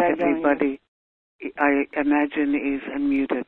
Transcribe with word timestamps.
everybody, 0.00 0.80
I 1.58 1.84
imagine, 1.96 2.54
is 2.54 2.82
unmuted. 2.96 3.44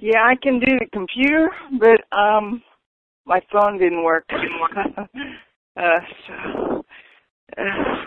Yeah, 0.00 0.22
I 0.24 0.36
can 0.40 0.60
do 0.60 0.78
the 0.78 0.86
computer, 0.92 1.50
but 1.78 2.16
um, 2.16 2.62
my 3.26 3.40
phone 3.52 3.78
didn't 3.78 4.04
work. 4.04 4.24
uh, 4.32 6.00
so, 6.26 6.84
uh, 7.58 8.04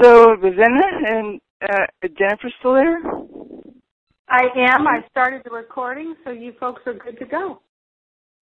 so 0.00 0.34
Rosanna 0.36 0.86
and 1.06 1.40
uh, 1.62 1.86
Jennifer 2.16 2.50
still 2.58 2.74
there? 2.74 3.00
I 4.28 4.44
am. 4.56 4.86
I 4.86 5.00
started 5.10 5.42
the 5.44 5.50
recording, 5.50 6.14
so 6.24 6.30
you 6.30 6.52
folks 6.60 6.82
are 6.86 6.94
good 6.94 7.18
to 7.18 7.26
go. 7.26 7.60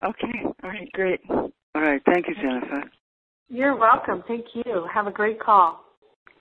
Okay. 0.05 0.43
All 0.63 0.69
right. 0.69 0.89
Great. 0.93 1.19
All 1.29 1.51
right. 1.75 2.01
Thank 2.05 2.27
you, 2.27 2.35
Jennifer. 2.35 2.83
You're 3.49 3.75
welcome. 3.75 4.23
Thank 4.27 4.45
you. 4.53 4.87
Have 4.93 5.07
a 5.07 5.11
great 5.11 5.39
call. 5.39 5.83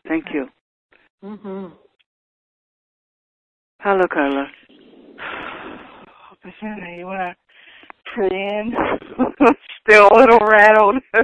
Thank 0.08 0.32
you. 0.32 0.48
Mhm. 1.22 1.72
Hello, 3.80 4.06
Carla. 4.08 4.50
You 6.44 7.04
want 7.06 7.20
to 7.20 7.36
pray 8.14 8.28
in? 8.30 8.74
Still 9.82 10.08
a 10.10 10.14
little 10.16 10.38
rattled. 10.40 10.96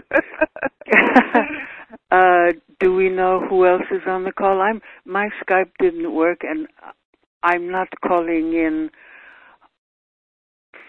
uh, 2.11 2.53
do 2.81 2.95
we 2.95 3.09
know 3.09 3.41
who 3.49 3.67
else 3.67 3.85
is 3.91 4.03
on 4.07 4.25
the 4.25 4.33
call? 4.33 4.61
I'm 4.61 4.83
my 5.07 5.31
Skype 5.43 5.71
didn't 5.81 6.13
work, 6.15 6.41
and 6.43 6.67
I'm 7.43 7.71
not 7.71 7.89
calling 8.07 8.53
in 8.55 8.91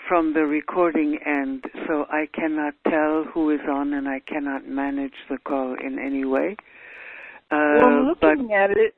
from 0.07 0.33
the 0.33 0.45
recording 0.45 1.17
end, 1.25 1.63
so 1.87 2.05
I 2.09 2.27
cannot 2.33 2.73
tell 2.89 3.23
who 3.33 3.51
is 3.51 3.61
on, 3.69 3.93
and 3.93 4.07
I 4.07 4.19
cannot 4.19 4.67
manage 4.67 5.15
the 5.29 5.37
call 5.37 5.75
in 5.75 5.97
any 5.99 6.25
way. 6.25 6.57
Uh, 7.55 7.79
well, 7.79 7.85
I'm 7.87 8.05
looking 8.07 8.49
but 8.49 8.53
at 8.53 8.71
it. 8.71 8.93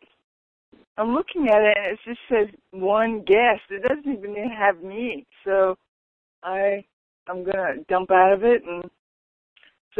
I'm 0.98 1.14
looking 1.14 1.48
at 1.48 1.62
it, 1.62 1.78
and 1.78 1.94
it 1.94 2.00
just 2.06 2.20
says 2.28 2.48
one 2.72 3.20
guest. 3.20 3.62
It 3.70 3.84
doesn't 3.84 4.12
even 4.12 4.50
have 4.50 4.82
me. 4.82 5.26
So 5.46 5.76
I 6.44 6.84
I'm 7.30 7.44
gonna 7.44 7.84
dump 7.88 8.10
out 8.12 8.34
of 8.34 8.44
it, 8.44 8.64
and 8.64 8.84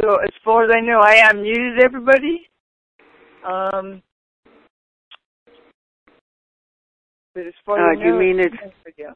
so 0.00 0.16
as 0.16 0.30
far 0.44 0.64
as 0.64 0.70
I 0.74 0.80
know, 0.80 1.00
I 1.00 1.20
unmuted 1.32 1.80
everybody. 1.82 2.48
Um, 3.44 4.02
but 7.34 7.46
as 7.46 7.54
far 7.64 7.78
Uh, 7.78 7.92
as 7.92 7.98
I 7.98 8.04
you 8.04 8.10
know, 8.12 8.18
mean 8.18 8.40
it's 8.40 8.56
video. 8.84 9.14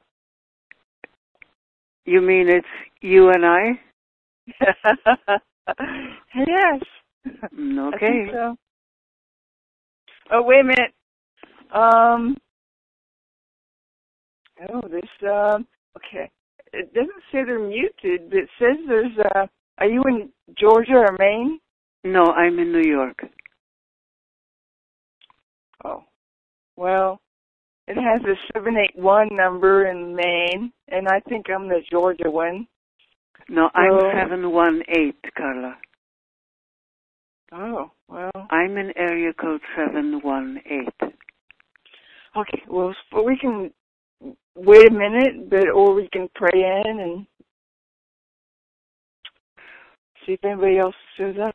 you 2.05 2.21
mean 2.21 2.49
it's 2.49 2.67
you 3.01 3.31
and 3.31 3.45
I? 3.45 3.81
yes. 6.37 6.81
Mm, 7.59 7.93
Okay. 7.95 8.29
so. 8.33 8.57
Oh 10.33 10.43
wait 10.43 10.61
a 10.61 10.65
minute. 10.65 10.93
Um. 11.73 12.37
Oh, 14.73 14.81
this. 14.89 15.29
Um. 15.29 15.67
Okay. 15.97 16.31
It 16.73 16.95
doesn't 16.95 17.23
say 17.31 17.45
they're 17.45 17.59
muted, 17.59 18.31
but 18.31 18.39
it 18.39 18.49
says 18.59 18.77
there's. 18.89 19.13
Uh, 19.35 19.47
are 19.79 19.87
you 19.87 20.03
in 20.07 20.31
Georgia 20.59 20.95
or 20.95 21.17
Maine? 21.19 21.61
No, 22.05 22.25
I'm 22.33 22.59
in 22.59 22.73
New 22.73 22.83
York. 22.89 23.19
Oh. 25.85 26.05
Well, 26.77 27.21
it 27.87 27.97
has 27.97 28.23
a 28.23 28.35
seven 28.55 28.77
eight 28.77 28.97
one 28.99 29.29
number 29.33 29.87
in 29.87 30.17
Maine, 30.17 30.73
and 30.89 31.09
I 31.09 31.21
think 31.29 31.47
I'm 31.51 31.69
the 31.69 31.81
Georgia 31.91 32.31
one. 32.31 32.67
No, 33.49 33.69
I'm 33.75 33.99
So- 34.01 34.11
seven 34.15 34.51
one 34.51 34.83
eight, 34.89 35.17
Carla. 35.37 35.77
Oh. 37.53 37.91
Well. 38.09 38.31
I'm 38.51 38.77
in 38.77 38.93
area 38.97 39.33
code 39.33 39.61
seven 39.77 40.21
one 40.23 40.61
eight. 40.67 41.11
Okay. 42.37 42.63
Well, 42.69 42.95
we 43.25 43.37
can 43.39 43.71
wait 44.57 44.89
a 44.89 44.91
minute, 44.91 45.51
but 45.51 45.69
or 45.69 45.95
we 45.95 46.09
can 46.13 46.29
pray 46.35 46.51
in 46.55 47.01
and 47.01 47.27
see 50.25 50.33
if 50.33 50.45
anybody 50.45 50.79
else 50.79 50.95
shows 51.17 51.37
up. 51.43 51.55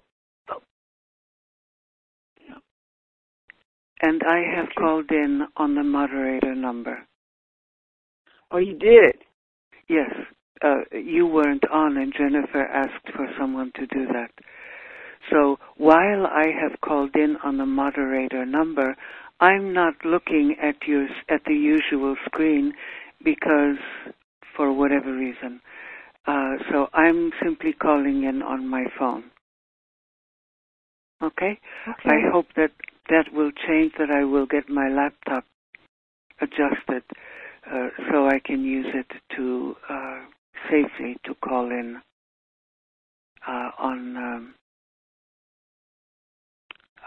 And 4.00 4.22
I 4.24 4.44
have 4.56 4.68
called 4.78 5.10
in 5.10 5.48
on 5.58 5.74
the 5.74 5.82
moderator 5.82 6.54
number. 6.54 7.08
Oh, 8.52 8.58
you 8.58 8.78
did. 8.78 9.16
Yes, 9.90 10.12
uh, 10.64 10.82
you 10.92 11.26
weren't 11.26 11.64
on, 11.72 11.98
and 11.98 12.14
Jennifer 12.16 12.62
asked 12.62 13.12
for 13.16 13.28
someone 13.40 13.72
to 13.76 13.88
do 13.88 14.06
that. 14.14 14.30
So 15.32 15.60
while 15.76 16.26
I 16.28 16.48
have 16.62 16.80
called 16.82 17.16
in 17.16 17.38
on 17.44 17.58
the 17.58 17.66
moderator 17.66 18.46
number, 18.46 18.96
I'm 19.40 19.74
not 19.74 19.94
looking 20.04 20.56
at 20.62 20.76
your 20.88 21.08
at 21.30 21.42
the 21.46 21.54
usual 21.54 22.16
screen 22.26 22.74
because 23.24 23.78
for 24.56 24.74
whatever 24.74 25.14
reason. 25.14 25.62
Uh, 26.26 26.56
so 26.72 26.88
I'm 26.94 27.32
simply 27.42 27.74
calling 27.74 28.24
in 28.24 28.42
on 28.42 28.68
my 28.68 28.86
phone. 28.98 29.26
Okay? 31.22 31.60
Okay. 31.88 32.10
I 32.10 32.30
hope 32.32 32.48
that 32.56 32.72
that 33.10 33.32
will 33.34 33.52
change, 33.68 33.94
that 33.98 34.10
I 34.12 34.26
will 34.26 34.46
get 34.46 34.70
my 34.70 34.90
laptop 34.90 35.46
adjusted 36.42 37.04
uh, 37.72 37.88
so 38.12 38.28
I 38.28 38.40
can 38.44 38.64
use 38.64 38.88
it 38.94 39.08
to 39.38 39.76
uh, 39.90 40.20
safely 40.70 41.18
to 41.26 41.34
call 41.36 41.70
in 41.72 42.02
uh, 43.48 43.70
on 43.80 44.18
um, 44.18 44.54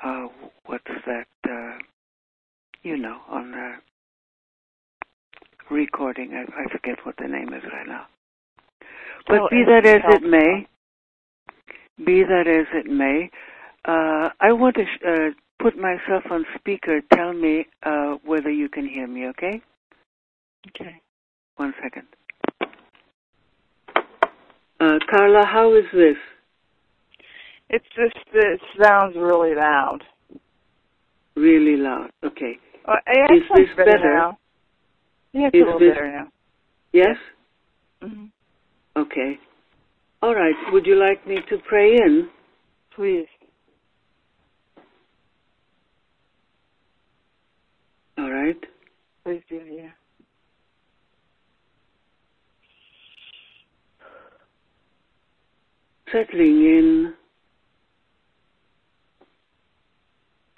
uh, 0.05 0.27
what's 0.67 0.85
that? 1.07 1.27
Uh, 1.49 1.79
you 2.83 2.97
know, 2.97 3.19
on 3.29 3.51
the 3.51 3.75
recording. 5.71 6.33
I, 6.35 6.43
I 6.61 6.65
forget 6.73 6.99
what 7.05 7.17
the 7.19 7.29
name 7.29 7.49
is 7.53 7.63
right 7.73 7.87
now. 7.87 8.07
But 9.27 9.41
Oh, 9.41 9.49
be 9.51 9.63
that 9.67 9.87
as 9.87 10.03
it 10.09 10.23
may, 10.23 10.67
be 12.05 12.23
that 12.23 12.47
as 12.47 12.67
it 12.75 12.91
may, 12.91 13.31
uh, 13.85 14.31
I 14.41 14.53
want 14.53 14.77
to 14.77 14.85
sh- 14.85 15.05
uh, 15.07 15.31
put 15.63 15.77
myself 15.77 16.25
on 16.31 16.45
speaker. 16.59 17.01
Tell 17.15 17.33
me 17.33 17.67
uh, 17.83 18.17
whether 18.25 18.51
you 18.51 18.69
can 18.69 18.89
hear 18.89 19.07
me, 19.07 19.27
okay? 19.29 19.61
Okay. 20.69 21.01
One 21.57 21.75
second. 21.83 22.07
Uh, 24.81 24.99
Carla, 25.11 25.45
how 25.45 25.75
is 25.75 25.85
this? 25.93 26.17
It's 27.73 27.87
just 27.95 28.17
it 28.35 28.61
sounds 28.83 29.15
really 29.17 29.55
loud. 29.55 30.01
Really 31.37 31.77
loud. 31.77 32.11
Okay. 32.25 32.59
Uh, 32.87 32.95
yeah, 33.07 33.27
Is 33.37 33.43
this 33.57 33.69
better, 33.77 33.93
better? 33.93 34.15
now. 34.15 34.39
Yeah, 35.33 35.47
it's 35.47 35.55
Is 35.57 35.63
a 35.63 35.65
little 35.65 35.79
this- 35.79 35.95
better 35.95 36.11
now. 36.13 36.29
Yes? 36.93 37.17
hmm 38.03 38.25
Okay. 38.97 39.39
All 40.23 40.35
right. 40.35 40.55
Would 40.73 40.85
you 40.85 40.97
like 40.97 41.25
me 41.27 41.37
to 41.49 41.59
pray 41.69 41.95
in? 41.95 42.29
Please. 42.95 43.29
All 48.19 48.31
right. 48.31 48.59
Please 49.25 49.43
do, 49.49 49.61
yeah. 49.71 49.91
Settling 56.11 56.65
in. 56.65 57.15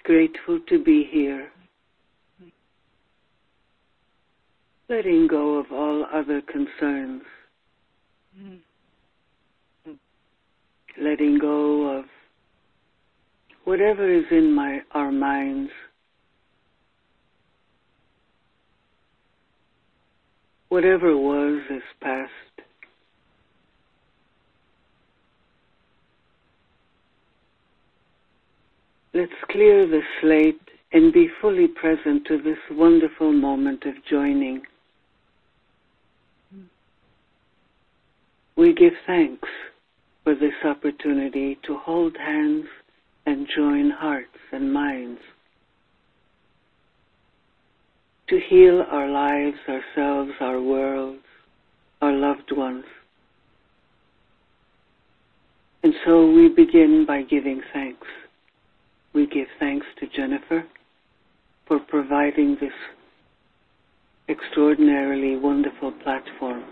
Grateful 0.03 0.59
to 0.67 0.83
be 0.83 1.07
here. 1.09 1.49
Letting 4.89 5.27
go 5.27 5.57
of 5.59 5.71
all 5.71 6.05
other 6.13 6.41
concerns. 6.41 7.21
Letting 11.01 11.39
go 11.39 11.99
of 11.99 12.05
whatever 13.63 14.11
is 14.11 14.25
in 14.29 14.53
my 14.53 14.81
our 14.91 15.11
minds. 15.11 15.71
Whatever 20.67 21.15
was 21.15 21.61
is 21.69 21.81
past. 22.01 22.52
Let's 29.15 29.31
clear 29.51 29.85
the 29.87 30.01
slate 30.21 30.59
and 30.91 31.13
be 31.13 31.27
fully 31.39 31.67
present 31.67 32.25
to 32.27 32.41
this 32.41 32.57
wonderful 32.71 33.31
moment 33.31 33.83
of 33.85 33.93
joining. 34.09 34.63
We 38.55 38.73
give 38.73 38.93
thanks 39.05 39.47
for 40.23 40.33
this 40.33 40.53
opportunity 40.63 41.59
to 41.67 41.77
hold 41.77 42.17
hands 42.17 42.65
and 43.27 43.47
join 43.55 43.91
hearts 43.91 44.29
and 44.51 44.73
minds. 44.73 45.19
To 48.29 48.39
heal 48.49 48.83
our 48.89 49.09
lives, 49.09 49.57
ourselves, 49.67 50.31
our 50.39 50.59
worlds, 50.59 51.21
our 52.01 52.13
loved 52.13 52.51
ones. 52.51 52.85
And 55.83 55.93
so 56.03 56.31
we 56.31 56.49
begin 56.49 57.05
by 57.05 57.21
giving 57.23 57.61
thanks. 57.73 58.07
We 59.13 59.27
give 59.27 59.47
thanks 59.59 59.85
to 59.99 60.07
Jennifer. 60.07 60.65
For 61.67 61.79
providing 61.79 62.57
this 62.59 62.73
extraordinarily 64.27 65.37
wonderful 65.37 65.91
platform. 66.03 66.63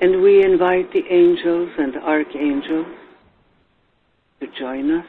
And 0.00 0.22
we 0.22 0.44
invite 0.44 0.92
the 0.92 1.02
angels 1.10 1.70
and 1.78 1.96
archangels 1.96 2.86
to 4.40 4.46
join 4.58 4.90
us. 4.90 5.06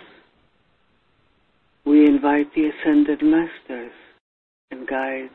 We 1.86 2.06
invite 2.06 2.54
the 2.56 2.70
ascended 2.70 3.22
masters 3.22 3.92
and 4.72 4.88
guides 4.88 5.32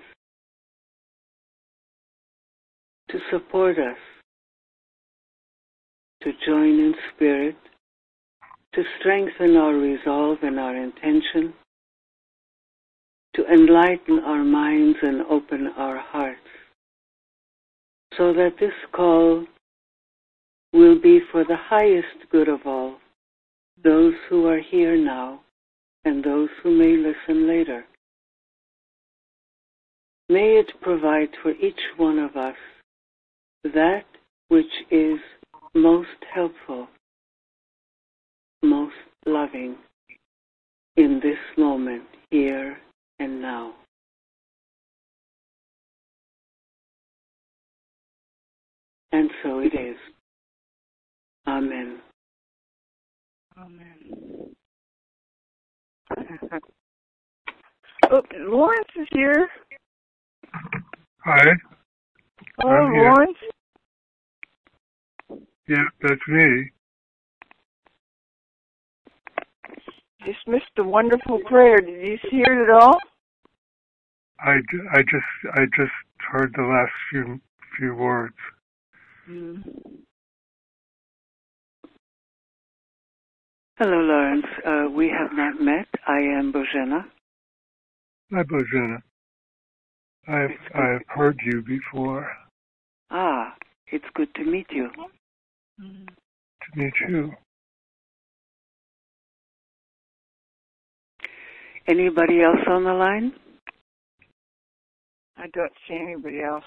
to 3.10 3.18
support 3.30 3.78
us, 3.78 3.96
to 6.22 6.32
join 6.46 6.78
in 6.78 6.94
spirit, 7.14 7.56
to 8.78 8.84
strengthen 9.00 9.56
our 9.56 9.74
resolve 9.74 10.38
and 10.42 10.60
our 10.60 10.76
intention, 10.76 11.52
to 13.34 13.44
enlighten 13.46 14.20
our 14.20 14.44
minds 14.44 14.96
and 15.02 15.22
open 15.22 15.66
our 15.76 15.98
hearts, 15.98 16.38
so 18.16 18.32
that 18.32 18.52
this 18.60 18.70
call 18.92 19.44
will 20.72 20.96
be 21.00 21.18
for 21.32 21.42
the 21.42 21.56
highest 21.58 22.30
good 22.30 22.48
of 22.48 22.60
all, 22.66 22.98
those 23.82 24.14
who 24.30 24.46
are 24.46 24.60
here 24.60 24.96
now 24.96 25.40
and 26.04 26.22
those 26.22 26.48
who 26.62 26.70
may 26.70 26.96
listen 26.96 27.48
later. 27.48 27.84
May 30.28 30.52
it 30.52 30.70
provide 30.80 31.30
for 31.42 31.50
each 31.50 31.80
one 31.96 32.20
of 32.20 32.36
us 32.36 32.54
that 33.64 34.04
which 34.46 34.66
is 34.92 35.18
most 35.74 36.06
helpful, 36.32 36.86
most 38.62 38.94
loving 39.26 39.76
in 40.96 41.20
this 41.22 41.38
moment, 41.56 42.02
here 42.30 42.76
and 43.18 43.40
now. 43.40 43.72
And 49.12 49.30
so 49.42 49.60
it 49.60 49.74
is. 49.74 49.96
Amen. 51.46 52.00
Amen. 53.56 54.54
oh, 58.10 58.22
Lawrence 58.38 58.88
is 59.00 59.08
here. 59.12 59.48
Hi. 61.24 61.44
Oh, 62.64 62.68
I'm 62.68 62.92
here. 62.92 63.04
Lawrence. 63.04 63.38
Yeah, 65.68 65.84
that's 66.02 66.20
me. 66.28 66.70
Just 70.28 70.46
missed 70.46 70.70
the 70.76 70.84
wonderful 70.84 71.38
prayer. 71.46 71.80
Did 71.80 71.88
you 71.88 72.18
hear 72.30 72.44
it 72.44 72.68
at 72.68 72.82
all? 72.82 72.98
I, 74.38 74.56
I 74.92 75.00
just 75.00 75.54
I 75.54 75.64
just 75.74 75.90
heard 76.30 76.52
the 76.54 76.64
last 76.64 76.92
few 77.10 77.40
few 77.78 77.94
words. 77.94 78.34
Mm. 79.26 79.64
Hello, 83.78 83.96
Lawrence. 83.96 84.44
Uh, 84.66 84.90
we 84.94 85.08
have 85.08 85.30
not 85.32 85.62
met. 85.62 85.88
I 86.06 86.18
am 86.18 86.52
Bojena. 86.52 87.04
Hi, 88.30 88.42
Bojana. 88.42 88.98
I've 90.28 90.50
I've 90.74 91.06
heard 91.06 91.40
you 91.42 91.62
before. 91.62 92.30
Ah, 93.10 93.54
it's 93.90 94.04
good 94.14 94.34
to 94.34 94.44
meet 94.44 94.66
you. 94.70 94.90
To 95.78 96.78
meet 96.78 96.92
you. 97.08 97.32
Anybody 101.88 102.42
else 102.42 102.60
on 102.68 102.84
the 102.84 102.92
line? 102.92 103.32
I 105.38 105.46
don't 105.54 105.72
see 105.86 105.94
anybody 105.94 106.42
else. 106.42 106.64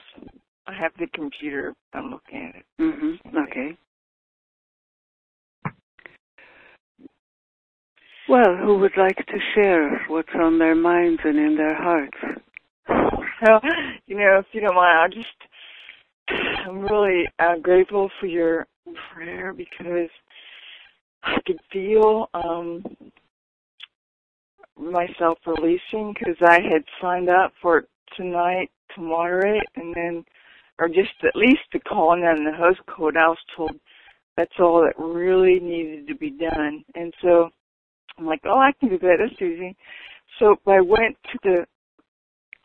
I 0.65 0.73
have 0.73 0.93
the 0.97 1.07
computer. 1.13 1.73
I'm 1.93 2.09
looking 2.09 2.49
at 2.49 2.55
it. 2.55 2.65
Mm-hmm. 2.81 3.37
Okay. 3.37 3.77
Well, 8.27 8.55
who 8.55 8.77
would 8.79 8.97
like 8.97 9.17
to 9.17 9.37
share 9.53 10.05
what's 10.07 10.29
on 10.39 10.57
their 10.57 10.75
minds 10.75 11.21
and 11.23 11.37
in 11.37 11.55
their 11.55 11.75
hearts? 11.75 12.17
Well, 12.87 13.61
you 14.07 14.17
know, 14.17 14.39
if 14.39 14.45
you 14.53 14.61
don't 14.61 14.75
mind, 14.75 14.97
I'll 14.99 15.09
just, 15.09 16.67
I'm 16.67 16.79
really 16.79 17.25
uh, 17.39 17.57
grateful 17.61 18.09
for 18.19 18.27
your 18.27 18.67
prayer 19.13 19.53
because 19.53 20.09
I 21.23 21.37
could 21.45 21.59
feel 21.71 22.29
um, 22.33 22.83
myself 24.77 25.37
releasing 25.45 26.13
because 26.13 26.37
I 26.41 26.59
had 26.61 26.83
signed 27.01 27.29
up 27.29 27.53
for 27.61 27.85
tonight 28.15 28.69
to 28.95 29.01
moderate 29.01 29.63
and 29.75 29.93
then, 29.95 30.25
or 30.79 30.87
just 30.87 31.13
at 31.23 31.35
least 31.35 31.61
to 31.71 31.79
call 31.79 32.13
in 32.13 32.23
on 32.23 32.43
the 32.43 32.57
host 32.57 32.79
code. 32.87 33.17
I 33.17 33.27
was 33.27 33.37
told 33.55 33.71
that's 34.37 34.59
all 34.59 34.81
that 34.81 35.01
really 35.01 35.59
needed 35.59 36.07
to 36.07 36.15
be 36.15 36.31
done. 36.31 36.83
And 36.95 37.13
so 37.21 37.49
I'm 38.17 38.25
like, 38.25 38.41
oh, 38.45 38.57
I 38.57 38.71
can 38.79 38.89
do 38.89 38.99
that. 38.99 39.17
That's 39.19 39.41
easy. 39.41 39.75
So 40.39 40.55
I 40.67 40.81
went 40.81 41.17
to 41.31 41.39
the 41.43 41.65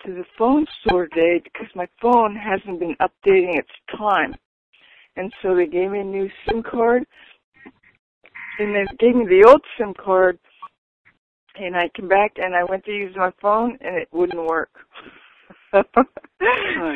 to 0.05 0.14
the 0.14 0.25
phone 0.38 0.67
store 0.81 1.09
today 1.09 1.41
because 1.43 1.69
my 1.75 1.88
phone 2.00 2.37
hasn't 2.37 2.79
been 2.79 2.94
updating 3.00 3.59
its 3.59 3.70
time. 3.97 4.35
And 5.17 5.32
so 5.43 5.55
they 5.55 5.67
gave 5.67 5.91
me 5.91 6.00
a 6.00 6.05
new 6.05 6.29
SIM 6.47 6.62
card 6.62 7.05
and 8.59 8.75
they 8.75 8.85
gave 8.99 9.17
me 9.17 9.26
the 9.26 9.44
old 9.49 9.62
SIM 9.79 9.94
card 9.94 10.38
and 11.61 11.76
I 11.76 11.88
came 11.94 12.08
back 12.08 12.32
and 12.37 12.55
I 12.55 12.64
went 12.64 12.85
to 12.85 12.93
use 12.93 13.14
my 13.17 13.32
phone 13.41 13.76
and 13.81 13.97
it 13.97 14.08
wouldn't 14.12 14.47
work. 14.47 14.70
so 15.73 15.82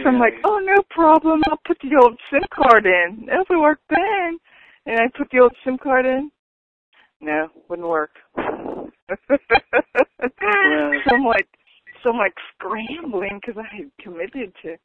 I'm 0.07 0.19
like, 0.19 0.35
oh 0.45 0.61
no 0.63 0.83
problem, 0.91 1.43
I'll 1.49 1.61
put 1.67 1.79
the 1.81 1.99
old 2.01 2.19
SIM 2.31 2.43
card 2.53 2.87
in. 2.87 3.29
It'll 3.29 3.61
work 3.61 3.81
then. 3.89 4.39
And 4.87 5.01
I 5.01 5.09
put 5.17 5.31
the 5.31 5.41
old 5.41 5.55
SIM 5.65 5.79
card 5.79 6.07
in. 6.07 6.31
No, 7.21 7.49
wouldn't 7.69 7.89
work. 7.89 8.13
so 8.37 8.45
I'm 11.13 11.25
like, 11.25 11.49
so 12.03 12.11
I'm 12.11 12.17
like 12.19 12.35
scrambling 12.55 13.41
because 13.41 13.63
I 13.63 13.77
had 13.77 13.91
committed 14.01 14.55
to, 14.63 14.77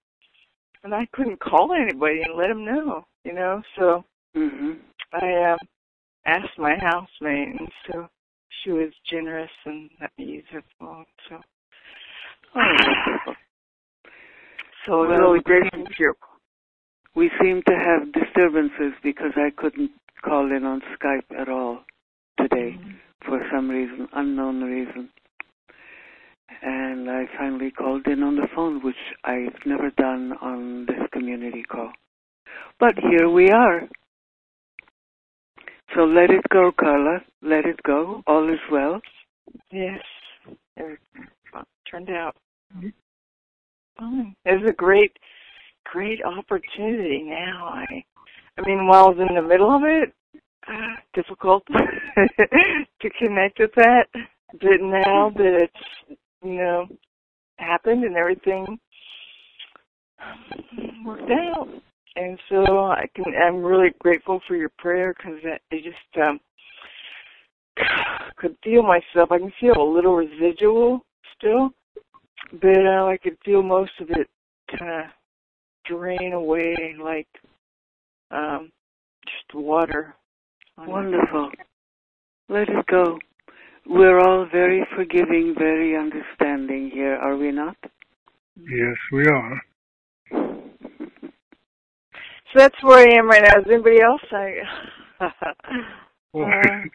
and 0.84 0.94
I 0.94 1.08
couldn't 1.14 1.40
call 1.40 1.74
anybody 1.74 2.22
and 2.26 2.36
let 2.36 2.50
them 2.50 2.66
know, 2.66 3.06
you 3.24 3.34
know. 3.34 3.62
So 3.78 4.04
Mm-hmm. 4.36 4.72
I 5.14 5.52
um, 5.52 5.58
asked 6.26 6.58
my 6.58 6.76
housemate, 6.82 7.60
and 7.60 7.70
so 7.88 8.10
she 8.64 8.72
was 8.72 8.92
generous 9.10 9.52
and 9.66 9.90
let 10.02 10.12
me 10.18 10.26
use 10.26 10.46
her 10.52 10.64
phone. 10.80 11.06
So, 11.30 11.42
so 14.86 15.08
Well, 15.08 15.40
grateful. 15.44 15.86
We 17.16 17.32
seem 17.42 17.62
to 17.68 17.74
have 17.74 18.12
disturbances 18.12 18.94
because 19.02 19.32
I 19.36 19.50
couldn't 19.56 19.92
call 20.24 20.52
in 20.52 20.66
on 20.66 20.82
Skype 21.00 21.40
at 21.40 21.50
all 21.50 21.84
today 22.38 22.78
mm-hmm. 22.78 22.92
for 23.26 23.40
some 23.54 23.70
reason, 23.70 24.08
unknown 24.14 24.62
reason. 24.62 25.10
And 26.62 27.10
I 27.10 27.26
finally 27.38 27.72
called 27.72 28.08
in 28.08 28.24
on 28.24 28.36
the 28.36 28.48
phone, 28.56 28.84
which 28.84 28.96
I've 29.24 29.66
never 29.66 29.92
done 29.92 30.34
on 30.42 30.86
this 30.86 31.08
community 31.12 31.64
call. 31.64 31.92
But 32.80 32.96
here 33.10 33.30
we 33.30 33.50
are. 33.52 33.82
So 35.96 36.04
let 36.04 36.30
it 36.30 36.44
go, 36.52 36.72
Carla. 36.78 37.20
Let 37.42 37.66
it 37.66 37.82
go. 37.84 38.22
All 38.28 38.50
is 38.52 38.60
well. 38.72 39.02
Yes, 39.72 40.02
everything 40.78 41.28
turned 41.90 42.10
out 42.10 42.36
fine. 43.98 44.36
It 44.46 44.62
was 44.62 44.70
a 44.70 44.74
great, 44.74 45.18
great 45.86 46.20
opportunity. 46.24 47.24
Now 47.24 47.70
I, 47.74 48.04
I 48.58 48.68
mean, 48.68 48.88
while 48.88 49.06
I 49.06 49.10
was 49.10 49.28
in 49.30 49.36
the 49.36 49.42
middle 49.42 49.76
of 49.76 49.84
it, 49.84 50.14
uh, 50.68 50.96
difficult 51.14 51.64
to 51.68 53.10
connect 53.20 53.60
with 53.60 53.72
that. 53.76 54.06
But 54.14 54.82
now 54.82 55.32
that 55.36 55.60
it's, 55.64 56.20
you 56.44 56.58
know, 56.58 56.88
happened 57.58 58.04
and 58.04 58.16
everything 58.16 58.80
worked 61.06 61.32
out, 61.32 61.68
and 62.16 62.40
so 62.50 62.86
I 62.86 63.06
can. 63.16 63.26
I'm 63.36 63.64
really 63.64 63.90
grateful 64.00 64.42
for 64.48 64.56
your 64.56 64.72
prayer 64.78 65.14
because 65.18 65.40
I 65.46 65.76
just 65.76 66.28
um, 66.28 66.40
could 68.38 68.56
feel 68.64 68.84
myself. 68.84 69.32
I 69.32 69.40
can 69.40 69.54
feel 69.60 69.78
a 69.78 69.94
little 69.94 70.16
residual 70.16 71.02
still, 71.38 71.72
but 72.52 72.86
uh, 72.86 73.06
I 73.06 73.18
could 73.22 73.38
feel 73.44 73.62
most 73.62 73.92
of 74.00 74.10
it 74.12 74.28
kind 74.78 75.04
of 75.04 75.12
drain 75.86 76.34
away 76.34 76.96
like 77.02 77.28
um, 78.32 78.72
just 79.26 79.56
water. 79.56 80.16
Wonderful. 80.78 81.52
Let 82.50 82.70
it 82.70 82.86
go. 82.88 83.18
We're 83.88 84.20
all 84.20 84.48
very 84.52 84.86
forgiving, 84.96 85.56
very 85.58 85.96
understanding 85.96 86.90
here, 86.92 87.16
are 87.16 87.38
we 87.38 87.52
not? 87.52 87.78
Yes, 88.58 88.98
we 89.12 89.28
are. 89.28 89.62
So 92.56 92.62
that's 92.62 92.82
where 92.84 93.06
I 93.06 93.18
am 93.20 93.28
right 93.30 93.44
now. 93.44 93.60
Is 93.60 93.66
anybody 93.70 94.00
else? 94.02 94.22
I, 94.32 94.54
Well, 96.32 96.46
Uh, 96.52 96.86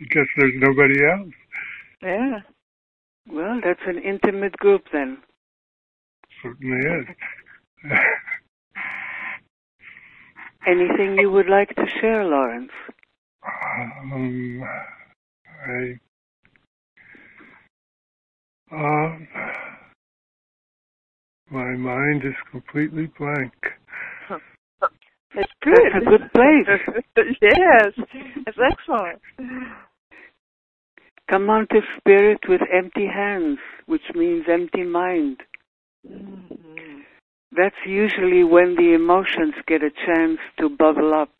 I 0.00 0.04
guess 0.10 0.26
there's 0.38 0.54
nobody 0.56 0.94
else. 1.04 1.32
yeah. 2.02 2.38
Well, 3.26 3.60
that's 3.62 3.80
an 3.86 3.98
intimate 3.98 4.56
group 4.56 4.84
then. 4.90 5.18
Certainly 6.42 6.78
is. 6.78 7.06
Anything 10.66 11.18
you 11.18 11.30
would 11.30 11.48
like 11.48 11.74
to 11.76 11.84
share, 12.00 12.24
Lawrence? 12.24 12.70
Um, 13.44 14.62
I, 15.66 15.98
um, 18.72 19.28
my 21.50 21.76
mind 21.76 22.24
is 22.24 22.34
completely 22.50 23.10
blank. 23.18 23.52
It's 25.38 25.52
good. 25.62 25.78
That's 25.94 26.04
a 26.04 26.10
good 26.10 26.32
place. 26.32 27.36
yes, 27.42 27.92
it's 28.46 28.58
excellent. 28.58 29.20
Come 31.30 31.48
on 31.48 31.68
to 31.68 31.80
spirit 31.98 32.40
with 32.48 32.60
empty 32.72 33.06
hands, 33.06 33.58
which 33.86 34.02
means 34.14 34.46
empty 34.50 34.82
mind. 34.82 35.38
Mhm. 36.06 37.04
That's 37.52 37.76
usually 37.86 38.42
when 38.44 38.74
the 38.74 38.94
emotions 38.94 39.54
get 39.66 39.82
a 39.82 39.90
chance 39.90 40.40
to 40.58 40.68
bubble 40.68 41.14
up. 41.14 41.30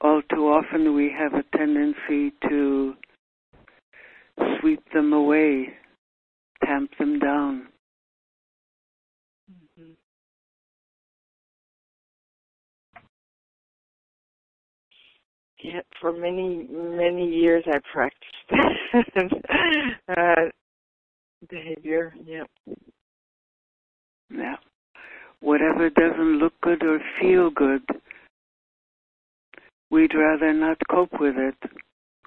All 0.00 0.20
too 0.22 0.48
often 0.48 0.94
we 0.94 1.10
have 1.16 1.34
a 1.34 1.44
tendency 1.56 2.32
to 2.48 2.96
sweep 4.60 4.82
them 4.92 5.12
away, 5.12 5.74
tamp 6.64 6.90
them 6.98 7.18
down. 7.18 7.68
Yeah, 15.62 15.80
for 16.00 16.12
many 16.12 16.66
many 16.70 17.28
years 17.28 17.64
I 17.66 17.78
practiced 17.92 19.34
uh, 20.08 20.50
behavior. 21.48 22.14
Yep. 22.24 22.50
Yeah. 24.30 24.56
Whatever 25.40 25.90
doesn't 25.90 26.38
look 26.38 26.54
good 26.62 26.82
or 26.82 26.98
feel 27.20 27.50
good, 27.50 27.82
we'd 29.90 30.14
rather 30.14 30.52
not 30.52 30.78
cope 30.90 31.20
with 31.20 31.36
it. 31.36 31.56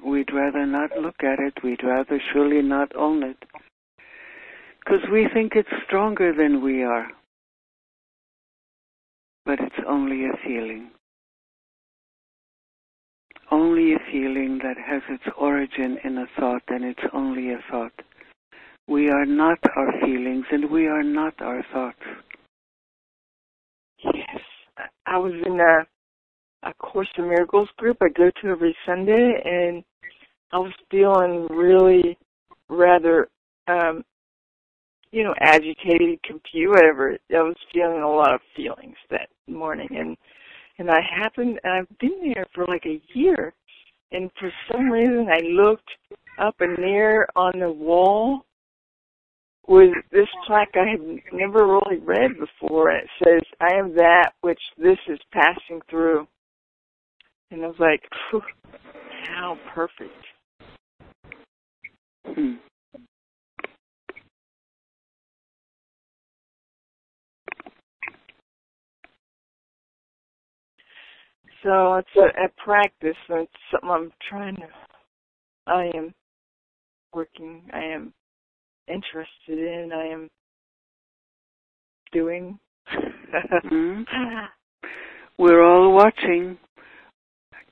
We'd 0.03 0.31
rather 0.33 0.65
not 0.65 0.91
look 0.97 1.23
at 1.23 1.39
it. 1.39 1.53
We'd 1.63 1.83
rather 1.83 2.21
surely 2.31 2.61
not 2.61 2.95
own 2.95 3.23
it. 3.23 3.37
Because 4.79 5.01
we 5.11 5.27
think 5.33 5.53
it's 5.55 5.69
stronger 5.85 6.33
than 6.33 6.63
we 6.63 6.83
are. 6.83 7.07
But 9.45 9.59
it's 9.59 9.75
only 9.87 10.25
a 10.25 10.37
feeling. 10.45 10.91
Only 13.51 13.93
a 13.93 13.99
feeling 14.11 14.59
that 14.63 14.77
has 14.77 15.01
its 15.09 15.23
origin 15.37 15.97
in 16.03 16.17
a 16.19 16.25
thought, 16.39 16.63
and 16.67 16.83
it's 16.83 16.99
only 17.13 17.51
a 17.51 17.59
thought. 17.71 17.93
We 18.87 19.09
are 19.09 19.25
not 19.25 19.59
our 19.75 19.91
feelings, 20.01 20.45
and 20.51 20.69
we 20.69 20.87
are 20.87 21.03
not 21.03 21.33
our 21.41 21.63
thoughts. 21.73 22.03
Yes. 24.13 24.39
I- 25.05 25.17
was 25.17 25.33
in 25.45 25.59
a 25.59 25.85
a 26.63 26.73
Course 26.75 27.09
in 27.17 27.27
Miracles 27.27 27.69
group 27.77 27.97
I 28.01 28.09
go 28.09 28.29
to 28.41 28.47
every 28.49 28.75
Sunday 28.85 29.41
and 29.45 29.83
I 30.51 30.57
was 30.59 30.73
feeling 30.91 31.47
really 31.49 32.17
rather 32.69 33.29
um 33.67 34.03
you 35.11 35.23
know, 35.23 35.33
agitated, 35.39 36.21
confused, 36.23 36.69
whatever. 36.69 37.17
I 37.31 37.41
was 37.41 37.55
feeling 37.73 38.01
a 38.01 38.09
lot 38.09 38.33
of 38.33 38.41
feelings 38.55 38.95
that 39.09 39.29
morning 39.47 39.89
and 39.91 40.15
and 40.79 40.89
I 40.89 41.01
happened 41.01 41.59
and 41.63 41.73
I've 41.73 41.99
been 41.99 42.33
there 42.33 42.45
for 42.55 42.65
like 42.65 42.85
a 42.85 43.01
year 43.13 43.53
and 44.11 44.31
for 44.39 44.51
some 44.71 44.89
reason 44.89 45.27
I 45.31 45.45
looked 45.45 45.89
up 46.39 46.55
and 46.61 46.77
there 46.77 47.27
on 47.35 47.59
the 47.59 47.71
wall 47.71 48.45
was 49.67 49.93
this 50.11 50.27
plaque 50.47 50.73
I 50.73 50.89
had 50.89 51.01
never 51.31 51.67
really 51.67 51.99
read 52.01 52.31
before 52.39 52.89
and 52.89 53.03
it 53.03 53.09
says, 53.23 53.41
I 53.61 53.75
am 53.75 53.95
that 53.97 54.31
which 54.41 54.59
this 54.77 54.97
is 55.07 55.19
passing 55.31 55.81
through. 55.89 56.27
And 57.51 57.63
I 57.63 57.67
was 57.67 57.75
like, 57.79 58.01
how 59.27 59.57
perfect. 59.73 60.25
Hmm. 62.25 62.53
So 71.63 71.95
it's 71.95 72.09
a, 72.17 72.45
a 72.45 72.49
practice 72.63 73.17
and 73.29 73.41
it's 73.41 73.51
something 73.71 73.89
I'm 73.89 74.11
trying 74.29 74.55
to 74.57 74.67
I 75.67 75.91
am 75.95 76.13
working 77.13 77.63
I 77.73 77.83
am 77.83 78.13
interested 78.87 79.59
in, 79.59 79.91
I 79.93 80.07
am 80.07 80.29
doing. 82.11 82.59
Hmm? 82.89 84.01
We're 85.37 85.63
all 85.63 85.93
watching. 85.93 86.57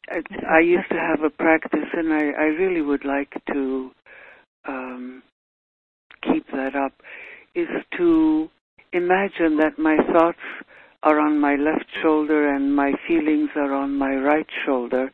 I, 0.10 0.22
I 0.50 0.60
used 0.63 0.89
to 0.89 0.98
have 1.00 1.24
a 1.24 1.29
practice, 1.29 1.89
and 1.94 2.13
I, 2.13 2.29
I 2.29 2.46
really 2.46 2.82
would 2.82 3.06
like 3.06 3.34
to 3.53 3.91
um, 4.67 5.24
keep 6.24 6.46
that 6.51 6.75
up. 6.75 6.94
Is 7.56 7.67
to 7.98 8.50
imagine 8.94 9.58
that 9.58 9.77
my 9.77 9.98
thoughts 10.13 10.38
are 11.04 11.20
on 11.20 11.39
my 11.39 11.56
left 11.56 11.86
shoulder 12.01 12.54
and 12.54 12.75
my 12.75 12.92
feelings 13.08 13.50
are 13.56 13.74
on 13.74 13.98
my 13.98 14.16
right 14.16 14.48
shoulder, 14.66 15.12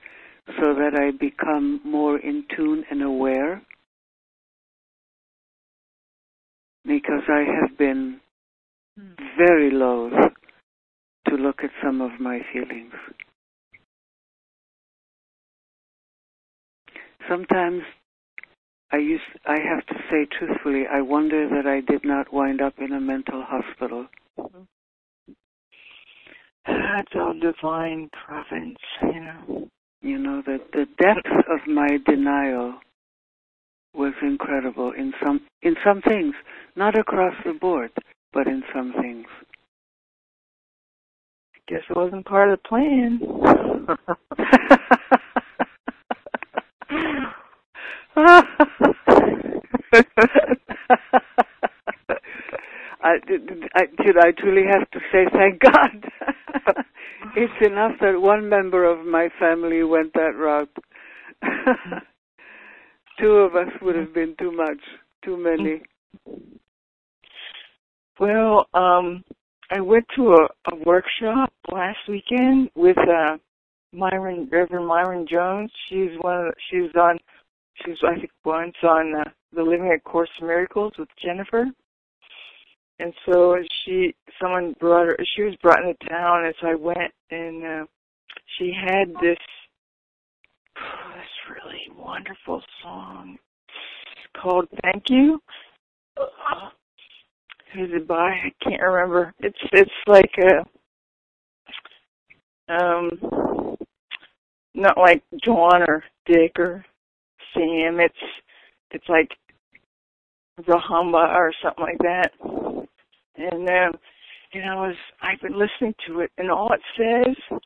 so 0.60 0.74
that 0.74 0.94
I 0.96 1.12
become 1.12 1.82
more 1.84 2.18
in 2.18 2.46
tune 2.56 2.84
and 2.90 3.02
aware. 3.02 3.62
Because 6.86 7.24
I 7.30 7.44
have 7.62 7.78
been 7.78 8.20
very 9.38 9.72
loath 9.72 10.14
to 11.28 11.36
look 11.36 11.64
at 11.64 11.72
some 11.84 12.02
of 12.02 12.20
my 12.20 12.40
feelings. 12.52 12.94
Sometimes 17.30 17.84
I 18.92 18.98
used 18.98 19.24
I 19.46 19.58
have 19.60 19.86
to 19.88 19.96
say 20.12 20.28
truthfully, 20.38 20.84
I 20.92 21.02
wonder 21.02 21.50
that 21.50 21.66
I 21.66 21.80
did 21.80 22.06
not 22.06 22.34
wind 22.34 22.62
up 22.62 22.76
in 22.78 22.92
a 22.92 23.00
mental 23.00 23.44
hospital. 23.44 24.08
Mm-hmm. 24.38 24.62
That's 26.66 27.12
all 27.16 27.34
divine 27.34 28.10
providence, 28.26 28.78
you 29.02 29.20
know. 29.20 29.70
You 30.02 30.18
know, 30.18 30.42
the 30.46 30.60
the 30.72 30.86
depth 30.98 31.28
of 31.50 31.68
my 31.68 31.98
denial 32.06 32.76
was 33.94 34.14
incredible 34.22 34.92
in 34.92 35.14
some 35.24 35.42
in 35.62 35.76
some 35.84 36.02
things, 36.02 36.36
not 36.76 36.98
across 36.98 37.36
the 37.46 37.54
board, 37.54 37.92
but 38.34 38.48
in 38.48 38.64
some 38.74 38.94
things. 39.02 39.28
Guess 41.68 41.84
it 41.90 41.96
wasn't 41.96 42.26
part 42.26 42.52
of 42.52 42.60
the 42.60 42.68
plan. 42.68 43.20
I, 53.04 53.16
did, 53.28 53.50
I, 53.76 53.82
did 54.02 54.18
I 54.18 54.32
truly 54.32 54.64
have 54.72 54.90
to 54.92 55.00
say 55.12 55.26
thank 55.34 55.60
God? 55.60 56.06
it's 57.36 57.68
enough 57.68 57.92
that 58.00 58.22
one 58.22 58.48
member 58.48 58.86
of 58.86 59.06
my 59.06 59.28
family 59.40 59.84
went 59.84 60.14
that 60.14 60.36
route. 60.38 60.70
Two 63.20 63.32
of 63.32 63.56
us 63.56 63.68
would 63.82 63.96
have 63.96 64.14
been 64.14 64.36
too 64.40 64.52
much, 64.52 64.80
too 65.24 65.38
many. 65.38 65.82
Well, 68.20 68.68
um, 68.74 69.24
I 69.70 69.82
went 69.82 70.06
to 70.16 70.34
a, 70.34 70.72
a 70.72 70.76
workshop 70.86 71.52
last 71.72 71.98
weekend 72.08 72.70
with 72.76 72.98
uh 72.98 73.38
Myron 73.92 74.48
Reverend 74.52 74.88
Myron 74.88 75.28
Jones. 75.30 75.72
She's 75.90 76.12
one 76.22 76.38
of 76.38 76.46
the, 76.46 76.54
she 76.70 76.78
was 76.78 76.92
on 76.96 77.18
she 77.84 77.92
was 77.92 78.00
I 78.08 78.20
think 78.20 78.32
once 78.46 78.76
on 78.84 79.14
uh, 79.20 79.30
the 79.54 79.62
Living 79.64 79.92
a 79.96 80.00
Course 80.00 80.30
in 80.40 80.48
Miracles 80.48 80.94
with 80.98 81.10
Jennifer. 81.24 81.66
And 83.00 83.14
so 83.26 83.58
she 83.84 84.16
someone 84.42 84.76
brought 84.80 85.08
her 85.08 85.18
she 85.36 85.44
was 85.44 85.56
brought 85.62 85.84
into 85.84 86.10
town 86.10 86.46
and 86.46 86.56
so 86.62 86.68
I 86.68 86.76
went 86.76 87.12
and 87.32 87.66
uh 87.66 87.86
she 88.58 88.72
had 88.74 89.10
this 89.22 89.38
this 90.76 91.56
really 91.56 91.82
wonderful 91.98 92.62
song 92.82 93.38
called 94.40 94.68
Thank 94.84 95.10
You. 95.10 95.40
Who's 97.74 97.90
it 97.92 98.08
by? 98.08 98.30
I 98.30 98.54
can't 98.62 98.82
remember. 98.82 99.34
It's 99.40 99.58
it's 99.72 99.92
like 100.08 100.32
a 100.38 100.64
um 102.74 103.78
not 104.76 104.98
like 104.98 105.24
John 105.44 105.84
or 105.88 106.04
Dick 106.26 106.54
or 106.58 106.86
Sam. 107.54 108.00
It's 108.00 108.16
it's 108.92 109.10
like 109.10 109.30
Rahamba 110.62 111.36
or 111.36 111.52
something 111.64 111.84
like 111.84 111.98
that. 112.00 112.32
And 113.38 113.70
um 113.70 114.00
and 114.54 114.70
I 114.70 114.76
was 114.76 114.96
I've 115.22 115.42
been 115.42 115.58
listening 115.58 115.96
to 116.08 116.22
it 116.22 116.32
and 116.38 116.52
all 116.52 116.72
it 116.74 116.82
says 116.98 117.60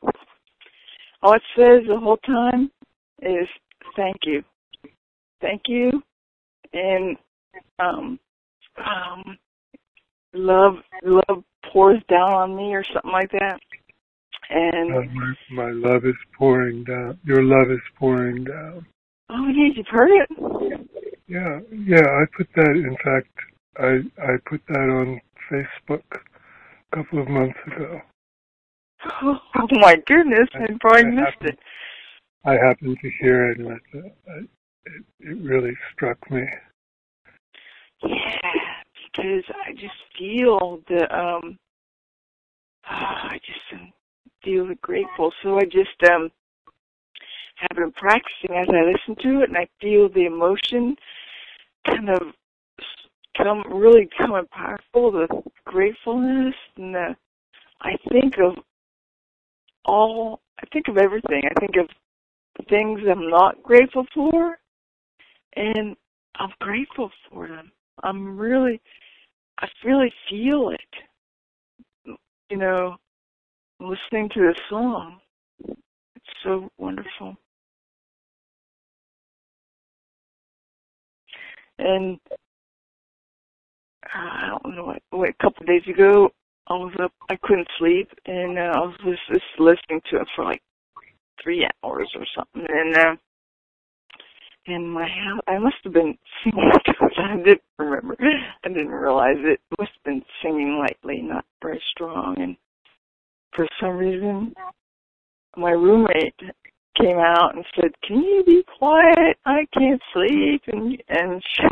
all 1.22 1.34
it 1.34 1.42
says 1.56 1.80
the 1.88 1.98
whole 1.98 2.18
time 2.18 2.70
is 3.22 3.48
thank 3.96 4.16
you. 4.24 4.42
thank 5.40 5.62
you, 5.66 6.02
and 6.72 7.16
um, 7.78 8.18
um, 8.78 9.38
love 10.32 10.74
love 11.02 11.42
pours 11.72 12.00
down 12.08 12.32
on 12.32 12.56
me 12.56 12.74
or 12.74 12.84
something 12.92 13.10
like 13.10 13.30
that. 13.32 13.58
And 14.50 14.94
Uh, 14.94 15.00
my, 15.12 15.64
my 15.64 15.70
love 15.72 16.04
is 16.04 16.14
pouring 16.38 16.84
down. 16.84 17.18
Your 17.24 17.42
love 17.42 17.70
is 17.70 17.82
pouring 17.98 18.44
down. 18.44 18.86
oh, 19.30 19.48
yeah, 19.48 19.72
you've 19.74 19.86
heard 19.88 20.10
it. 20.10 20.30
Yeah, 21.26 21.60
yeah. 21.70 22.06
I 22.06 22.24
put 22.36 22.48
that. 22.56 22.70
In 22.70 22.96
fact, 23.04 23.28
I 23.78 24.22
I 24.22 24.36
put 24.48 24.62
that 24.68 24.88
on 24.88 25.20
Facebook 25.50 26.02
a 26.12 26.96
couple 26.96 27.20
of 27.22 27.28
months 27.28 27.58
ago. 27.66 28.00
Oh, 29.22 29.38
my 29.70 29.96
goodness, 30.06 30.48
I 30.54 30.66
probably 30.80 31.02
I 31.02 31.10
missed 31.10 31.26
happened- 31.34 31.48
it. 31.50 31.58
I 32.44 32.52
happened 32.54 32.96
to 33.00 33.10
hear 33.20 33.50
it, 33.50 33.58
and 33.58 33.68
I 33.68 33.72
I, 33.72 34.38
it, 34.86 35.04
it 35.20 35.38
really 35.42 35.72
struck 35.92 36.18
me. 36.30 36.42
Yeah, 38.02 38.52
because 39.12 39.44
I 39.66 39.72
just 39.72 39.94
feel 40.18 40.80
the 40.88 41.02
um, 41.16 41.58
I 42.84 43.38
just 43.44 43.82
feel 44.44 44.68
grateful. 44.82 45.32
So 45.42 45.58
I 45.58 45.64
just 45.64 46.02
um 46.10 46.30
have 47.56 47.76
been 47.76 47.92
practicing 47.92 48.56
as 48.56 48.68
I 48.68 48.82
listen 48.90 49.16
to 49.22 49.42
it, 49.42 49.48
and 49.48 49.58
I 49.58 49.68
feel 49.80 50.08
the 50.08 50.26
emotion 50.26 50.96
kind 51.86 52.08
of 52.10 52.22
come 53.38 53.62
really 53.72 54.08
coming 54.18 54.46
powerful. 54.52 55.12
The 55.12 55.28
gratefulness, 55.64 56.54
and 56.76 56.94
the 56.94 57.16
I 57.80 57.92
think 58.12 58.34
of 58.38 58.56
all. 59.84 60.40
I 60.60 60.66
think 60.72 60.88
of 60.88 60.98
everything. 60.98 61.42
I 61.44 61.60
think 61.60 61.76
of 61.76 61.88
things 62.68 63.00
I'm 63.10 63.30
not 63.30 63.62
grateful 63.62 64.04
for, 64.14 64.58
and 65.56 65.96
I'm 66.36 66.52
grateful 66.60 67.10
for 67.30 67.48
them. 67.48 67.70
I'm 68.02 68.36
really, 68.36 68.80
I 69.60 69.68
really 69.84 70.12
feel 70.28 70.70
it. 70.70 72.16
You 72.50 72.56
know, 72.56 72.96
listening 73.80 74.30
to 74.34 74.40
the 74.40 74.54
song. 74.68 75.20
It's 75.68 76.26
so 76.42 76.68
wonderful. 76.78 77.36
And 81.78 82.18
I 84.14 84.58
don't 84.62 84.76
know 84.76 84.84
what, 85.10 85.28
a 85.28 85.42
couple 85.42 85.62
of 85.62 85.66
days 85.66 85.82
ago 85.88 86.30
I 86.68 86.74
was 86.74 86.94
up 87.02 87.12
I 87.30 87.36
couldn't 87.42 87.68
sleep 87.78 88.10
and 88.26 88.58
uh, 88.58 88.72
I 88.74 88.80
was 88.80 88.94
just, 89.04 89.20
just 89.28 89.44
listening 89.58 90.00
to 90.10 90.20
it 90.20 90.28
for 90.34 90.44
like 90.44 90.62
three 91.42 91.66
hours 91.84 92.10
or 92.14 92.24
something 92.36 92.66
and 92.68 92.96
uh 92.96 93.16
and 94.66 94.90
my 94.92 95.08
house 95.08 95.40
I 95.48 95.58
must 95.58 95.76
have 95.84 95.92
been 95.92 96.16
singing 96.44 96.70
I 97.18 97.36
didn't 97.36 97.62
remember. 97.78 98.16
I 98.64 98.68
didn't 98.68 98.88
realize 98.88 99.36
it. 99.38 99.60
Must 99.78 99.90
have 99.92 100.04
been 100.04 100.22
singing 100.42 100.78
lightly, 100.78 101.22
not 101.22 101.44
very 101.62 101.80
strong 101.90 102.36
and 102.38 102.56
for 103.54 103.66
some 103.80 103.96
reason 103.96 104.54
my 105.56 105.70
roommate 105.70 106.34
came 107.00 107.18
out 107.18 107.54
and 107.54 107.64
said, 107.74 107.92
"Can 108.02 108.22
you 108.22 108.42
be 108.44 108.64
quiet? 108.78 109.38
I 109.44 109.66
can't 109.72 110.02
sleep." 110.12 110.62
And 110.66 111.02
and 111.08 111.42
she, 111.54 111.62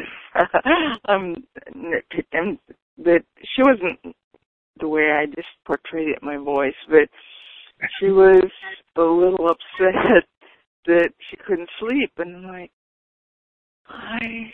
I'm 1.06 1.44
nitpicking, 1.74 2.58
but 2.98 3.22
she 3.42 3.62
wasn't 3.62 4.16
the 4.80 4.88
way 4.88 5.10
I 5.12 5.26
just 5.26 5.48
portrayed 5.64 6.08
it 6.08 6.18
in 6.22 6.26
my 6.26 6.36
voice, 6.36 6.74
but 6.88 7.08
she 7.98 8.06
was 8.06 8.42
a 8.96 9.02
little 9.02 9.48
upset 9.48 10.24
that 10.86 11.10
she 11.30 11.36
couldn't 11.46 11.70
sleep, 11.78 12.12
and 12.18 12.36
I'm 12.36 12.46
like, 12.46 12.70
I. 13.88 14.52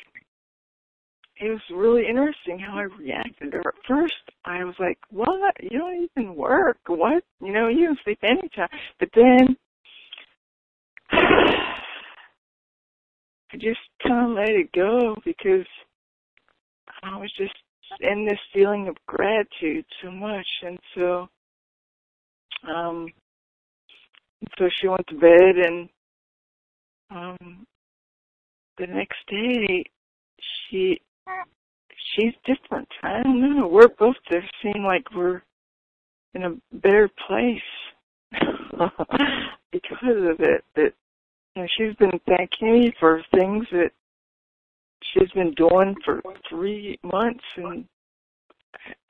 It 1.40 1.48
was 1.48 1.60
really 1.74 2.06
interesting 2.06 2.60
how 2.60 2.78
I 2.78 2.82
reacted. 2.82 3.52
At 3.54 3.62
first, 3.88 4.14
I 4.44 4.62
was 4.62 4.76
like, 4.78 4.98
"What? 5.10 5.56
You 5.60 5.78
don't 5.78 6.08
even 6.16 6.36
work? 6.36 6.78
What? 6.86 7.24
You 7.40 7.52
know, 7.52 7.66
you 7.66 7.88
can 7.88 7.96
sleep 8.04 8.20
anytime." 8.22 8.68
But 9.00 9.08
then 9.14 9.56
I 13.52 13.56
just 13.58 13.80
kind 14.06 14.30
of 14.30 14.36
let 14.36 14.48
it 14.50 14.72
go 14.72 15.14
because 15.24 15.66
I 17.02 17.16
was 17.18 17.30
just 17.36 17.52
in 18.00 18.26
this 18.26 18.38
feeling 18.52 18.88
of 18.88 18.96
gratitude 19.06 19.84
so 20.02 20.10
much, 20.10 20.46
and 20.62 20.78
so, 20.94 21.28
um, 22.68 23.08
so 24.58 24.68
she 24.80 24.88
went 24.88 25.06
to 25.08 25.14
bed, 25.16 25.56
and 25.66 25.88
um, 27.10 27.66
the 28.78 28.86
next 28.86 29.18
day 29.28 29.84
she 30.70 31.00
she's 32.16 32.32
different. 32.46 32.88
I 33.02 33.22
don't 33.22 33.40
know. 33.40 33.68
We're 33.68 33.88
both 33.98 34.16
there 34.30 34.44
seem 34.62 34.84
like 34.84 35.04
we're 35.14 35.42
in 36.34 36.44
a 36.44 36.76
better 36.76 37.10
place 37.26 37.58
because 39.72 40.30
of 40.30 40.40
it. 40.40 40.64
That 40.76 40.92
know, 41.56 41.66
she's 41.76 41.94
been 41.96 42.18
thanking 42.26 42.72
me 42.80 42.92
for 42.98 43.22
things 43.34 43.66
that 43.72 43.90
she's 45.02 45.30
been 45.32 45.52
doing 45.54 45.94
for 46.04 46.22
three 46.48 46.98
months, 47.02 47.44
and 47.56 47.84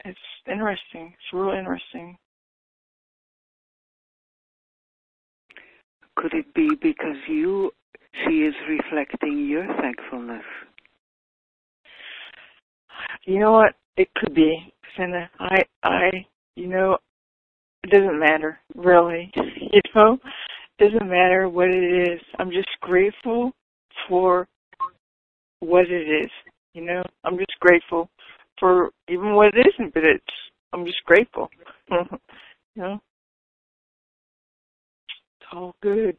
it's 0.04 0.18
interesting. 0.50 1.14
It's 1.14 1.32
real 1.32 1.50
interesting. 1.56 2.16
Could 6.16 6.34
it 6.34 6.52
be 6.54 6.70
because 6.80 7.16
you, 7.28 7.70
she 8.24 8.42
is 8.42 8.54
reflecting 8.68 9.46
your 9.46 9.66
thankfulness? 9.80 10.44
You 13.24 13.40
know 13.40 13.52
what? 13.52 13.74
It 13.96 14.08
could 14.16 14.34
be, 14.34 14.72
Cinda. 14.96 15.30
I, 15.38 15.62
I, 15.82 16.10
you 16.56 16.66
know, 16.68 16.98
it 17.84 17.90
doesn't 17.90 18.18
matter, 18.18 18.58
really. 18.74 19.32
You 19.72 19.80
know, 19.96 20.18
doesn't 20.82 21.08
matter 21.08 21.48
what 21.48 21.68
it 21.68 22.12
is. 22.12 22.20
I'm 22.38 22.50
just 22.50 22.68
grateful 22.80 23.52
for 24.08 24.48
what 25.60 25.86
it 25.88 26.24
is. 26.24 26.30
You 26.74 26.84
know, 26.84 27.02
I'm 27.24 27.38
just 27.38 27.54
grateful 27.60 28.10
for 28.58 28.90
even 29.08 29.34
what 29.34 29.54
it 29.54 29.66
isn't, 29.74 29.94
but 29.94 30.04
it's, 30.04 30.24
I'm 30.72 30.84
just 30.86 31.04
grateful. 31.04 31.48
you 31.90 31.98
know, 32.76 32.94
it's 35.40 35.48
all 35.52 35.74
good. 35.82 36.16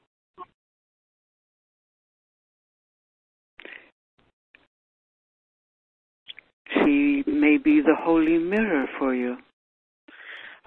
She 6.73 7.23
may 7.27 7.57
be 7.57 7.81
the 7.81 7.95
holy 7.99 8.37
mirror 8.37 8.85
for 8.99 9.15
you. 9.15 9.37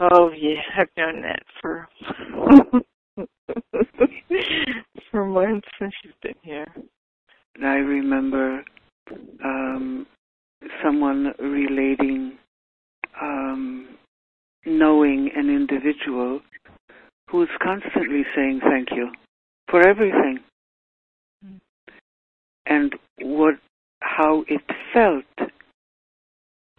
Oh 0.00 0.30
yeah, 0.37 0.61
I've 0.78 0.94
done 0.96 1.22
that 1.22 1.42
for 1.62 1.88
for 5.11 5.26
months 5.26 5.68
since 5.78 5.92
she's 6.02 6.12
been 6.22 6.35
here. 6.42 6.66
And 7.54 7.66
I 7.66 7.76
remember 7.76 8.64
um, 9.44 10.06
someone 10.82 11.32
relating 11.38 12.38
um, 13.20 13.88
knowing 14.64 15.30
an 15.35 15.48
individual 15.48 16.40
who 17.30 17.42
is 17.42 17.48
constantly 17.62 18.24
saying 18.35 18.61
thank 18.62 18.90
you 18.90 19.11
for 19.70 19.87
everything, 19.87 20.40
Mm. 21.44 21.61
and 22.64 22.94
what 23.20 23.56
how 24.00 24.42
it 24.48 24.62
felt 24.94 25.24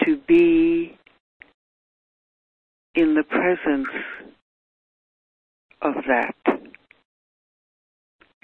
to 0.03 0.17
be 0.27 0.97
in 2.95 3.13
the 3.13 3.23
presence 3.23 3.87
of 5.81 5.93
that 6.07 6.56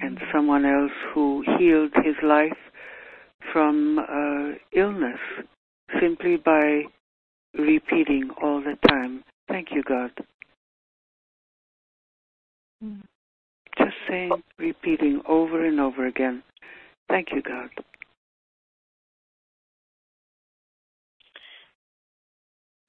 and 0.03 0.19
someone 0.33 0.65
else 0.65 0.91
who 1.13 1.43
healed 1.57 1.93
his 2.03 2.15
life 2.21 2.57
from 3.53 3.99
uh, 3.99 4.57
illness 4.75 5.19
simply 6.01 6.35
by 6.35 6.83
repeating 7.57 8.29
all 8.41 8.61
the 8.61 8.77
time, 8.89 9.23
Thank 9.47 9.69
you, 9.71 9.83
God. 9.83 10.11
Mm. 12.83 13.01
Just 13.77 13.93
saying, 14.09 14.31
repeating 14.57 15.21
over 15.27 15.65
and 15.65 15.79
over 15.79 16.07
again, 16.07 16.43
Thank 17.09 17.27
you, 17.31 17.41
God. 17.41 17.69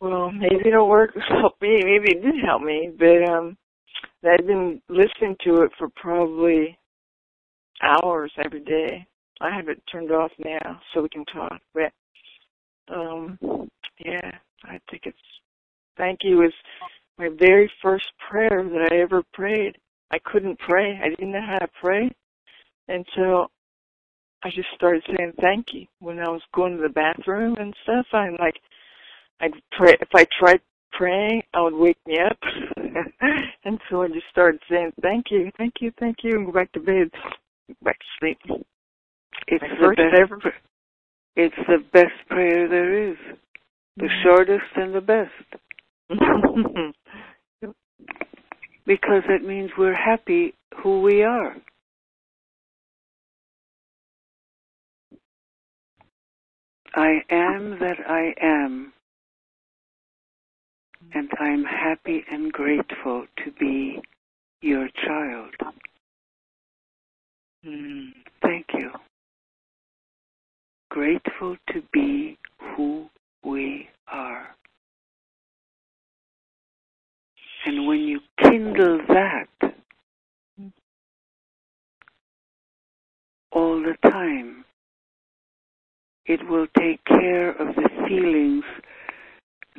Well, 0.01 0.31
maybe 0.33 0.69
it'll 0.69 0.89
work 0.89 1.11
help 1.29 1.55
me. 1.61 1.81
Maybe 1.85 2.17
it 2.17 2.23
did 2.23 2.45
help 2.45 2.63
me, 2.63 2.91
but 2.99 3.29
um, 3.31 3.57
I've 4.25 4.47
been 4.47 4.81
listening 4.89 5.37
to 5.45 5.63
it 5.63 5.73
for 5.79 5.89
probably 5.97 6.79
hours 7.85 8.33
every 8.45 8.61
day. 8.61 9.07
I 9.41 9.55
have 9.55 9.69
it 9.69 9.83
turned 9.91 10.11
off 10.11 10.31
now 10.39 10.81
so 10.93 11.03
we 11.03 11.09
can 11.09 11.25
talk. 11.27 11.61
But 11.75 11.93
um, 12.93 13.39
yeah, 14.05 14.31
I 14.65 14.79
think 14.91 15.03
it's 15.05 15.19
thank 15.97 16.21
you 16.23 16.43
is 16.45 16.53
my 17.19 17.29
very 17.39 17.71
first 17.83 18.07
prayer 18.29 18.63
that 18.63 18.89
I 18.93 18.97
ever 18.97 19.23
prayed. 19.33 19.77
I 20.11 20.19
couldn't 20.25 20.59
pray. 20.59 21.01
I 21.03 21.09
didn't 21.09 21.33
know 21.33 21.47
how 21.47 21.59
to 21.59 21.69
pray, 21.81 22.11
and 22.89 23.05
so 23.17 23.49
I 24.43 24.51
just 24.51 24.69
started 24.75 25.03
saying 25.07 25.33
thank 25.41 25.67
you 25.73 25.87
when 26.01 26.19
I 26.19 26.29
was 26.29 26.43
going 26.55 26.77
to 26.77 26.83
the 26.83 26.89
bathroom 26.89 27.57
and 27.59 27.75
stuff. 27.83 28.07
I'm 28.13 28.37
like, 28.39 28.57
I'd 29.41 29.53
pray 29.73 29.97
if 30.01 30.09
I 30.15 30.27
tried 30.39 30.61
praying, 30.93 31.43
I 31.55 31.63
would 31.63 31.75
wake 31.75 31.99
me 32.07 32.19
up, 32.19 32.39
and 33.65 33.79
so 33.91 34.03
I 34.03 34.09
just 34.09 34.27
started 34.31 34.61
saying 34.71 34.93
thank 35.03 35.27
you, 35.31 35.51
thank 35.57 35.75
you, 35.81 35.93
thank 35.99 36.19
you, 36.23 36.37
and 36.37 36.47
go 36.47 36.53
back 36.53 36.71
to 36.73 36.81
bed, 36.81 37.11
back 37.83 37.99
to 37.99 38.05
sleep. 38.21 38.39
It's 39.47 39.65
the 39.81 39.89
best. 39.97 40.15
ever. 40.21 40.55
It's 41.37 41.55
the 41.69 41.85
best 41.93 42.29
prayer 42.29 42.69
there 42.69 43.11
is. 43.11 43.17
The 43.97 44.09
shortest 44.23 44.65
and 44.77 44.95
the 44.95 45.01
best. 45.01 45.31
Because 48.87 49.23
it 49.31 49.43
means 49.43 49.71
we're 49.79 49.95
happy 49.95 50.53
who 50.83 51.01
we 51.01 51.23
are. 51.23 51.57
I 56.95 57.23
am 57.31 57.79
that 57.81 57.97
I 58.07 58.35
am. 58.43 58.93
And 61.15 61.31
I'm 61.41 61.65
happy 61.65 62.25
and 62.31 62.53
grateful 62.53 63.25
to 63.45 63.53
be 63.59 64.03
your 64.61 64.89
child. 65.07 65.55
Mm. 67.67 68.13
Thank 68.43 68.67
you. 68.75 68.91
Grateful 70.91 71.57
to 71.73 71.83
be 71.93 72.39
who 72.59 73.07
we 73.43 73.89
are. 74.09 74.49
And 77.67 77.87
when 77.87 78.01
you 78.01 78.21
kindle 78.43 79.01
that 79.09 79.75
all 83.51 83.81
the 83.81 83.97
time, 84.11 84.65
it 86.27 86.47
will 86.49 86.67
take 86.79 87.03
care 87.07 87.51
of 87.51 87.75
the 87.75 87.89
feelings 88.07 88.65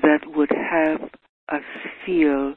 that 0.02 0.22
would 0.36 0.52
have 0.52 1.02
us 1.50 1.64
feel 2.06 2.56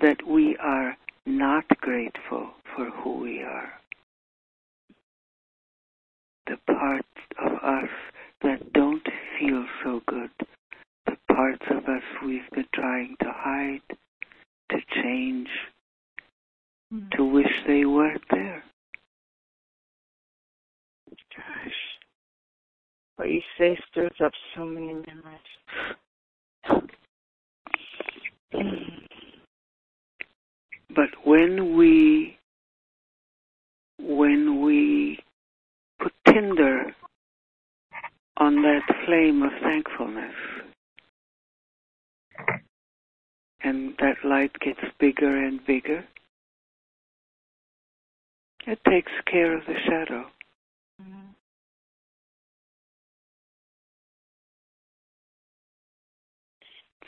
that 0.00 0.26
we 0.26 0.56
are 0.58 0.96
not 1.24 1.64
grateful 1.80 2.50
for 2.74 2.90
who 2.90 3.20
we 3.20 3.42
are. 3.42 3.72
The 6.46 6.56
parts 6.72 7.08
of 7.38 7.52
us 7.62 7.90
that 8.42 8.72
don't 8.72 9.06
feel 9.38 9.64
so 9.82 10.00
good, 10.06 10.30
the 11.06 11.16
parts 11.28 11.64
of 11.70 11.84
us 11.84 12.02
we've 12.24 12.48
been 12.52 12.66
trying 12.74 13.16
to 13.20 13.32
hide, 13.34 13.82
to 14.70 14.78
change, 15.02 15.48
hmm. 16.90 17.08
to 17.16 17.24
wish 17.24 17.52
they 17.66 17.84
weren't 17.84 18.22
there. 18.30 18.62
Gosh. 21.36 21.74
What 23.16 23.30
you 23.30 23.40
say 23.58 23.78
stirs 23.90 24.12
up 24.24 24.32
so 24.54 24.64
many 24.64 24.94
memories. 24.94 25.40
But 30.94 31.10
when 31.24 31.76
we 31.76 32.38
when 33.98 34.62
we 34.62 35.18
tinder 36.36 36.94
on 38.36 38.56
that 38.62 38.82
flame 39.06 39.42
of 39.42 39.50
thankfulness 39.62 40.34
and 43.62 43.94
that 43.98 44.16
light 44.22 44.52
gets 44.60 44.80
bigger 45.00 45.44
and 45.44 45.64
bigger, 45.66 46.04
it 48.66 48.78
takes 48.88 49.12
care 49.24 49.56
of 49.56 49.64
the 49.66 49.74
shadow. 49.86 50.30
Mhm. 51.00 51.34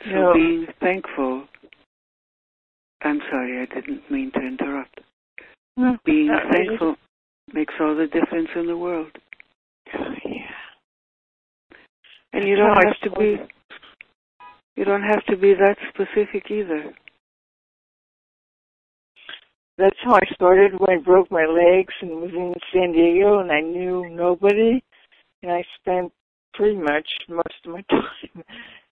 So 0.05 0.09
No. 0.09 0.33
being 0.33 0.65
thankful, 0.79 1.47
I'm 3.01 3.21
sorry, 3.29 3.61
I 3.61 3.65
didn't 3.65 4.09
mean 4.09 4.31
to 4.31 4.41
interrupt. 4.41 5.01
No, 5.77 5.97
Being 6.03 6.29
thankful 6.51 6.97
makes 7.53 7.73
all 7.79 7.95
the 7.95 8.07
difference 8.07 8.49
in 8.55 8.65
the 8.67 8.77
world. 8.77 9.11
Oh, 9.93 10.13
yeah. 10.25 10.55
And 12.33 12.47
you 12.47 12.55
don't 12.55 12.77
I 12.77 12.87
have 12.87 12.99
to 13.11 13.19
be 13.19 13.37
you 14.75 14.85
don't 14.85 15.03
have 15.03 15.25
to 15.25 15.35
be 15.35 15.53
that 15.55 15.75
specific 15.89 16.49
either. 16.49 16.93
That's 19.77 19.97
how 20.03 20.15
I 20.15 20.25
started 20.33 20.79
when 20.79 20.89
I 20.89 20.97
broke 21.01 21.29
my 21.31 21.45
legs 21.45 21.93
and 22.01 22.21
was 22.21 22.31
in 22.33 22.53
San 22.73 22.93
Diego 22.93 23.39
and 23.39 23.51
I 23.51 23.59
knew 23.61 24.09
nobody. 24.09 24.81
And 25.41 25.51
I 25.51 25.63
spent 25.79 26.11
pretty 26.53 26.77
much 26.77 27.07
most 27.27 27.65
of 27.65 27.71
my 27.71 27.81
time 27.89 28.43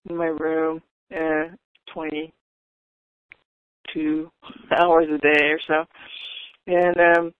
in 0.09 0.17
my 0.17 0.27
room, 0.27 0.81
uh, 1.13 1.49
22 1.93 4.31
hours 4.77 5.07
a 5.13 5.17
day 5.17 5.51
or 5.51 5.59
so. 5.67 5.85
And 6.67 6.97
um, 7.17 7.33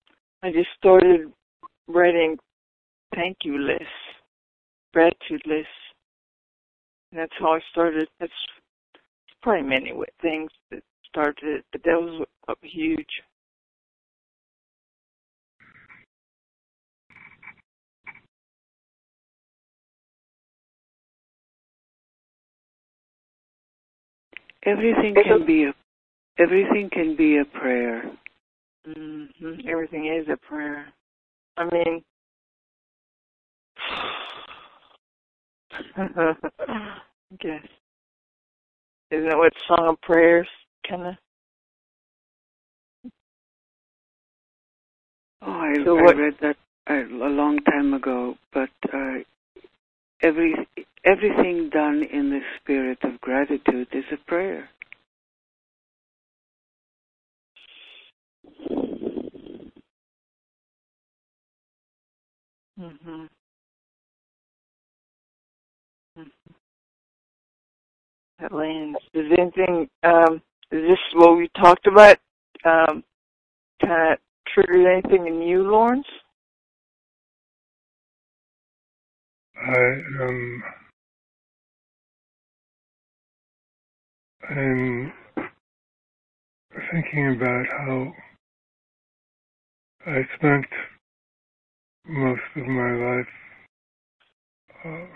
I 0.44 0.52
just 0.52 0.70
started 0.78 1.32
writing 1.88 2.38
thank 3.16 3.38
you 3.44 3.58
lists, 3.58 3.86
gratitude 4.94 5.42
lists. 5.46 5.68
And 7.12 7.20
that's 7.20 7.34
how 7.40 7.54
I 7.54 7.60
started. 7.72 8.08
That's 8.20 8.32
probably 9.42 9.68
many 9.68 9.94
things 10.22 10.52
that 10.72 10.84
started 11.08 11.44
it, 11.44 11.66
but 11.72 11.84
that 11.84 12.00
was 12.00 12.26
huge. 12.62 13.06
Everything 24.64 25.16
can 25.16 25.46
be 25.46 25.64
a 25.64 25.74
everything 26.38 26.90
can 26.92 27.16
be 27.16 27.38
a 27.38 27.46
prayer. 27.46 28.04
Hmm 28.94 29.26
Everything 29.68 30.06
is 30.08 30.28
a 30.32 30.38
prayer. 30.38 30.88
I 31.58 31.66
mean, 31.66 32.04
I 35.98 36.34
guess. 37.40 37.64
Isn't 39.12 39.30
that 39.30 39.38
what 39.38 39.54
Song 39.68 39.88
of 39.90 40.02
Prayers 40.02 40.48
kind 40.88 41.08
of? 41.08 41.14
Oh, 45.42 45.52
I, 45.52 45.74
So 45.86 45.98
I 45.98 46.02
what- 46.02 46.18
read 46.18 46.34
that 46.42 46.58
a, 46.90 47.04
a 47.04 47.30
long 47.30 47.60
time 47.60 47.94
ago, 47.94 48.36
but 48.54 48.70
uh, 48.94 49.20
every 50.24 50.56
everything 51.06 51.70
done 51.70 52.04
in 52.12 52.30
the 52.30 52.42
spirit 52.62 52.98
of 53.04 53.20
gratitude 53.22 53.88
is 53.94 54.04
a 54.12 54.18
prayer. 54.30 54.70
Hmm 62.80 63.26
That 68.40 68.52
lands. 68.54 69.00
Does 69.14 69.26
anything? 69.38 69.90
Um, 70.04 70.42
is 70.72 70.82
this 70.90 71.00
what 71.16 71.38
we 71.38 71.50
talked 71.58 71.88
about? 71.88 72.18
Um, 72.66 73.04
kind 73.82 74.14
of 74.14 74.20
triggered 74.54 74.86
anything 74.88 75.28
in 75.28 75.42
you, 75.42 75.64
Lawrence? 75.64 76.08
I 79.58 79.78
um 80.24 80.64
I'm 84.50 85.14
thinking 86.92 87.36
about 87.38 87.66
how 87.80 88.14
I 90.08 90.22
spent 90.38 90.66
most 92.10 92.42
of 92.56 92.66
my 92.66 92.92
life 92.94 93.28
uh, 94.86 95.08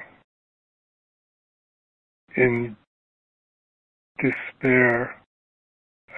in 2.42 2.76
despair 4.22 5.16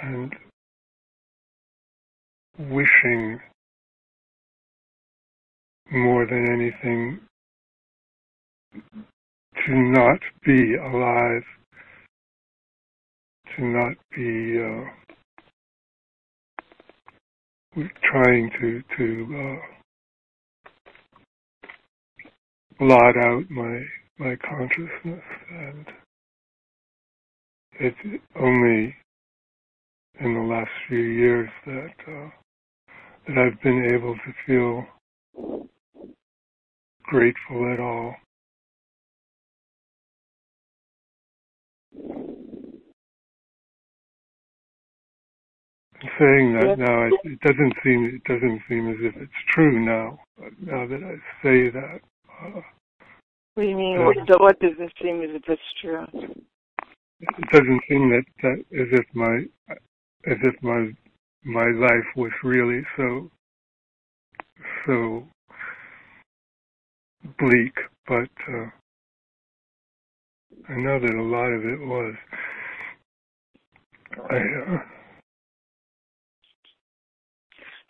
and 0.02 0.34
wishing 2.58 3.40
more 5.92 6.26
than 6.26 6.48
anything 6.52 7.20
to 9.66 9.74
not 9.74 10.20
be 10.46 10.76
alive, 10.76 11.44
to 13.56 13.64
not 13.64 13.94
be 14.16 14.60
uh, 14.60 14.90
trying 18.04 18.50
to 18.60 18.82
to 18.98 19.28
uh, 19.38 19.83
blot 22.80 23.18
out 23.18 23.44
my 23.50 23.82
my 24.20 24.36
consciousness, 24.38 25.24
and 25.52 25.86
it's 27.80 28.22
only 28.40 28.96
in 30.22 30.34
the 30.36 30.42
last 30.42 30.72
few 30.88 31.00
years 31.00 31.50
that 31.66 31.96
uh, 32.08 32.30
that 33.28 33.38
I've 33.38 33.62
been 33.64 33.92
able 33.96 34.16
to 34.16 34.34
feel 34.48 34.86
grateful 37.06 37.74
at 37.74 37.80
all. 37.80 38.16
saying 46.20 46.54
that 46.54 46.80
now, 46.80 47.04
it, 47.08 47.14
it, 47.26 47.40
doesn't 47.42 47.74
seem 47.84 48.06
it 48.16 48.24
doesn't 48.26 48.62
seem 48.70 48.90
as 48.90 48.98
if 49.02 49.16
it's 49.22 49.42
true 49.54 49.80
now. 49.86 50.20
Now 50.62 50.88
that 50.88 51.02
I 51.04 51.16
say 51.44 51.70
that. 51.72 52.00
Uh, 52.42 52.62
what 53.56 53.64
do 53.64 53.70
you 53.70 53.76
mean? 53.76 53.98
Uh, 53.98 54.06
what, 54.06 54.42
what 54.42 54.60
doesn't 54.60 54.92
seem 55.02 55.22
as 55.22 55.30
if 55.34 55.44
it's 55.48 55.62
true? 55.82 56.06
It 57.22 57.50
doesn't 57.52 57.82
seem 57.88 58.10
that, 58.10 58.24
that 58.42 58.60
as 58.80 58.88
if 58.92 59.06
my 59.14 59.46
as 60.26 60.38
if 60.44 60.56
my 60.62 60.90
my 61.46 61.70
life 61.72 62.06
was 62.16 62.32
really 62.44 62.82
so 62.98 63.30
so 64.86 65.28
bleak, 67.40 67.74
but 68.08 68.30
uh, 68.50 68.70
I 70.70 70.78
know 70.78 71.00
that 71.00 71.14
a 71.14 71.24
lot 71.24 71.52
of 71.52 71.66
it 71.66 71.80
was. 71.80 72.16
I, 74.30 74.36
uh, 74.36 74.78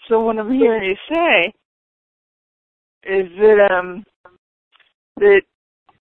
so 0.08 0.22
what 0.22 0.38
I'm 0.38 0.52
hearing 0.52 0.84
you 0.84 1.16
say 1.16 1.54
is 3.06 3.30
that 3.38 3.70
um 3.72 4.04
that 5.18 5.42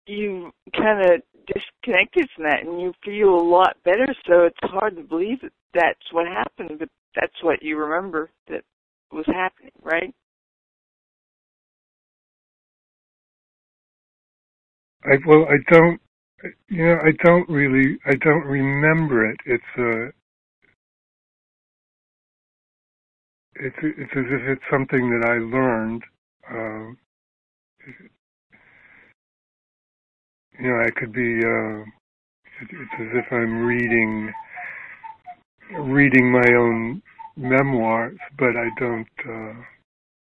you 0.06 0.52
kind 0.76 1.02
of 1.02 1.22
disconnected 1.48 2.28
from 2.36 2.46
that 2.46 2.66
and 2.66 2.82
you 2.82 2.94
feel 3.04 3.30
a 3.30 3.50
lot 3.50 3.76
better. 3.84 4.08
So 4.28 4.46
it's 4.46 4.58
hard 4.62 4.96
to 4.98 5.04
believe 5.04 5.42
that 5.42 5.52
that's 5.74 6.12
what 6.12 6.28
happened, 6.28 6.80
but 6.80 6.90
that's 7.16 7.44
what 7.44 7.62
you 7.64 7.78
remember 7.78 8.30
that 8.50 8.64
was 9.12 9.26
happening, 9.28 9.72
right? 9.84 10.14
I 15.04 15.18
well, 15.26 15.46
I 15.50 15.58
don't. 15.72 16.00
You 16.70 16.86
know, 16.86 16.98
I 17.04 17.12
don't 17.24 17.50
really. 17.50 17.98
I 18.06 18.16
don't 18.16 18.46
remember 18.46 19.30
it. 19.30 19.38
It's 19.46 19.64
a. 19.78 20.08
Uh, 20.08 20.12
it's 23.56 23.76
it's 23.82 24.12
as 24.16 24.26
if 24.30 24.42
it's 24.48 24.62
something 24.72 25.10
that 25.10 25.28
I 25.28 25.38
learned. 25.38 26.04
Um, 26.50 26.98
you 30.62 30.70
know, 30.70 30.84
I 30.86 30.90
could 31.00 31.14
be. 31.14 31.40
Uh, 31.40 31.84
it's 32.62 32.94
as 33.00 33.08
if 33.14 33.26
I'm 33.32 33.66
reading 33.66 34.34
reading 35.78 36.32
my 36.32 36.54
own 36.58 37.02
memoirs, 37.38 38.18
but 38.38 38.56
I 38.58 38.70
don't 38.80 39.08
uh, 39.28 39.54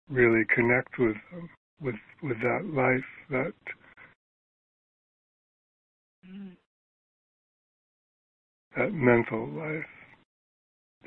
really 0.08 0.44
connect 0.54 0.98
with 0.98 1.16
them, 1.32 1.50
with 1.80 1.96
with 2.22 2.40
that 2.42 2.64
life, 2.72 3.04
that 3.30 3.52
mm. 6.26 6.52
that 8.76 8.92
mental 8.92 9.48
life, 9.48 9.86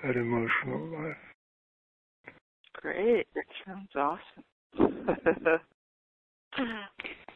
that 0.04 0.15
emotional 0.15 0.88
life. 1.02 1.17
Great. 2.74 3.28
That 3.36 3.46
sounds 3.65 3.96
awesome. 3.96 4.44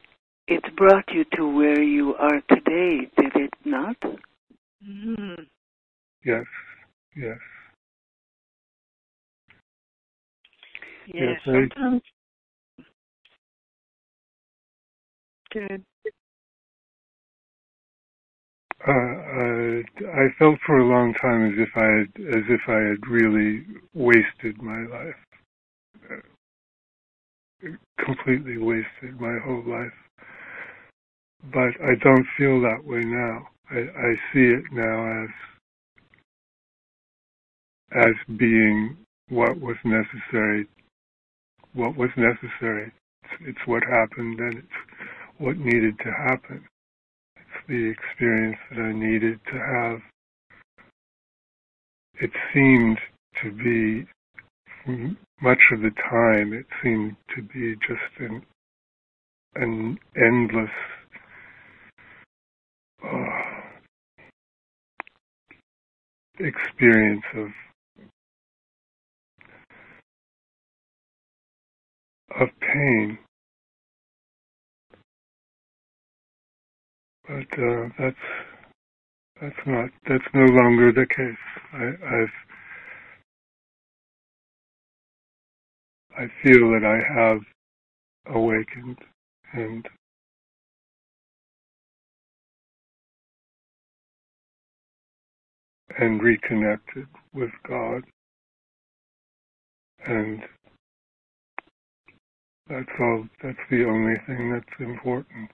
it 0.47 0.63
brought 0.75 1.05
you 1.11 1.25
to 1.35 1.47
where 1.47 1.81
you 1.81 2.15
are 2.15 2.41
today, 2.49 3.09
did 3.17 3.35
it 3.35 3.53
not? 3.63 3.99
Mm-hmm. 4.01 5.43
Yes. 6.23 6.45
Yes. 7.15 7.37
Yeah, 11.13 11.21
yes, 11.21 11.41
sometimes. 11.45 12.01
Good. 15.51 15.83
Uh, 18.87 18.91
uh, 18.91 20.11
I 20.11 20.27
felt 20.37 20.59
for 20.65 20.77
a 20.77 20.85
long 20.85 21.13
time 21.21 21.47
as 21.47 21.53
if 21.57 21.69
I 21.75 21.85
had, 21.85 22.37
as 22.37 22.43
if 22.49 22.61
I 22.67 22.89
had 22.89 23.07
really 23.07 23.65
wasted 23.93 24.61
my 24.61 24.85
life 24.85 25.15
completely 28.03 28.57
wasted 28.57 29.19
my 29.19 29.37
whole 29.43 29.63
life. 29.65 29.93
But 31.53 31.73
I 31.83 31.95
don't 32.03 32.27
feel 32.37 32.61
that 32.61 32.83
way 32.85 33.03
now. 33.05 33.47
I, 33.71 33.77
I 33.79 34.13
see 34.33 34.41
it 34.45 34.63
now 34.73 35.23
as 35.23 35.29
as 38.07 38.37
being 38.37 38.97
what 39.29 39.59
was 39.59 39.77
necessary. 39.85 40.67
What 41.73 41.97
was 41.97 42.09
necessary. 42.17 42.91
It's, 43.23 43.33
it's 43.57 43.67
what 43.67 43.83
happened, 43.83 44.39
and 44.39 44.57
it's 44.59 44.67
what 45.39 45.57
needed 45.57 45.97
to 45.99 46.11
happen. 46.29 46.65
It's 47.37 47.67
the 47.67 47.91
experience 47.91 48.57
that 48.71 48.81
I 48.81 48.93
needed 48.93 49.39
to 49.51 49.59
have. 49.59 49.99
It 52.21 52.31
seemed 52.53 52.99
to 53.43 53.51
be 53.51 54.07
much 55.41 55.59
of 55.73 55.81
the 55.81 55.91
time 56.09 56.53
it 56.53 56.65
seemed 56.83 57.15
to 57.35 57.41
be 57.43 57.75
just 57.87 58.19
an 58.19 58.41
an 59.55 59.97
endless 60.17 60.71
experience 66.39 67.23
of 67.37 67.47
of 72.41 72.49
pain. 72.61 73.17
But 77.27 77.59
uh, 77.59 77.89
that's 77.99 78.17
that's 79.41 79.67
not 79.67 79.89
that's 80.07 80.25
no 80.33 80.45
longer 80.45 80.91
the 80.93 81.07
case. 81.07 81.45
I, 81.73 81.85
I've 82.15 82.29
I 86.17 86.27
feel 86.43 86.71
that 86.71 86.83
I 86.85 87.21
have 87.21 87.39
awakened 88.35 88.97
and 89.53 89.87
and 95.99 96.21
reconnected 96.21 97.07
with 97.33 97.51
God. 97.67 98.03
And 100.05 100.41
that's 102.69 102.89
all 102.99 103.27
that's 103.43 103.57
the 103.69 103.85
only 103.85 104.15
thing 104.27 104.51
that's 104.51 104.79
important. 104.79 105.49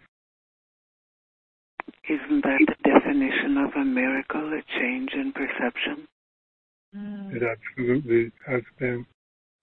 Isn't 2.09 2.43
that 2.43 2.59
the 2.67 2.89
definition 2.89 3.57
of 3.57 3.71
a 3.75 3.85
miracle, 3.85 4.53
a 4.53 4.61
change 4.79 5.11
in 5.13 5.31
perception? 5.33 6.07
Mm. 6.95 7.35
It 7.35 7.43
absolutely 7.43 8.31
has 8.47 8.61
been 8.79 9.05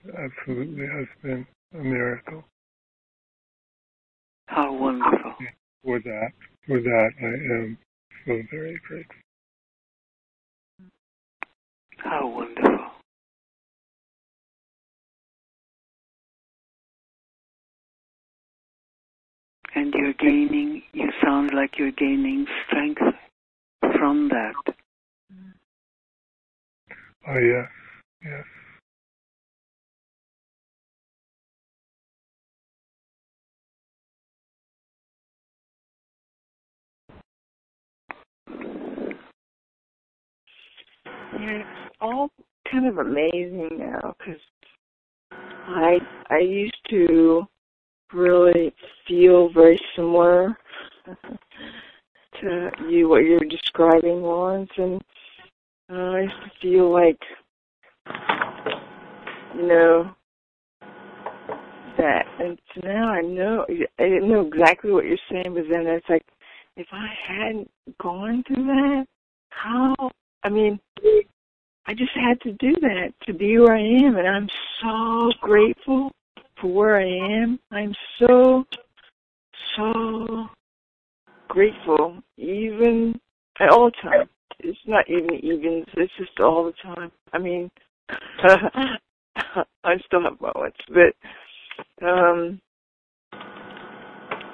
absolutely 0.07 0.87
has 0.87 1.07
been 1.23 1.47
a 1.75 1.83
miracle. 1.83 2.45
How 4.47 4.73
wonderful. 4.73 5.35
For 5.85 6.01
that, 6.01 6.31
for 6.67 6.81
that 6.81 7.11
I 7.21 7.27
am 7.27 7.79
so 8.27 8.43
very 8.51 8.81
grateful. 8.87 9.17
How 11.99 12.27
wonderful. 12.29 12.87
And 19.75 19.93
you're 19.95 20.15
gaining, 20.15 20.83
you 20.93 21.11
sound 21.23 21.53
like 21.55 21.79
you're 21.79 21.93
gaining 21.93 22.47
strength 22.67 23.03
from 23.81 24.29
that. 24.31 24.75
Oh, 27.29 27.39
yes, 27.39 27.69
yes. 41.41 41.88
All 42.01 42.31
kind 42.71 42.87
of 42.87 42.99
amazing 42.99 43.69
now 43.73 44.15
because 44.19 44.41
I 45.33 45.99
I 46.31 46.39
used 46.39 46.79
to 46.91 47.47
really 48.13 48.73
feel 49.07 49.51
very 49.53 49.79
similar 49.97 50.57
to 52.41 52.71
you 52.89 53.09
what 53.09 53.25
you're 53.25 53.41
describing, 53.41 54.23
Lawrence, 54.23 54.71
and 54.77 55.03
uh, 55.91 55.95
I 55.95 56.21
used 56.21 56.35
to 56.35 56.51
feel 56.63 56.93
like 56.93 57.19
you 59.57 59.67
know 59.67 60.11
that, 61.99 62.27
and 62.39 62.59
so 62.75 62.81
now 62.87 63.09
I 63.09 63.21
know 63.23 63.67
I 63.99 64.03
didn't 64.03 64.31
know 64.31 64.47
exactly 64.47 64.93
what 64.93 65.05
you're 65.05 65.17
saying, 65.31 65.55
but 65.55 65.65
then 65.69 65.87
it's 65.87 66.09
like 66.09 66.25
if 66.77 66.87
I 66.93 67.09
hadn't 67.27 67.71
gone 68.01 68.45
through 68.47 68.67
that, 68.67 69.07
how 69.51 70.11
I 70.45 70.49
mean, 70.49 70.79
I 71.89 71.95
just 71.95 72.13
had 72.15 72.39
to 72.43 72.53
do 72.53 72.75
that 72.83 73.15
to 73.27 73.33
be 73.33 73.59
where 73.59 73.75
I 73.75 73.81
am, 73.81 74.17
and 74.17 74.29
I'm 74.29 74.47
so 74.83 75.33
grateful 75.41 76.13
for 76.61 76.71
where 76.71 77.01
I 77.01 77.43
am. 77.43 77.59
I'm 77.71 77.95
so 78.19 78.65
so 79.75 80.49
grateful, 81.49 82.23
even 82.37 83.19
at 83.59 83.71
all 83.71 83.91
times. 84.03 84.29
It's 84.59 84.79
not 84.87 85.09
even 85.09 85.35
even. 85.43 85.87
it's 85.97 86.13
just 86.19 86.39
all 86.41 86.67
the 86.67 86.95
time. 86.95 87.11
I 87.33 87.39
mean, 87.39 87.71
I 88.11 89.97
still 90.05 90.25
have 90.25 90.39
moments, 90.43 90.79
but 90.89 92.07
um, 92.07 92.61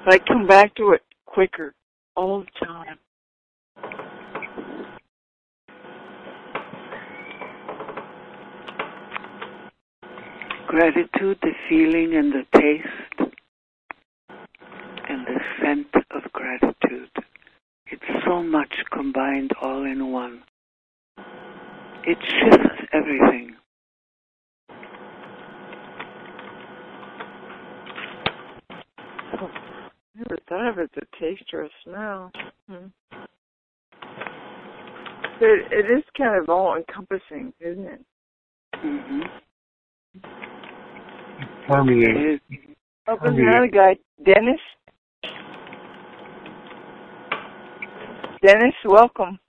I 0.07 0.19
come 0.19 0.47
back 0.47 0.73
to 0.75 0.93
it 0.93 1.01
quicker 1.25 1.73
all 2.15 2.45
the 2.45 2.65
time. 2.65 2.97
Gratitude, 10.67 11.37
the 11.41 11.51
feeling 11.69 12.15
and 12.15 12.33
the 12.33 12.45
taste 12.59 13.31
and 15.07 15.25
the 15.25 15.39
scent 15.61 15.87
of 16.11 16.31
gratitude. 16.33 17.09
It's 17.87 18.03
so 18.25 18.43
much 18.43 18.73
combined 18.91 19.51
all 19.61 19.85
in 19.85 20.11
one. 20.11 20.41
It 22.03 22.17
shifts 22.21 22.87
everything. 22.93 23.55
Oh, 29.39 29.51
never 30.15 30.37
thought 30.49 30.67
of 30.69 30.79
it 30.79 30.91
as 30.97 31.03
a 31.03 31.19
taste 31.19 31.53
or 31.53 31.63
a 31.63 31.69
smell. 31.83 32.31
Hmm. 32.69 32.87
But 35.39 35.49
it 35.71 35.91
is 35.91 36.03
kind 36.17 36.41
of 36.41 36.49
all 36.49 36.75
encompassing, 36.75 37.53
isn't 37.59 37.85
it? 37.85 38.05
Mm-hmm. 38.83 39.21
Permeate. 41.67 42.41
Oh, 43.07 43.17
there's 43.21 43.37
another 43.37 43.67
guy, 43.67 43.95
Dennis. 44.23 44.59
Dennis, 48.45 48.73
welcome. 48.85 49.39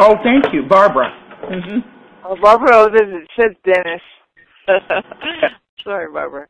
Oh, 0.00 0.16
thank 0.22 0.52
you, 0.52 0.62
Barbara. 0.68 1.10
hmm 1.42 1.78
Oh, 2.26 2.36
Barbara, 2.40 2.70
oh, 2.74 2.88
this- 2.90 3.02
it 3.02 3.28
says 3.38 3.54
Dennis. 3.64 4.02
Sorry, 5.84 6.10
Barbara. 6.12 6.46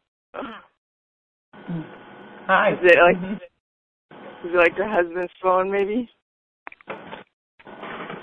Hi. 2.46 2.72
Is 2.72 2.78
it 2.82 2.98
like 3.00 3.16
Mhm. 3.16 3.36
is 4.44 4.52
it 4.52 4.56
like 4.56 4.76
your 4.76 4.86
husband's 4.88 5.32
phone? 5.42 5.70
Maybe. 5.70 6.08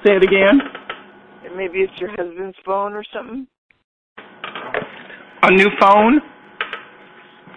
Say 0.05 0.15
it 0.15 0.23
again. 0.23 0.61
Maybe 1.55 1.81
it's 1.81 1.99
your 1.99 2.09
husband's 2.11 2.57
phone 2.65 2.93
or 2.93 3.03
something. 3.13 3.47
A 5.43 5.51
new 5.51 5.69
phone? 5.79 6.21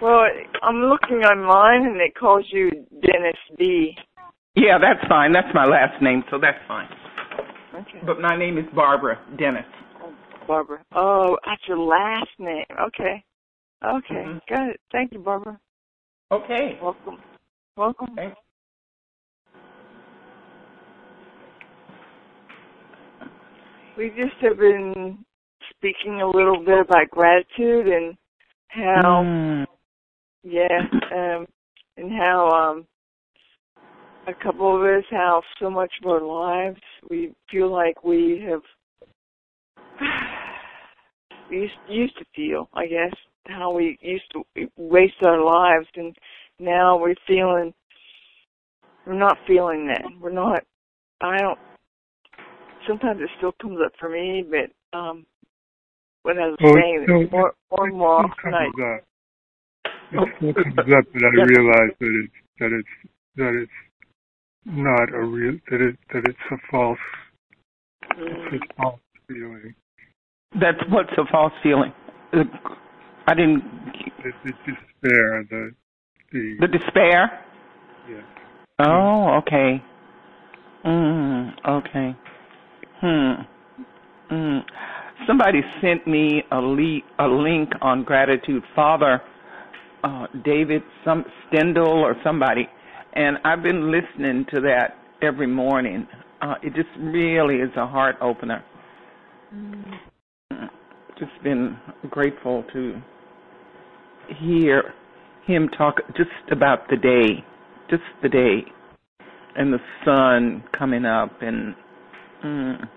Well, 0.01 0.25
I'm 0.61 0.81
looking 0.83 1.23
online 1.23 1.87
and 1.87 2.01
it 2.01 2.13
calls 2.19 2.45
you 2.49 2.69
Dennis 3.01 3.37
D. 3.57 3.95
Yeah, 4.55 4.77
that's 4.79 5.05
fine. 5.07 5.31
That's 5.31 5.47
my 5.53 5.65
last 5.65 6.01
name, 6.01 6.23
so 6.29 6.37
that's 6.39 6.57
fine. 6.67 6.87
Okay. 7.73 8.01
But 8.05 8.21
my 8.21 8.37
name 8.37 8.57
is 8.57 8.65
Barbara 8.75 9.19
Dennis. 9.37 9.65
Barbara. 10.47 10.83
Oh, 10.95 11.37
that's 11.45 11.61
your 11.67 11.79
last 11.79 12.29
name. 12.39 12.65
Okay. 12.87 13.23
Okay. 13.83 14.23
Mhm. 14.25 14.41
Got 14.47 14.69
it. 14.69 14.81
Thank 14.91 15.11
you, 15.11 15.19
Barbara. 15.19 15.59
Okay. 16.31 16.77
Welcome. 16.81 17.21
Welcome. 17.77 18.15
Thanks. 18.15 18.37
We 23.97 24.09
just 24.09 24.35
have 24.41 24.57
been 24.57 25.25
speaking 25.69 26.21
a 26.21 26.27
little 26.27 26.59
bit 26.63 26.79
about 26.79 27.09
gratitude 27.09 27.87
and 27.87 28.17
how 28.69 29.23
Mm. 29.23 29.64
Yeah, 30.45 30.77
um 31.11 31.47
and 31.97 32.11
how 32.11 32.49
um 32.49 32.85
a 34.27 34.33
couple 34.43 34.75
of 34.75 34.81
us 34.83 35.03
how 35.09 35.41
so 35.59 35.69
much 35.69 35.91
of 36.03 36.09
our 36.09 36.21
lives 36.21 36.79
we 37.09 37.33
feel 37.51 37.71
like 37.71 38.03
we 38.03 38.45
have 38.47 38.61
we 41.49 41.57
used, 41.57 41.73
used 41.87 42.17
to 42.17 42.25
feel, 42.35 42.69
I 42.73 42.85
guess, 42.87 43.13
how 43.47 43.71
we 43.73 43.97
used 44.01 44.25
to 44.33 44.43
waste 44.77 45.15
our 45.25 45.41
lives 45.43 45.87
and 45.95 46.15
now 46.59 46.97
we're 46.97 47.15
feeling 47.27 47.73
we're 49.05 49.13
not 49.13 49.37
feeling 49.47 49.87
that. 49.87 50.03
We're 50.21 50.31
not 50.31 50.63
I 51.21 51.39
don't 51.39 51.59
sometimes 52.87 53.21
it 53.21 53.29
still 53.37 53.53
comes 53.61 53.79
up 53.83 53.93
for 53.99 54.09
me, 54.09 54.43
but 54.47 54.97
um 54.97 55.25
when 56.23 56.37
I 56.37 56.47
was 56.49 56.57
Oh, 56.63 56.73
saying 56.75 57.03
still- 57.03 57.21
it's 57.21 57.31
more 57.31 57.53
more 57.71 57.87
and 57.87 57.97
more 57.97 58.25
often 58.25 58.53
I 58.53 58.65
up. 58.67 59.04
It 60.11 60.55
comes 60.55 60.77
up, 60.79 61.05
but 61.13 61.23
I 61.23 61.43
realize 61.43 61.91
that 61.99 62.23
it's 62.23 62.33
that 62.59 62.71
it's 62.71 63.11
that 63.37 63.53
it's 63.61 63.71
not 64.65 65.13
a 65.13 65.23
real 65.23 65.57
that 65.69 65.81
it 65.81 65.97
that 66.13 66.23
it's 66.25 66.37
a 66.51 66.57
false 66.71 66.99
it's 68.17 68.63
a 68.63 68.81
false 68.81 68.99
feeling. 69.27 69.75
That's 70.59 70.79
what's 70.89 71.11
a 71.17 71.25
false 71.31 71.53
feeling. 71.63 71.91
I 73.27 73.33
didn't. 73.33 73.63
It's 74.23 74.37
the 74.43 74.51
despair, 74.51 75.43
the 75.49 75.71
the 76.31 76.57
The 76.61 76.67
despair. 76.67 77.43
yeah. 78.09 78.21
Oh, 78.79 79.37
okay. 79.39 79.83
Mm, 80.85 81.53
okay. 81.67 82.15
Hmm. 83.01 84.33
Mm. 84.33 84.63
Somebody 85.25 85.61
sent 85.81 86.05
me 86.05 86.43
a, 86.51 86.59
le- 86.59 87.01
a 87.19 87.27
link 87.27 87.71
on 87.81 88.03
gratitude. 88.03 88.63
Father 88.75 89.21
uh, 90.05 90.27
David 90.43 90.83
some 91.03 91.25
Stendal 91.49 91.87
or 91.87 92.15
somebody, 92.23 92.69
and 93.13 93.37
I've 93.43 93.63
been 93.63 93.91
listening 93.91 94.45
to 94.53 94.61
that 94.61 94.97
every 95.21 95.47
morning. 95.47 96.07
Uh, 96.41 96.55
it 96.61 96.75
just 96.75 96.89
really 96.99 97.55
is 97.55 97.71
a 97.75 97.87
heart 97.87 98.15
opener. 98.21 98.63
Mm. 99.53 99.97
Just 101.17 101.31
been 101.43 101.77
grateful 102.09 102.63
to 102.73 103.01
hear 104.39 104.93
him 105.47 105.69
talk 105.77 105.95
just 106.15 106.29
about 106.51 106.87
the 106.89 106.97
day, 106.97 107.43
just 107.89 108.03
the 108.21 108.29
day, 108.29 108.63
and 109.55 109.73
the 109.73 109.79
sun 110.03 110.63
coming 110.77 111.05
up, 111.05 111.31
and 111.41 111.73
mm, 112.43 112.87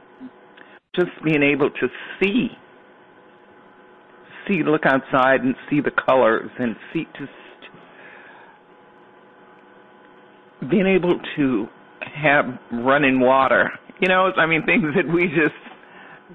just 0.95 1.11
being 1.25 1.43
able 1.43 1.71
to 1.71 1.89
see, 2.21 2.49
see, 4.49 4.63
look 4.65 4.87
outside 4.87 5.43
and 5.43 5.55
see 5.71 5.81
the 5.81 5.91
colors, 5.91 6.51
and 6.59 6.75
see 6.93 7.07
just 7.19 7.31
being 10.71 10.87
able 10.87 11.21
to 11.37 11.67
have 12.01 12.45
running 12.73 13.21
water. 13.21 13.71
You 14.01 14.09
know, 14.09 14.33
I 14.37 14.47
mean, 14.47 14.65
things 14.65 14.85
that 14.97 15.07
we 15.13 15.27
just 15.29 15.55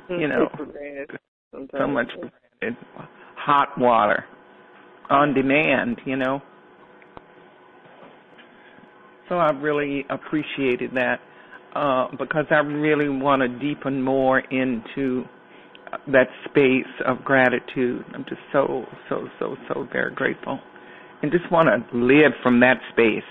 you 0.09 0.27
know, 0.27 0.47
take 0.49 0.57
for 0.57 0.65
granted 0.65 1.19
so 1.77 1.87
much 1.87 2.11
hot 3.35 3.77
water 3.77 4.25
on 5.09 5.33
demand, 5.33 5.99
you 6.05 6.15
know. 6.15 6.41
So 9.29 9.35
I 9.35 9.51
really 9.51 10.05
appreciated 10.09 10.91
that 10.95 11.19
uh, 11.75 12.07
because 12.17 12.45
I 12.51 12.57
really 12.57 13.09
want 13.09 13.41
to 13.41 13.47
deepen 13.47 14.01
more 14.01 14.39
into 14.39 15.25
that 16.07 16.27
space 16.49 16.91
of 17.05 17.23
gratitude. 17.23 18.03
I'm 18.13 18.25
just 18.25 18.41
so, 18.51 18.85
so, 19.09 19.27
so, 19.39 19.55
so 19.67 19.87
very 19.91 20.13
grateful 20.13 20.59
and 21.23 21.31
just 21.31 21.49
want 21.51 21.69
to 21.69 21.97
live 21.97 22.33
from 22.43 22.59
that 22.59 22.77
space. 22.91 23.23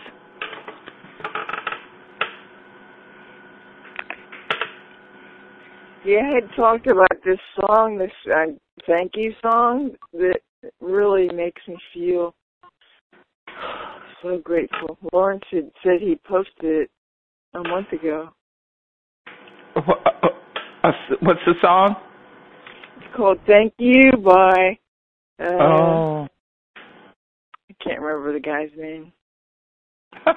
Yeah, 6.04 6.18
I 6.18 6.34
had 6.34 6.56
talked 6.56 6.88
about 6.88 7.22
this 7.24 7.38
song, 7.60 7.96
this 7.96 8.10
uh, 8.26 8.52
thank 8.88 9.12
you 9.14 9.32
song 9.40 9.90
that 10.14 10.40
really 10.80 11.28
makes 11.32 11.62
me 11.68 11.76
feel 11.94 12.34
so 14.22 14.38
grateful. 14.38 14.98
Lawrence 15.12 15.44
had 15.52 15.70
said 15.84 16.00
he 16.00 16.18
posted 16.26 16.64
it 16.64 16.90
a 17.54 17.62
month 17.68 17.92
ago. 17.92 18.30
Uh, 19.76 19.80
uh, 20.82 20.90
What's 21.20 21.40
the 21.46 21.54
song? 21.60 21.94
It's 23.12 23.18
called 23.18 23.38
"Thank 23.46 23.74
You" 23.76 24.10
by 24.24 24.78
uh, 25.38 25.44
Oh. 25.44 26.28
I 27.68 27.74
can't 27.84 28.00
remember 28.00 28.32
the 28.32 28.40
guy's 28.40 28.70
name. 28.74 29.12
I'm 30.24 30.34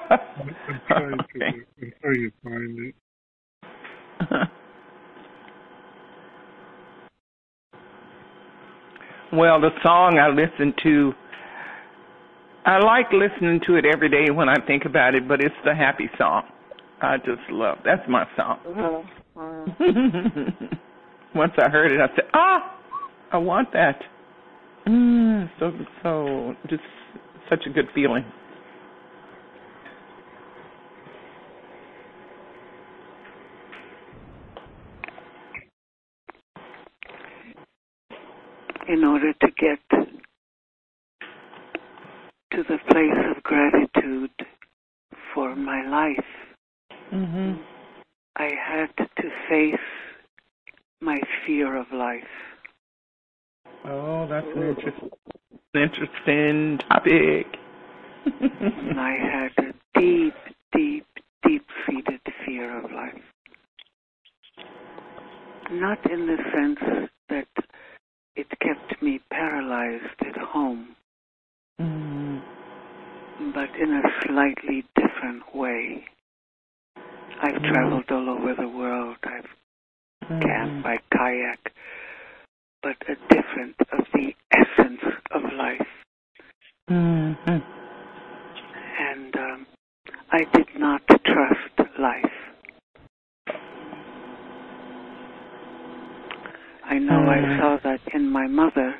trying 0.86 1.16
to 1.16 1.24
okay. 1.36 1.64
I'm 1.80 1.92
trying 2.02 2.14
to 2.14 2.30
find 2.44 2.78
it. 2.86 2.94
well, 9.32 9.58
the 9.58 9.70
song 9.82 10.18
I 10.18 10.28
listen 10.28 10.74
to, 10.82 11.12
I 12.66 12.78
like 12.84 13.06
listening 13.10 13.60
to 13.68 13.76
it 13.76 13.86
every 13.86 14.10
day 14.10 14.30
when 14.30 14.50
I 14.50 14.56
think 14.66 14.84
about 14.84 15.14
it, 15.14 15.26
but 15.26 15.40
it's 15.40 15.54
the 15.64 15.74
happy 15.74 16.10
song. 16.18 16.42
I 17.00 17.16
just 17.16 17.50
love. 17.50 17.78
That's 17.86 18.06
my 18.06 18.26
song. 18.36 18.58
Uh, 19.34 19.40
uh, 19.40 20.76
once 21.36 21.52
I 21.58 21.68
heard 21.68 21.92
it, 21.92 22.00
I 22.00 22.08
said, 22.16 22.24
ah, 22.34 22.80
I 23.32 23.38
want 23.38 23.72
that. 23.72 24.00
Mm, 24.86 25.50
so, 25.58 25.72
so 26.02 26.54
just 26.68 26.82
such 27.50 27.66
a 27.66 27.70
good 27.70 27.86
feeling. 27.94 28.24
In 38.88 39.02
order 39.04 39.32
to 39.32 39.46
get 39.58 39.78
to 42.52 42.62
the 42.62 42.78
place 42.88 43.36
of 43.36 43.42
gratitude 43.42 44.30
for 45.34 45.56
my 45.56 45.86
life, 45.88 46.24
mm-hmm. 47.12 47.60
I 48.36 48.50
had 48.68 48.96
to 48.96 49.30
face 49.48 50.05
my 51.00 51.18
fear 51.46 51.76
of 51.76 51.86
life. 51.92 52.24
Oh, 53.84 54.26
that's 54.28 54.46
an 54.54 54.62
interesting, 54.62 55.10
interesting 55.74 56.78
topic. 56.88 57.46
I 58.96 59.14
had 59.20 59.64
a 59.64 60.00
deep, 60.00 60.34
deep, 60.72 61.06
deep 61.46 61.64
seated 61.86 62.20
fear 62.44 62.78
of 62.84 62.90
life. 62.90 63.22
Not 65.70 65.98
in 66.10 66.26
the 66.26 66.36
sense 66.54 67.08
that 67.28 67.46
it 68.36 68.46
kept 68.60 69.02
me 69.02 69.20
paralyzed 69.30 70.20
at 70.20 70.36
home, 70.36 70.96
Mhm. 71.80 72.42
but 73.54 73.70
in 73.76 73.92
a 73.92 74.02
slightly 74.26 74.84
different 74.94 75.54
way. 75.54 76.06
I've 77.42 77.54
Mhm. 77.60 77.68
traveled 77.68 78.10
all 78.10 78.30
over 78.30 78.54
the 78.54 78.68
world. 78.68 79.18
I've 79.24 79.48
camped 80.28 80.76
Mhm. 80.76 80.82
by 80.82 80.98
kayak, 81.10 81.72
but 82.82 82.96
a 83.08 83.16
different 83.32 83.76
of 83.92 84.06
the 84.14 84.34
essence 84.52 85.02
of 85.30 85.42
life. 85.52 85.88
Mhm. 86.90 87.62
And 88.98 89.36
um, 89.36 89.66
I 90.32 90.44
did 90.52 90.68
not 90.78 91.02
trust 91.24 91.98
life. 91.98 92.32
I 96.84 96.98
know 96.98 97.28
I 97.28 97.40
Mm. 97.40 97.58
saw 97.58 97.76
that 97.82 98.00
in 98.14 98.30
my 98.30 98.46
mother, 98.46 98.94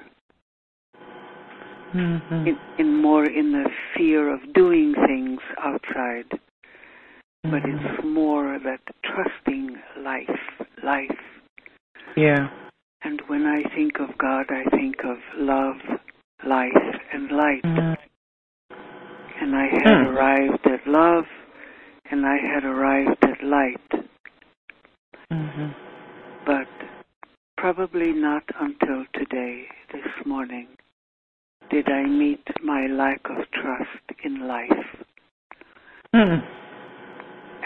Mhm. 1.95 2.47
in, 2.47 2.59
in 2.79 2.95
more 3.01 3.25
in 3.25 3.53
the 3.53 3.71
fear 3.95 4.29
of 4.29 4.53
doing 4.53 4.93
things 4.95 5.41
outside, 5.59 6.27
but 7.45 7.63
it's 7.65 8.05
more 8.05 8.59
that 8.59 8.81
trusting 9.05 9.79
life, 9.99 10.56
life. 10.93 11.21
Yeah. 12.17 12.49
And 13.03 13.21
when 13.27 13.45
I 13.57 13.61
think 13.75 13.95
of 14.01 14.17
God, 14.17 14.47
I 14.61 14.65
think 14.77 14.97
of 15.05 15.19
love, 15.37 15.81
life, 16.45 16.87
and 17.13 17.31
light. 17.31 17.63
Mhm. 17.65 17.97
And 19.41 19.51
I 19.65 19.67
had 19.67 19.99
Hmm. 19.99 20.07
arrived 20.13 20.67
at 20.67 20.87
love, 20.87 21.27
and 22.11 22.21
I 22.35 22.39
had 22.53 22.65
arrived 22.65 23.23
at 23.33 23.43
light. 23.43 23.91
Mhm. 25.31 25.75
But 26.45 26.69
probably 27.57 28.13
not 28.13 28.45
until 28.67 29.05
today, 29.13 29.69
this 29.93 30.13
morning, 30.25 30.69
did 31.69 31.89
I 31.91 32.03
meet 32.05 32.47
my 32.63 32.87
lack 32.87 33.29
of 33.29 33.51
trust 33.51 34.07
in 34.23 34.35
life. 34.47 35.05
Mhm. 36.15 36.43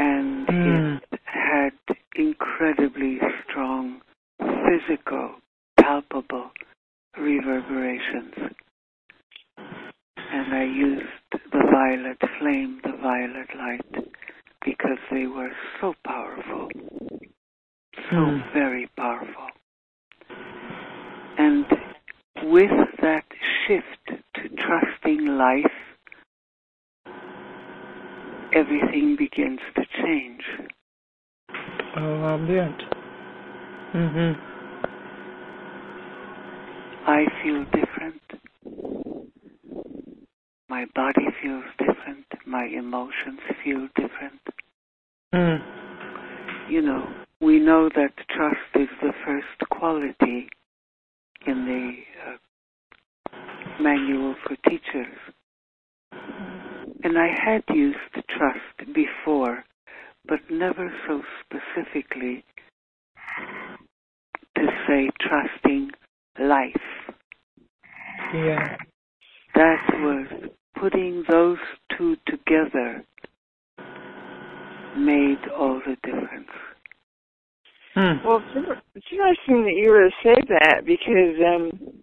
And 0.00 0.46
Mm. 0.46 1.02
it 1.12 1.20
had 1.24 1.72
incredibly 2.14 3.20
strong 3.44 4.00
physical, 4.38 5.34
palpable 5.76 6.50
reverberations. 7.18 8.34
And 10.16 10.54
I 10.54 10.62
used 10.64 11.04
the 11.32 11.64
violet 11.70 12.18
flame, 12.38 12.80
the 12.82 12.92
violet 12.92 13.54
light, 13.54 14.06
because 14.64 14.98
they 15.10 15.26
were 15.26 15.54
so 15.80 15.94
powerful, 16.02 16.70
so 18.08 18.16
Mm. 18.16 18.52
very 18.54 18.86
powerful. 18.96 19.50
And 21.36 21.66
with 22.44 22.96
that 23.02 23.26
shift 23.66 24.06
to 24.34 24.48
trusting 24.48 25.26
life, 25.26 25.89
everything 28.54 29.16
begins 29.16 29.60
to 29.76 29.82
change. 30.02 30.42
Oh, 31.96 32.24
I 32.24 32.36
bet. 32.46 32.80
Mhm. 33.94 34.36
I 37.06 37.26
feel 37.42 37.64
different. 37.72 38.22
My 40.68 40.86
body 40.94 41.26
feels 41.42 41.64
different. 41.78 42.26
My 42.46 42.64
emotions 42.64 43.40
feel 43.64 43.88
different. 43.96 44.40
Mm. 45.34 45.60
You 46.70 46.82
know, 46.82 47.08
we 47.40 47.58
know 47.58 47.88
that 47.88 48.12
trust 48.28 48.76
is 48.76 48.88
the 49.02 49.12
first 49.24 49.70
quality 49.70 50.48
in 51.46 51.64
the 51.66 52.04
uh, 52.26 53.82
manual 53.82 54.34
for 54.46 54.56
teachers. 54.68 55.16
And 57.02 57.18
I 57.18 57.28
had 57.28 57.62
used 57.74 57.98
trust 58.14 58.94
before, 58.94 59.64
but 60.26 60.38
never 60.50 60.92
so 61.06 61.22
specifically 61.44 62.44
to 64.56 64.66
say 64.86 65.08
trusting 65.20 65.90
life. 66.38 66.74
Yeah. 68.34 68.76
That 69.54 69.82
was 69.94 70.50
putting 70.78 71.24
those 71.28 71.58
two 71.96 72.16
together 72.26 73.04
made 74.96 75.38
all 75.56 75.80
the 75.86 75.96
difference. 76.02 76.48
Mm. 77.96 78.24
Well, 78.24 78.38
it's 78.38 78.56
inter- 78.56 78.82
it's 78.94 79.06
interesting 79.10 79.64
that 79.64 79.74
you 79.74 79.90
were 79.90 80.08
to 80.08 80.14
say 80.22 80.34
that 80.48 80.84
because 80.84 81.36
um, 81.44 82.02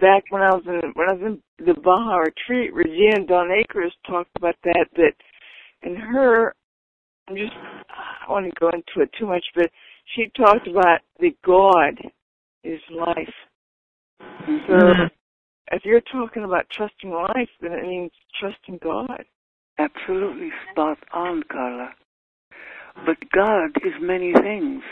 back 0.00 0.24
when 0.30 0.42
I 0.42 0.54
was 0.54 0.64
in 0.66 0.92
when 0.94 1.08
I 1.08 1.12
was 1.14 1.22
in 1.22 1.64
the 1.64 1.74
Baja 1.80 2.18
retreat, 2.18 2.72
Regina 2.74 3.26
Dawn 3.26 3.50
Akers 3.50 3.94
talked 4.06 4.30
about 4.36 4.56
that. 4.64 4.86
That 4.96 5.14
in 5.82 5.96
her, 5.96 6.54
I'm 7.28 7.36
just 7.36 7.52
I 7.52 8.26
don't 8.26 8.30
want 8.30 8.46
to 8.52 8.60
go 8.60 8.68
into 8.68 9.02
it 9.02 9.10
too 9.18 9.26
much, 9.26 9.44
but 9.54 9.70
she 10.14 10.30
talked 10.36 10.66
about 10.68 11.00
the 11.20 11.36
God 11.44 11.98
is 12.64 12.80
life. 12.90 13.34
So 14.46 14.46
Mhm. 14.46 14.68
Mm-hmm. 14.68 15.06
if 15.72 15.84
you're 15.84 16.00
talking 16.00 16.44
about 16.44 16.68
trusting 16.70 17.10
life, 17.10 17.50
then 17.60 17.72
it 17.72 17.82
means 17.82 18.12
trusting 18.38 18.78
God. 18.78 19.24
Absolutely 19.78 20.50
spot 20.70 20.98
on, 21.12 21.42
Carla. 21.44 21.94
But 23.06 23.16
God 23.30 23.70
is 23.84 23.94
many 24.00 24.32
things. 24.34 24.82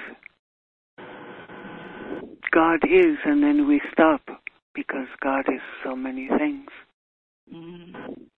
God 2.51 2.83
is, 2.85 3.19
and 3.25 3.43
then 3.43 3.69
we 3.69 3.81
stop 3.93 4.40
because 4.75 5.09
God 5.21 5.49
is 5.49 5.61
so 5.85 5.97
many 5.97 6.29
things. 6.29 6.69
Mm. 7.53 8.29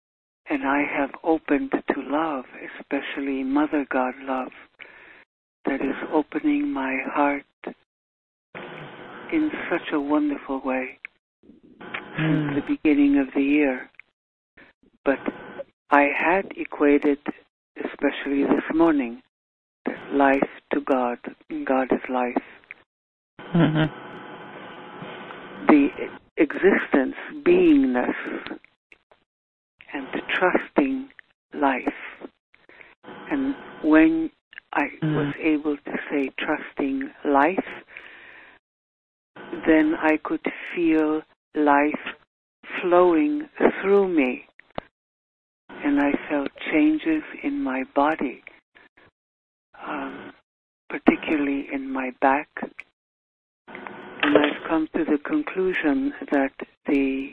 And 0.50 0.66
I 0.66 0.82
have 0.82 1.10
opened 1.22 1.72
to 1.72 2.00
love, 2.02 2.44
especially 2.78 3.42
Mother 3.44 3.86
God 3.90 4.14
love, 4.22 4.52
that 5.64 5.80
is 5.80 5.96
opening 6.12 6.70
my 6.70 6.96
heart 7.06 7.44
in 9.32 9.50
such 9.70 9.92
a 9.92 10.00
wonderful 10.00 10.60
way 10.60 10.98
since 12.16 12.50
Mm. 12.50 12.54
the 12.54 12.76
beginning 12.76 13.18
of 13.18 13.32
the 13.34 13.42
year. 13.42 13.90
But 15.04 15.20
I 15.90 16.02
had 16.16 16.52
equated, 16.56 17.18
especially 17.76 18.44
this 18.44 18.64
morning, 18.74 19.22
life 20.12 20.50
to 20.72 20.80
God, 20.80 21.18
God 21.64 21.92
is 21.92 22.08
life. 22.08 22.44
Mhm. 23.38 23.90
The 25.68 25.90
existence, 26.36 27.14
beingness, 27.44 28.14
and 29.92 30.06
trusting 30.28 31.08
life. 31.54 32.28
And 33.30 33.54
when 33.82 34.30
I 34.72 34.88
was 35.02 35.34
able 35.40 35.76
to 35.76 35.92
say 36.10 36.30
trusting 36.38 37.10
life, 37.24 37.64
then 39.66 39.94
I 40.00 40.18
could 40.22 40.44
feel 40.74 41.22
life 41.54 42.14
flowing 42.80 43.48
through 43.80 44.08
me. 44.08 44.44
And 45.68 46.00
I 46.00 46.12
felt 46.30 46.48
changes 46.70 47.22
in 47.42 47.62
my 47.62 47.84
body, 47.94 48.42
um, 49.86 50.32
particularly 50.88 51.66
in 51.72 51.90
my 51.92 52.12
back. 52.20 52.48
And 54.22 54.38
I've 54.38 54.68
come 54.68 54.88
to 54.96 55.04
the 55.04 55.18
conclusion 55.18 56.12
that 56.30 56.52
the 56.86 57.30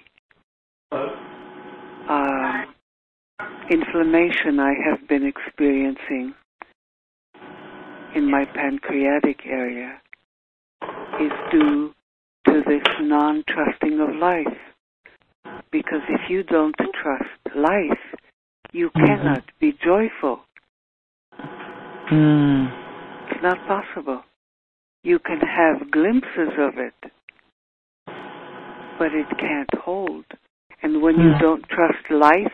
uh, 2.10 2.66
inflammation 3.70 4.60
I 4.60 4.74
have 4.90 5.08
been 5.08 5.26
experiencing 5.26 6.34
in 8.16 8.30
my 8.30 8.46
pancreatic 8.46 9.46
area 9.46 10.02
is 11.22 11.32
due 11.52 11.94
to 12.46 12.64
this 12.66 12.84
non 13.02 13.44
trusting 13.48 14.00
of 14.00 14.16
life. 14.16 14.58
Because 15.72 16.02
if 16.10 16.30
you 16.30 16.42
don't 16.42 16.76
trust 16.94 17.56
life, 17.56 18.16
you 18.72 18.90
Mhm. 18.90 19.06
cannot 19.06 19.44
be 19.60 19.74
joyful. 19.74 20.44
Mm. 22.10 22.72
It's 23.30 23.42
not 23.44 23.60
possible. 23.68 24.24
You 25.04 25.20
can 25.20 25.40
have 25.40 25.92
glimpses 25.92 26.58
of 26.58 26.78
it, 26.78 27.12
but 28.98 29.14
it 29.14 29.28
can't 29.38 29.74
hold. 29.76 30.26
And 30.82 31.02
when 31.02 31.16
you 31.16 31.32
Mm. 31.34 31.40
don't 31.40 31.70
trust 31.70 32.10
life, 32.10 32.54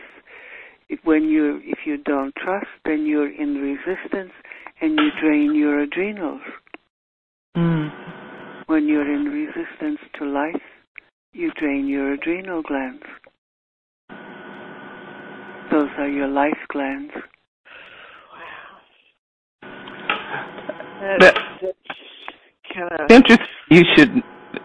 if- 0.88 1.04
when 1.04 1.28
you 1.28 1.60
if 1.64 1.86
you 1.86 1.96
don't 1.96 2.34
trust, 2.36 2.70
then 2.84 3.04
you're 3.06 3.30
in 3.30 3.60
resistance 3.60 4.32
and 4.80 4.98
you 5.00 5.10
drain 5.20 5.54
your 5.54 5.80
adrenals. 5.80 6.42
Mm. 7.56 7.90
When 8.66 8.86
you're 8.88 9.12
in 9.12 9.24
resistance 9.30 10.00
to 10.14 10.24
life, 10.24 10.62
you 11.32 11.50
drain 11.52 11.88
your 11.88 12.12
adrenal 12.12 12.62
glands. 12.62 13.04
Those 15.70 15.90
are 15.98 16.08
your 16.08 16.28
life 16.28 16.68
glands. 16.68 17.12
That's, 21.00 21.18
But- 21.18 21.34
that's 21.34 21.45
kind 22.76 22.92
of 22.92 23.06
It's 23.08 23.14
interesting. 23.14 23.46
You 23.70 23.82
should. 23.96 24.10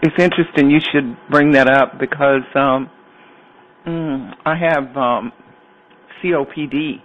It's 0.04 0.16
interesting. 0.20 0.70
You 0.70 0.80
should 0.92 1.18
bring 1.30 1.52
that 1.52 1.70
up 1.70 2.00
because 2.00 2.44
um, 2.56 2.90
mm, 3.88 4.32
I 4.46 4.56
have 4.56 4.96
um, 4.98 5.32
COPD, 6.24 6.96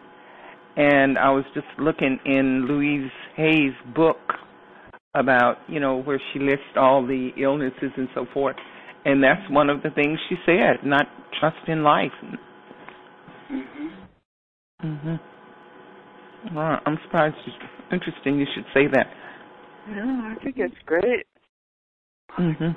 and 0.77 1.19
I 1.19 1.31
was 1.31 1.45
just 1.55 1.67
looking 1.79 2.19
in 2.25 2.67
Louise 2.67 3.11
Hay's 3.37 3.73
book 3.95 4.19
about 5.15 5.57
you 5.69 5.81
know 5.81 6.03
where 6.03 6.21
she 6.33 6.39
lists 6.39 6.77
all 6.77 7.07
the 7.07 7.31
illnesses 7.41 7.93
and 7.97 8.09
so 8.15 8.27
forth, 8.35 8.57
and 9.05 9.23
that's 9.23 9.43
one 9.51 9.71
of 9.71 9.83
the 9.83 9.91
things 9.91 10.19
she 10.29 10.37
said: 10.45 10.85
not 10.85 11.07
trust 11.41 11.69
in 11.69 11.83
life. 11.83 12.13
hmm 13.49 13.89
hmm 14.81 15.15
Well, 16.55 16.81
I'm 16.85 16.99
surprised. 17.05 17.37
Interesting. 17.93 18.39
You 18.39 18.47
should 18.55 18.67
say 18.75 18.87
that. 18.93 19.07
Yeah, 19.89 20.35
I 20.35 20.43
think 20.43 20.57
it's 20.59 20.75
great. 20.85 21.27
hmm 22.31 22.73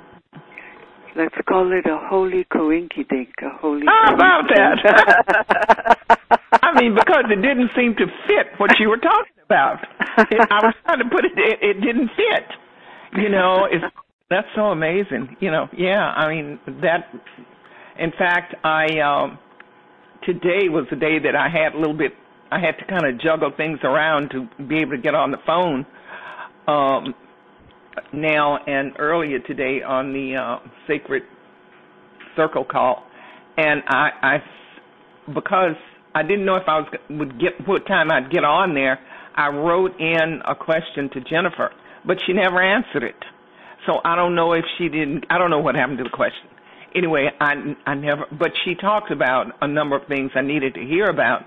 Let's 1.16 1.34
call 1.48 1.72
it 1.72 1.86
a 1.86 1.98
holy 2.08 2.44
coinkydink, 2.52 3.30
a 3.42 3.50
holy. 3.60 3.84
How 3.84 4.14
about 4.14 4.42
that? 4.54 5.98
I 6.62 6.80
mean, 6.80 6.94
because 6.94 7.24
it 7.30 7.42
didn't 7.42 7.70
seem 7.76 7.96
to 7.96 8.06
fit 8.28 8.46
what 8.58 8.70
you 8.78 8.88
were 8.88 8.96
talking 8.98 9.42
about. 9.44 9.80
It, 10.30 10.40
I 10.50 10.64
was 10.64 10.74
trying 10.84 11.00
to 11.00 11.04
put 11.10 11.24
it, 11.24 11.32
it, 11.36 11.58
it 11.62 11.80
didn't 11.80 12.10
fit. 12.16 12.46
You 13.20 13.28
know, 13.28 13.66
it's 13.68 13.84
that's 14.28 14.46
so 14.54 14.66
amazing. 14.66 15.36
You 15.40 15.50
know, 15.50 15.66
yeah. 15.76 15.98
I 15.98 16.28
mean, 16.28 16.60
that. 16.80 17.12
In 17.98 18.12
fact, 18.16 18.54
I 18.64 18.86
um 19.00 19.38
today 20.24 20.68
was 20.68 20.86
the 20.90 20.96
day 20.96 21.18
that 21.18 21.34
I 21.34 21.48
had 21.48 21.74
a 21.74 21.78
little 21.78 21.96
bit. 21.96 22.12
I 22.52 22.60
had 22.60 22.78
to 22.78 22.84
kind 22.86 23.04
of 23.04 23.20
juggle 23.20 23.50
things 23.56 23.80
around 23.82 24.30
to 24.30 24.48
be 24.64 24.76
able 24.78 24.92
to 24.92 25.02
get 25.02 25.14
on 25.16 25.32
the 25.32 25.38
phone. 25.44 25.84
Um, 26.70 27.14
now 28.12 28.58
and 28.64 28.92
earlier 28.98 29.40
today 29.40 29.82
on 29.82 30.12
the 30.12 30.36
uh, 30.36 30.68
sacred 30.86 31.22
circle 32.36 32.64
call, 32.64 33.04
and 33.56 33.82
I, 33.88 34.10
I 34.22 34.36
because 35.34 35.74
I 36.14 36.22
didn't 36.22 36.44
know 36.44 36.56
if 36.56 36.62
I 36.68 36.78
was 36.80 36.88
would 37.10 37.40
get 37.40 37.66
what 37.66 37.86
time 37.86 38.10
I'd 38.12 38.30
get 38.30 38.44
on 38.44 38.74
there. 38.74 39.00
I 39.34 39.48
wrote 39.48 39.98
in 39.98 40.42
a 40.46 40.54
question 40.54 41.10
to 41.14 41.20
Jennifer, 41.20 41.72
but 42.06 42.18
she 42.26 42.32
never 42.32 42.62
answered 42.62 43.02
it. 43.02 43.16
So 43.86 44.00
I 44.04 44.14
don't 44.14 44.34
know 44.36 44.52
if 44.52 44.64
she 44.78 44.88
didn't. 44.88 45.24
I 45.28 45.38
don't 45.38 45.50
know 45.50 45.60
what 45.60 45.74
happened 45.74 45.98
to 45.98 46.04
the 46.04 46.10
question. 46.10 46.48
Anyway, 46.94 47.28
I 47.40 47.54
I 47.86 47.94
never. 47.94 48.26
But 48.38 48.52
she 48.64 48.76
talked 48.76 49.10
about 49.10 49.46
a 49.60 49.66
number 49.66 49.96
of 49.96 50.06
things 50.06 50.30
I 50.36 50.42
needed 50.42 50.74
to 50.74 50.80
hear 50.80 51.06
about. 51.06 51.42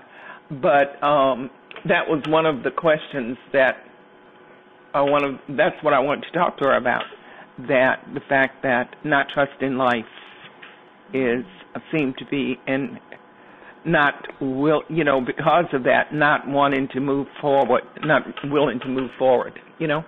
But 0.50 1.02
um, 1.02 1.50
that 1.88 2.08
was 2.08 2.22
one 2.28 2.44
of 2.44 2.62
the 2.62 2.70
questions 2.70 3.38
that 3.54 3.76
I 4.94 5.02
one 5.02 5.24
of. 5.24 5.34
That's 5.56 5.76
what 5.82 5.92
I 5.92 5.98
wanted 5.98 6.24
to 6.32 6.38
talk 6.38 6.56
to 6.58 6.64
her 6.64 6.76
about. 6.76 7.04
That 7.68 8.04
the 8.14 8.20
fact 8.28 8.62
that 8.62 8.94
not 9.04 9.26
trusting 9.32 9.76
life 9.76 10.04
is 11.12 11.44
seemed 11.92 12.16
to 12.18 12.24
be 12.26 12.58
and 12.66 12.98
not 13.84 14.14
will 14.40 14.82
you 14.88 15.04
know 15.04 15.20
because 15.20 15.66
of 15.72 15.84
that 15.84 16.12
not 16.12 16.48
wanting 16.48 16.88
to 16.92 17.00
move 17.00 17.26
forward 17.40 17.82
not 18.02 18.22
willing 18.44 18.80
to 18.80 18.88
move 18.88 19.10
forward 19.18 19.52
you 19.78 19.86
know 19.86 20.02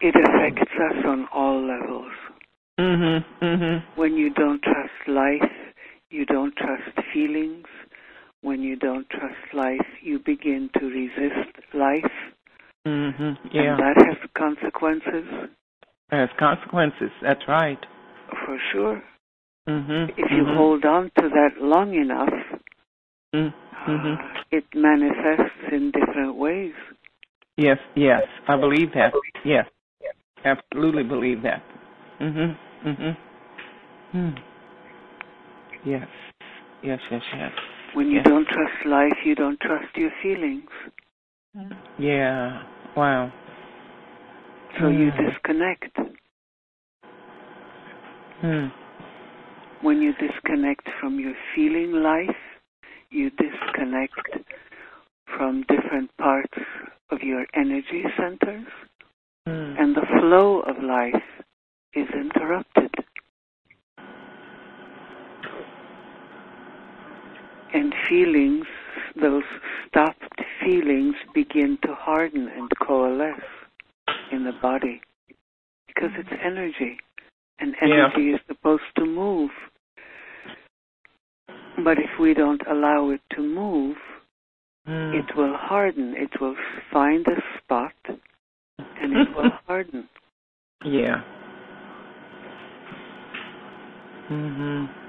It 0.00 0.14
affects 0.14 0.72
us 0.72 1.04
on 1.04 1.26
all 1.32 1.60
levels. 1.60 2.12
mhm 2.78 3.24
mhm 3.42 3.82
When 3.96 4.16
you 4.16 4.30
don't 4.30 4.62
trust 4.62 5.08
life, 5.08 5.50
you 6.10 6.24
don't 6.24 6.54
trust 6.56 6.96
feelings. 7.12 7.66
When 8.40 8.62
you 8.62 8.76
don't 8.76 9.08
trust 9.10 9.52
life, 9.52 9.88
you 10.00 10.20
begin 10.20 10.70
to 10.78 10.86
resist 10.86 11.52
life. 11.74 12.12
Mhm 12.86 13.36
yeah 13.52 13.72
And 13.72 13.80
that 13.80 13.96
has 14.06 14.18
consequences, 14.36 15.26
Has 16.10 16.28
consequences 16.38 17.10
that's 17.22 17.46
right 17.48 17.78
for 18.46 18.58
sure. 18.72 19.02
mhm 19.68 20.08
If 20.16 20.30
you 20.30 20.44
mhm. 20.44 20.56
hold 20.56 20.84
on 20.84 21.10
to 21.18 21.28
that 21.28 21.60
long 21.60 21.94
enough, 21.94 22.34
mm 23.34 23.52
mhm 23.86 24.14
uh, 24.18 24.42
it 24.50 24.64
manifests 24.74 25.72
in 25.72 25.90
different 25.90 26.34
ways. 26.36 26.74
yes 27.56 27.78
yes 27.96 28.22
i 28.48 28.56
believe 28.56 28.90
that 28.94 29.12
yes 29.44 29.66
absolutely 30.44 31.02
believe 31.02 31.42
that 31.42 31.62
mhm 32.20 32.56
mhm 32.84 33.16
hmm. 34.12 34.30
yes 35.84 36.08
yes 36.82 37.00
yes 37.10 37.22
yes 37.42 37.52
When 37.94 38.08
you 38.10 38.16
Yeah. 38.18 38.28
don't 38.30 38.46
trust 38.54 38.78
life, 38.86 39.18
you 39.24 39.34
don't 39.34 39.58
trust 39.60 39.96
your 39.96 40.10
feelings. 40.22 40.70
Yeah 41.98 42.62
wow 42.96 43.32
So 44.78 44.88
you 44.88 45.10
Mm. 45.10 45.26
disconnect. 45.26 45.96
hmm 48.40 48.68
When 49.80 50.02
you 50.02 50.12
disconnect 50.14 50.86
from 51.00 51.18
your 51.20 51.34
feeling 51.54 51.92
life, 51.92 52.36
you 53.10 53.30
disconnect 53.30 54.28
from 55.36 55.62
different 55.68 56.10
parts 56.18 56.58
of 57.10 57.22
your 57.22 57.46
energy 57.54 58.04
centers, 58.16 58.66
hmm 59.46 59.74
and 59.80 59.94
the 59.94 60.06
flow 60.18 60.60
of 60.60 60.82
life 60.82 61.28
is 61.94 62.08
interrupted. 62.10 62.92
And 67.72 67.94
feelings, 68.08 68.66
those 69.20 69.44
stopped 69.86 70.17
feelings, 70.68 71.14
begin 71.34 71.78
to 71.82 71.94
harden 71.94 72.48
and 72.48 72.70
coalesce 72.86 73.52
in 74.32 74.44
the 74.44 74.52
body 74.60 75.00
because 75.86 76.10
it's 76.18 76.42
energy, 76.44 76.98
and 77.58 77.74
Yeah. 77.80 77.88
energy 77.88 78.32
is 78.34 78.40
supposed 78.46 78.90
to 78.96 79.06
move. 79.06 79.50
But 81.78 81.98
if 81.98 82.18
we 82.18 82.34
don't 82.34 82.62
allow 82.66 83.10
it 83.10 83.22
to 83.30 83.40
move, 83.42 83.96
Hmm. 84.86 85.14
it 85.14 85.34
will 85.36 85.56
harden. 85.56 86.14
It 86.14 86.38
will 86.40 86.56
find 86.90 87.26
a 87.28 87.40
spot 87.58 87.94
and 89.00 89.16
it 89.16 89.34
will 89.34 89.50
harden. 89.66 90.08
Yeah. 90.84 91.22
Mhm. 94.28 95.07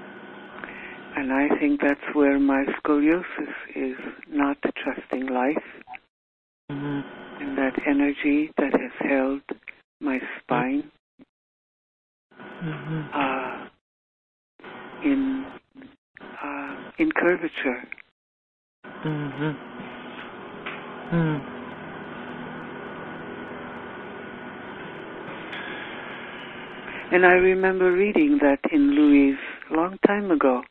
And 1.16 1.32
I 1.32 1.48
think 1.58 1.80
that's 1.80 2.14
where 2.14 2.38
my 2.38 2.64
scoliosis 2.78 3.54
is 3.74 3.96
not 4.28 4.56
trusting 4.82 5.26
life 5.26 5.64
Mhm. 6.70 7.04
and 7.40 7.58
that 7.58 7.74
energy 7.86 8.52
that 8.56 8.72
has 8.72 8.92
held 9.00 9.42
my 10.00 10.20
spine 10.38 10.90
Mhm. 12.62 13.08
uh, 13.12 13.68
in 15.02 15.46
uh, 16.42 16.76
in 16.98 17.10
curvature. 17.12 17.82
Mhm. 19.04 19.54
Hmm. 21.10 21.38
And 27.12 27.26
I 27.26 27.32
remember 27.32 27.90
reading 27.90 28.38
that 28.38 28.60
in 28.70 28.92
Louise 28.92 29.38
a 29.70 29.74
long 29.74 29.98
time 30.06 30.30
ago. 30.30 30.62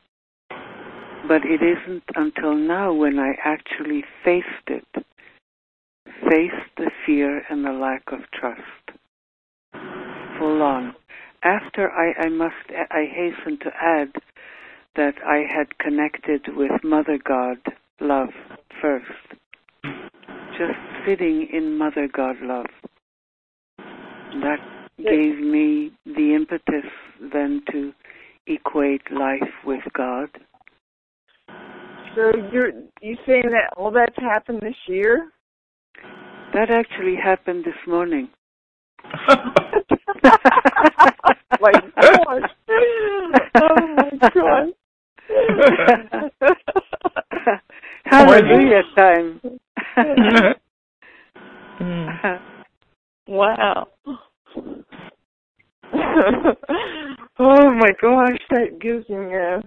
But 1.27 1.45
it 1.45 1.61
isn't 1.61 2.03
until 2.15 2.55
now 2.55 2.93
when 2.93 3.19
I 3.19 3.33
actually 3.43 4.03
faced 4.23 4.67
it, 4.67 4.87
faced 6.27 6.69
the 6.77 6.89
fear 7.05 7.43
and 7.49 7.65
the 7.65 7.71
lack 7.71 8.03
of 8.11 8.19
trust. 8.31 8.61
Full 10.37 10.61
on. 10.61 10.95
After 11.43 11.91
I, 11.91 12.13
I 12.25 12.29
must, 12.29 12.55
I 12.69 13.05
hasten 13.05 13.59
to 13.59 13.71
add 13.81 14.13
that 14.95 15.15
I 15.25 15.45
had 15.49 15.77
connected 15.77 16.55
with 16.55 16.83
Mother 16.83 17.17
God 17.23 17.57
love 17.99 18.29
first. 18.81 19.05
Just 20.57 20.79
sitting 21.05 21.47
in 21.53 21.77
Mother 21.77 22.07
God 22.11 22.35
love. 22.41 22.65
That 23.77 24.59
gave 24.97 25.39
me 25.39 25.91
the 26.05 26.35
impetus 26.35 26.91
then 27.21 27.63
to 27.71 27.93
equate 28.47 29.11
life 29.11 29.53
with 29.65 29.83
God. 29.93 30.29
So 32.15 32.31
you're 32.51 32.71
you 33.01 33.17
saying 33.25 33.43
that 33.51 33.73
all 33.77 33.91
that's 33.91 34.15
happened 34.17 34.61
this 34.61 34.75
year? 34.87 35.31
That 36.53 36.69
actually 36.71 37.15
happened 37.15 37.63
this 37.65 37.75
morning. 37.87 38.29
like 41.61 41.83
gosh. 41.97 42.49
oh 43.55 43.87
my 43.95 44.09
god. 44.33 44.73
Hallelujah 48.05 48.83
time. 48.97 49.41
Mm. 51.81 52.39
wow. 53.29 53.87
oh 57.39 57.71
my 57.71 57.91
gosh, 58.01 58.37
that 58.49 58.79
gives 58.81 59.07
me 59.07 59.33
a 59.33 59.61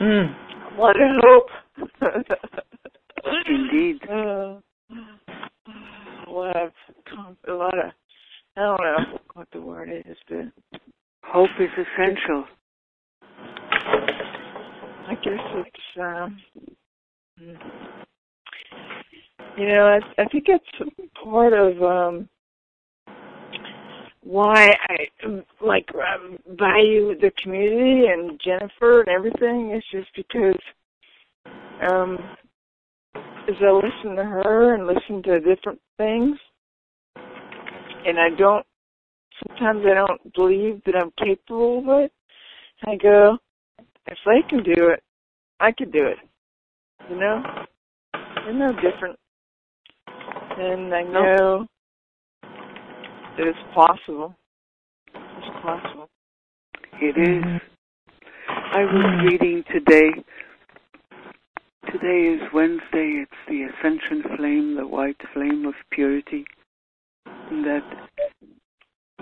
Mm. 0.00 0.34
Lot 0.78 0.96
of 0.96 1.10
hope. 1.22 1.48
Indeed. 3.46 4.00
Uh, 4.10 4.60
a 6.26 6.30
lot 6.30 6.56
of, 6.56 6.72
a 7.48 7.52
lot 7.52 7.78
of, 7.78 7.92
I 8.56 8.60
don't 8.60 8.80
know 8.80 9.18
what 9.34 9.48
the 9.52 9.60
word 9.60 9.90
is, 9.90 10.16
but 10.28 10.46
Hope 11.22 11.50
is 11.60 11.70
essential. 11.76 12.44
I 13.72 15.14
guess 15.22 15.40
it's, 15.54 16.00
um, 16.00 16.40
you 19.56 19.66
know, 19.68 19.86
I, 19.86 20.22
I 20.22 20.24
think 20.26 20.46
it's 20.48 20.92
part 21.22 21.52
of 21.52 21.82
um, 21.82 22.28
why 24.22 24.74
I 24.88 25.06
like 25.60 25.88
um, 25.94 26.38
value 26.56 27.18
the 27.18 27.30
community 27.42 28.06
and 28.06 28.40
Jennifer 28.44 29.00
and 29.00 29.08
everything. 29.08 29.70
It's 29.70 29.86
just 29.90 30.08
because 30.14 30.60
um, 31.90 32.18
as 33.14 33.54
I 33.60 33.70
listen 33.70 34.16
to 34.16 34.24
her 34.24 34.74
and 34.74 34.86
listen 34.86 35.22
to 35.24 35.40
different 35.40 35.80
things, 35.96 36.36
and 37.16 38.18
I 38.18 38.30
don't. 38.36 38.64
Sometimes 39.46 39.84
I 39.86 39.94
don't 39.94 40.34
believe 40.34 40.82
that 40.84 40.96
I'm 40.96 41.12
capable 41.12 41.78
of 41.78 42.04
it. 42.04 42.12
I 42.84 42.96
go, 42.96 43.38
if 44.06 44.18
they 44.26 44.42
can 44.48 44.62
do 44.62 44.88
it, 44.88 45.02
I 45.60 45.72
could 45.72 45.92
do 45.92 46.04
it. 46.06 46.18
You 47.08 47.18
know, 47.18 47.42
they're 48.12 48.52
no 48.52 48.72
different, 48.72 49.18
and 50.58 50.94
I 50.94 51.02
know 51.02 51.66
that 53.36 53.46
it's 53.46 53.58
possible. 53.74 54.34
It's 55.14 55.62
possible. 55.62 56.08
It 57.00 57.16
is. 57.16 57.60
I 58.48 58.84
was 58.84 59.30
reading 59.30 59.64
today. 59.72 60.10
Today 61.86 62.34
is 62.34 62.40
Wednesday. 62.52 63.24
It's 63.24 63.32
the 63.48 63.64
ascension 63.64 64.36
flame, 64.36 64.76
the 64.76 64.86
white 64.86 65.20
flame 65.32 65.66
of 65.66 65.74
purity. 65.90 66.44
And 67.26 67.64
that 67.64 68.08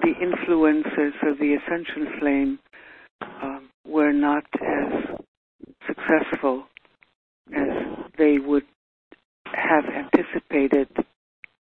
the 0.02 0.12
influences 0.20 1.14
of 1.22 1.38
the 1.38 1.54
ascension 1.54 2.18
flame 2.18 2.58
um, 3.42 3.70
were 3.86 4.12
not 4.12 4.44
as 4.60 5.18
successful 5.86 6.64
as 7.54 7.68
they 8.18 8.38
would 8.38 8.64
have 9.46 9.84
anticipated 9.86 10.88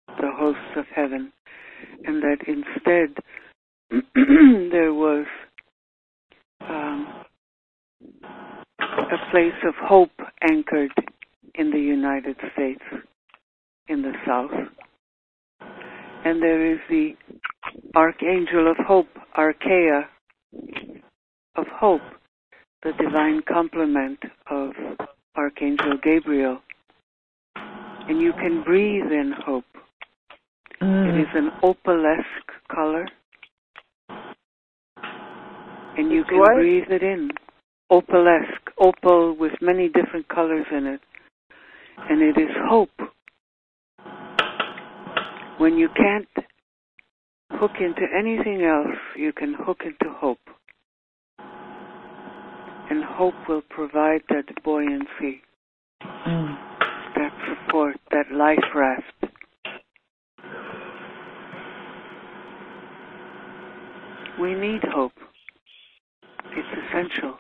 the 0.08 0.32
hosts 0.34 0.76
of 0.76 0.86
heaven, 0.94 1.32
and 2.06 2.22
that 2.24 2.38
instead 2.48 3.16
there 4.72 4.94
was 4.94 5.26
um, 6.62 7.26
a 8.80 9.32
place 9.32 9.54
of 9.68 9.74
hope 9.76 10.12
anchored 10.50 10.92
in 11.56 11.72
the 11.72 11.80
United 11.80 12.38
States, 12.54 12.82
in 13.88 14.02
the 14.02 14.14
South. 14.26 14.52
And 16.26 16.42
there 16.42 16.74
is 16.74 16.80
the 16.90 17.16
Archangel 17.96 18.70
of 18.70 18.78
Hope, 18.86 19.08
Archeia 19.38 20.06
of 21.56 21.66
Hope, 21.68 22.02
the 22.84 22.92
divine 22.94 23.42
complement 23.48 24.20
of 24.50 24.72
Archangel 25.36 25.98
Gabriel. 26.04 26.60
And 27.56 28.22
you 28.22 28.34
can 28.34 28.64
breathe 28.64 29.12
in 29.12 29.34
hope. 29.46 29.66
Is 31.20 31.28
an 31.36 31.52
opalesque 31.64 32.52
color. 32.74 33.06
And 35.98 36.10
you 36.14 36.24
can 36.24 36.40
What? 36.40 36.56
breathe 36.56 36.90
it 36.90 37.04
in. 37.04 37.32
Opalesque, 37.92 38.72
opal 38.78 39.34
with 39.34 39.52
many 39.62 39.90
different 39.90 40.30
colors 40.30 40.66
in 40.72 40.88
it. 40.88 41.02
And 42.10 42.22
it 42.22 42.38
is 42.38 42.56
hope. 42.70 42.98
When 45.58 45.78
you 45.78 45.90
can't 45.90 46.30
hook 47.52 47.82
into 47.82 48.08
anything 48.18 48.64
else, 48.64 48.96
you 49.18 49.34
can 49.34 49.54
hook 49.54 49.82
into 49.84 50.14
hope. 50.14 50.40
And 52.90 53.04
hope 53.04 53.36
will 53.50 53.64
provide 53.70 54.24
that 54.30 54.64
buoyancy, 54.64 55.44
Mm. 56.26 56.58
that 57.16 57.34
support, 57.50 57.98
that 58.12 58.32
life 58.32 58.74
raft. 58.74 59.29
We 64.40 64.54
need 64.56 64.82
hope. 64.86 65.12
It's 66.52 66.68
essential. 66.88 67.38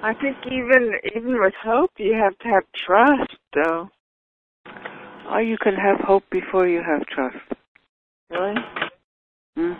I 0.00 0.14
think 0.14 0.38
even 0.46 0.92
even 1.14 1.38
with 1.38 1.52
hope, 1.62 1.90
you 1.98 2.14
have 2.14 2.38
to 2.38 2.48
have 2.48 2.64
trust, 2.74 3.36
though. 3.52 3.90
Or 5.30 5.42
you 5.42 5.56
can 5.58 5.74
have 5.74 6.00
hope 6.00 6.24
before 6.30 6.66
you 6.66 6.82
have 6.82 7.06
trust. 7.06 7.36
Really? 8.30 8.54
hmm 9.56 9.72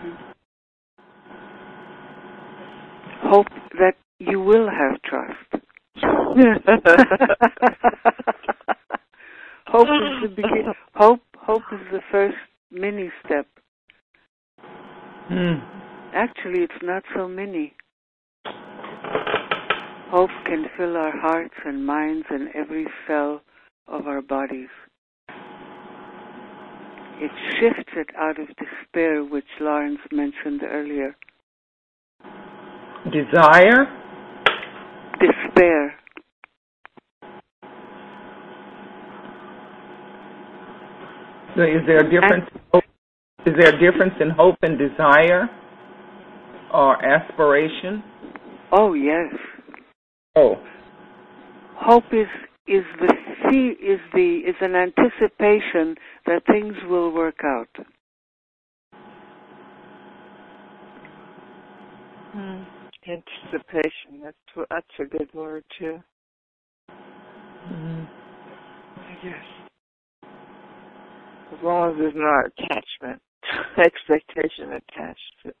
Hope 3.23 3.47
that 3.79 3.95
you 4.19 4.39
will 4.41 4.67
have 4.69 5.01
trust. 5.03 5.63
hope 9.67 9.87
is 9.87 10.21
the 10.21 10.29
begin- 10.35 10.73
hope 10.95 11.21
hope 11.37 11.63
is 11.71 11.79
the 11.91 12.01
first 12.11 12.37
mini 12.71 13.11
step. 13.25 13.45
Mm. 15.31 15.61
Actually, 16.13 16.63
it's 16.63 16.81
not 16.81 17.03
so 17.15 17.27
many. 17.27 17.73
Hope 20.11 20.31
can 20.45 20.65
fill 20.75 20.97
our 20.97 21.15
hearts 21.15 21.53
and 21.65 21.85
minds 21.85 22.25
and 22.29 22.49
every 22.55 22.87
cell 23.07 23.41
of 23.87 24.07
our 24.07 24.21
bodies. 24.21 24.69
It 27.21 27.31
shifts 27.59 27.91
it 27.97 28.07
out 28.17 28.39
of 28.39 28.47
despair, 28.55 29.23
which 29.23 29.43
Lawrence 29.59 29.99
mentioned 30.11 30.61
earlier. 30.63 31.15
Desire. 33.11 33.87
Despair. 35.19 35.95
So 41.55 41.63
is 41.63 41.81
there 41.85 41.97
a 41.97 42.09
difference? 42.09 42.49
Is 43.45 43.53
there 43.59 43.75
a 43.75 43.79
difference 43.79 44.13
in 44.21 44.29
hope 44.29 44.55
and 44.61 44.77
desire, 44.77 45.49
or 46.73 47.03
aspiration? 47.03 48.01
Oh 48.71 48.93
yes. 48.93 49.33
Oh. 50.37 50.55
Hope 51.75 52.05
is 52.13 52.27
is 52.69 52.85
the 52.99 53.13
see 53.49 53.73
is 53.83 53.99
the 54.13 54.41
is 54.47 54.55
an 54.61 54.75
anticipation 54.75 55.95
that 56.27 56.45
things 56.45 56.75
will 56.87 57.11
work 57.11 57.39
out. 57.43 57.69
Hmm. 62.31 62.63
Anticipation. 63.07 64.21
That's 64.23 64.67
that's 64.69 64.85
a 64.99 65.05
good 65.05 65.33
word 65.33 65.63
too. 65.79 65.99
Mm. 67.71 68.07
I 68.97 69.13
guess. 69.23 70.29
As 71.51 71.63
long 71.63 71.91
as 71.91 71.97
there's 71.97 72.13
not 72.15 72.45
attachment, 72.45 73.21
expectation 73.77 74.73
attached 74.73 75.19
to 75.41 75.49
it. 75.49 75.55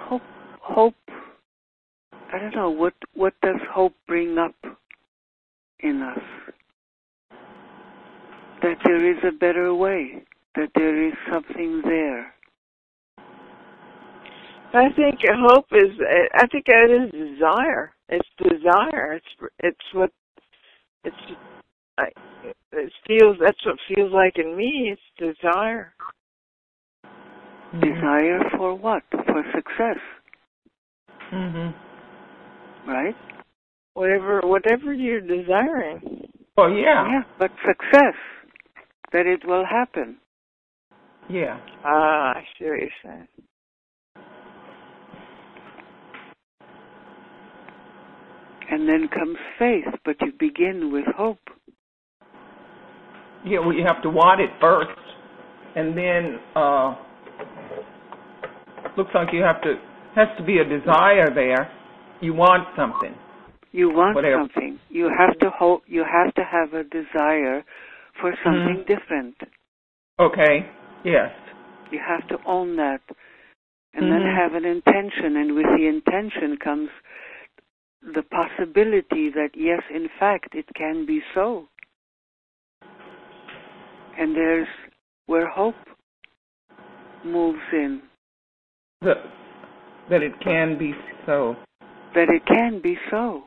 Hope 0.00 0.22
hope 0.60 0.94
I 2.32 2.38
don't 2.38 2.54
know 2.54 2.70
what 2.70 2.94
what 3.14 3.34
does 3.42 3.60
hope 3.72 3.94
bring 4.06 4.38
up 4.38 4.54
in 5.80 6.02
us? 6.02 6.18
That 8.62 8.76
there 8.84 9.10
is 9.10 9.18
a 9.26 9.32
better 9.32 9.74
way, 9.74 10.24
that 10.56 10.70
there 10.74 11.06
is 11.06 11.14
something 11.30 11.82
there. 11.84 12.34
I 14.74 14.92
think 14.94 15.20
hope 15.24 15.66
is. 15.72 15.98
I 16.34 16.46
think 16.48 16.64
it 16.68 16.90
is 16.90 17.10
desire. 17.12 17.94
It's 18.08 18.28
desire. 18.38 19.14
It's 19.14 19.50
it's 19.60 19.94
what 19.94 20.10
it's. 21.04 21.16
I, 21.98 22.08
it 22.42 22.92
feels. 23.06 23.36
That's 23.40 23.64
what 23.64 23.76
feels 23.94 24.12
like 24.12 24.38
in 24.38 24.56
me. 24.56 24.92
It's 24.92 25.36
desire. 25.40 25.94
Desire 27.80 28.40
for 28.56 28.74
what? 28.74 29.02
For 29.10 29.44
success, 29.54 29.98
Mhm. 31.32 31.74
Right? 32.86 33.14
Whatever 33.94 34.40
whatever 34.44 34.92
you're 34.92 35.20
desiring. 35.20 36.28
Well, 36.56 36.70
yeah. 36.70 37.06
Yeah, 37.08 37.22
but 37.38 37.50
success, 37.66 38.14
that 39.12 39.26
it 39.26 39.46
will 39.46 39.64
happen. 39.64 40.18
Yeah. 41.28 41.58
Ah, 41.84 42.34
I 42.36 42.42
see 42.58 42.64
what 42.66 42.78
you're 42.78 42.88
saying. 43.04 43.28
And 48.70 48.88
then 48.88 49.08
comes 49.08 49.36
faith, 49.58 49.84
but 50.04 50.16
you 50.20 50.32
begin 50.38 50.92
with 50.92 51.04
hope. 51.16 51.38
Yeah, 53.44 53.60
well, 53.60 53.72
you 53.72 53.84
have 53.86 54.02
to 54.02 54.10
want 54.10 54.40
it 54.40 54.50
first, 54.60 54.90
and 55.76 55.96
then 55.96 56.40
uh, 56.56 56.96
looks 58.96 59.10
like 59.14 59.28
you 59.32 59.42
have 59.42 59.62
to 59.62 59.74
has 60.16 60.28
to 60.38 60.44
be 60.44 60.58
a 60.58 60.64
desire 60.64 61.32
there. 61.32 61.70
You 62.20 62.34
want 62.34 62.68
something. 62.76 63.14
You 63.72 63.90
want 63.90 64.14
Whatever. 64.14 64.38
something. 64.38 64.78
You 64.88 65.10
have 65.16 65.38
to 65.40 65.50
hope. 65.50 65.82
You 65.86 66.04
have 66.04 66.34
to 66.34 66.42
have 66.44 66.72
a 66.72 66.84
desire 66.84 67.64
for 68.20 68.34
something 68.42 68.84
Mhm. 68.84 68.86
different. 68.86 69.36
Okay. 70.18 70.66
Yes. 71.04 71.32
You 71.90 71.98
have 71.98 72.26
to 72.28 72.38
own 72.46 72.76
that, 72.76 73.02
and 73.94 74.10
then 74.10 74.22
Mhm. 74.22 74.34
have 74.34 74.54
an 74.54 74.64
intention. 74.64 75.36
And 75.36 75.54
with 75.54 75.66
the 75.66 75.86
intention 75.86 76.56
comes 76.56 76.90
the 78.02 78.22
possibility 78.22 79.28
that 79.30 79.50
yes, 79.54 79.82
in 79.90 80.08
fact, 80.08 80.54
it 80.54 80.66
can 80.74 81.04
be 81.04 81.22
so. 81.34 81.68
And 84.16 84.34
there's 84.34 84.68
where 85.26 85.46
hope 85.46 85.76
moves 87.24 87.62
in. 87.72 88.02
The, 89.00 89.22
that 90.08 90.22
it 90.22 90.38
can 90.40 90.78
be 90.78 90.94
so. 91.26 91.56
That 92.16 92.30
it 92.30 92.46
can 92.46 92.80
be 92.80 92.96
so. 93.10 93.44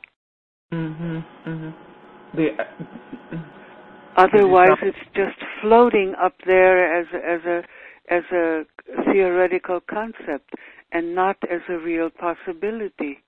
Mhm. 0.72 1.26
Mhm. 1.44 1.74
The. 2.36 2.68
Otherwise, 4.16 4.78
it's 4.84 5.06
just 5.16 5.40
floating 5.60 6.14
up 6.14 6.36
there 6.46 6.78
as 7.00 7.08
a, 7.12 7.30
as 7.36 7.46
a 7.46 7.64
as 8.14 8.24
a 8.32 8.66
theoretical 9.12 9.80
concept 9.82 10.54
and 10.92 11.16
not 11.16 11.38
as 11.50 11.62
a 11.68 11.80
real 11.80 12.12
possibility. 12.12 13.24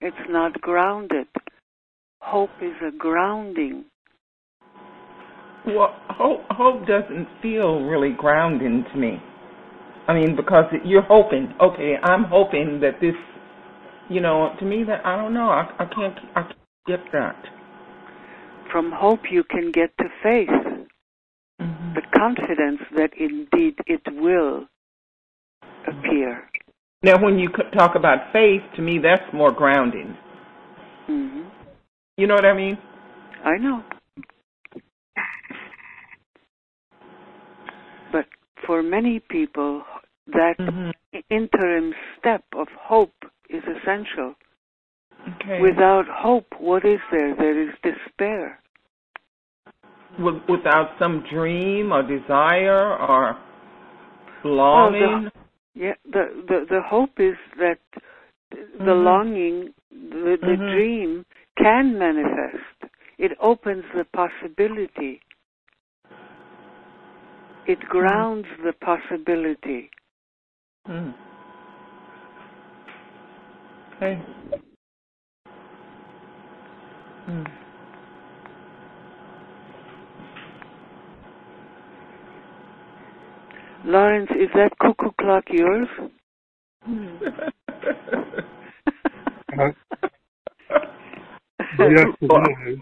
It's 0.00 0.28
not 0.28 0.60
grounded. 0.60 1.28
Hope 2.20 2.50
is 2.60 2.74
a 2.82 2.90
grounding. 2.90 3.84
Well, 5.64 5.94
hope 6.08 6.42
hope 6.50 6.88
doesn't 6.88 7.28
feel 7.40 7.84
really 7.84 8.14
grounding 8.18 8.84
to 8.92 8.98
me. 8.98 9.22
I 10.08 10.14
mean, 10.14 10.34
because 10.34 10.64
you're 10.84 11.06
hoping. 11.16 11.54
Okay, 11.60 11.98
I'm 12.02 12.24
hoping 12.24 12.80
that 12.80 13.00
this. 13.00 13.14
You 14.10 14.20
know, 14.20 14.52
to 14.58 14.64
me 14.64 14.82
that 14.84 15.06
I 15.06 15.16
don't 15.16 15.32
know. 15.32 15.50
I, 15.50 15.70
I 15.78 15.86
can't. 15.86 16.18
I 16.34 16.42
can't 16.42 16.56
get 16.88 17.00
that. 17.12 17.36
From 18.72 18.90
hope, 18.90 19.20
you 19.30 19.44
can 19.44 19.70
get 19.70 19.96
to 19.98 20.04
faith, 20.22 20.48
Mhm. 21.60 21.94
the 21.94 22.02
confidence 22.18 22.80
that 22.96 23.12
indeed 23.16 23.76
it 23.86 24.02
will 24.12 24.66
appear. 25.86 26.48
Now, 27.02 27.22
when 27.22 27.38
you 27.38 27.48
talk 27.72 27.94
about 27.94 28.32
faith, 28.32 28.62
to 28.74 28.82
me 28.82 28.98
that's 28.98 29.32
more 29.32 29.52
grounding. 29.52 30.16
hmm 31.06 31.48
You 32.16 32.26
know 32.26 32.34
what 32.34 32.44
I 32.44 32.52
mean? 32.52 32.76
I 33.44 33.56
know. 33.58 33.84
But 38.12 38.26
for 38.66 38.82
many 38.82 39.20
people, 39.20 39.84
that 40.26 40.58
Mhm. 40.58 40.92
interim 41.30 41.94
step 42.18 42.44
of 42.54 42.68
hope 42.76 43.14
is 43.52 43.62
essential. 43.64 44.34
Okay. 45.36 45.60
Without 45.60 46.04
hope, 46.08 46.46
what 46.58 46.84
is 46.84 47.00
there? 47.10 47.34
There 47.36 47.62
is 47.68 47.74
despair. 47.82 48.60
With, 50.18 50.42
without 50.48 50.96
some 50.98 51.24
dream 51.32 51.92
or 51.92 52.02
desire 52.02 52.96
or 52.96 53.38
longing. 54.44 55.30
Yeah, 55.74 55.94
the 56.04 56.44
the, 56.48 56.66
the 56.68 56.80
hope 56.84 57.18
is 57.18 57.36
that 57.58 57.78
the 58.50 58.94
Mhm. 58.94 59.04
longing, 59.04 59.74
the, 59.90 60.36
the 60.40 60.56
Mhm. 60.56 60.72
dream 60.72 61.26
can 61.56 61.98
manifest. 61.98 62.92
It 63.18 63.36
opens 63.40 63.84
the 63.94 64.04
possibility. 64.04 65.20
It 67.66 67.80
grounds 67.80 68.48
the 68.64 68.72
possibility. 68.72 69.90
Mm. 70.88 71.14
Okay. 74.00 74.16
Mm. 77.28 77.44
Lawrence, 83.84 84.30
is 84.30 84.48
that 84.54 84.70
cuckoo 84.80 85.10
clock 85.20 85.44
yours? 85.50 85.88
Uh, 85.98 86.08
yes, 91.78 92.06
it 92.22 92.32
is. 92.32 92.78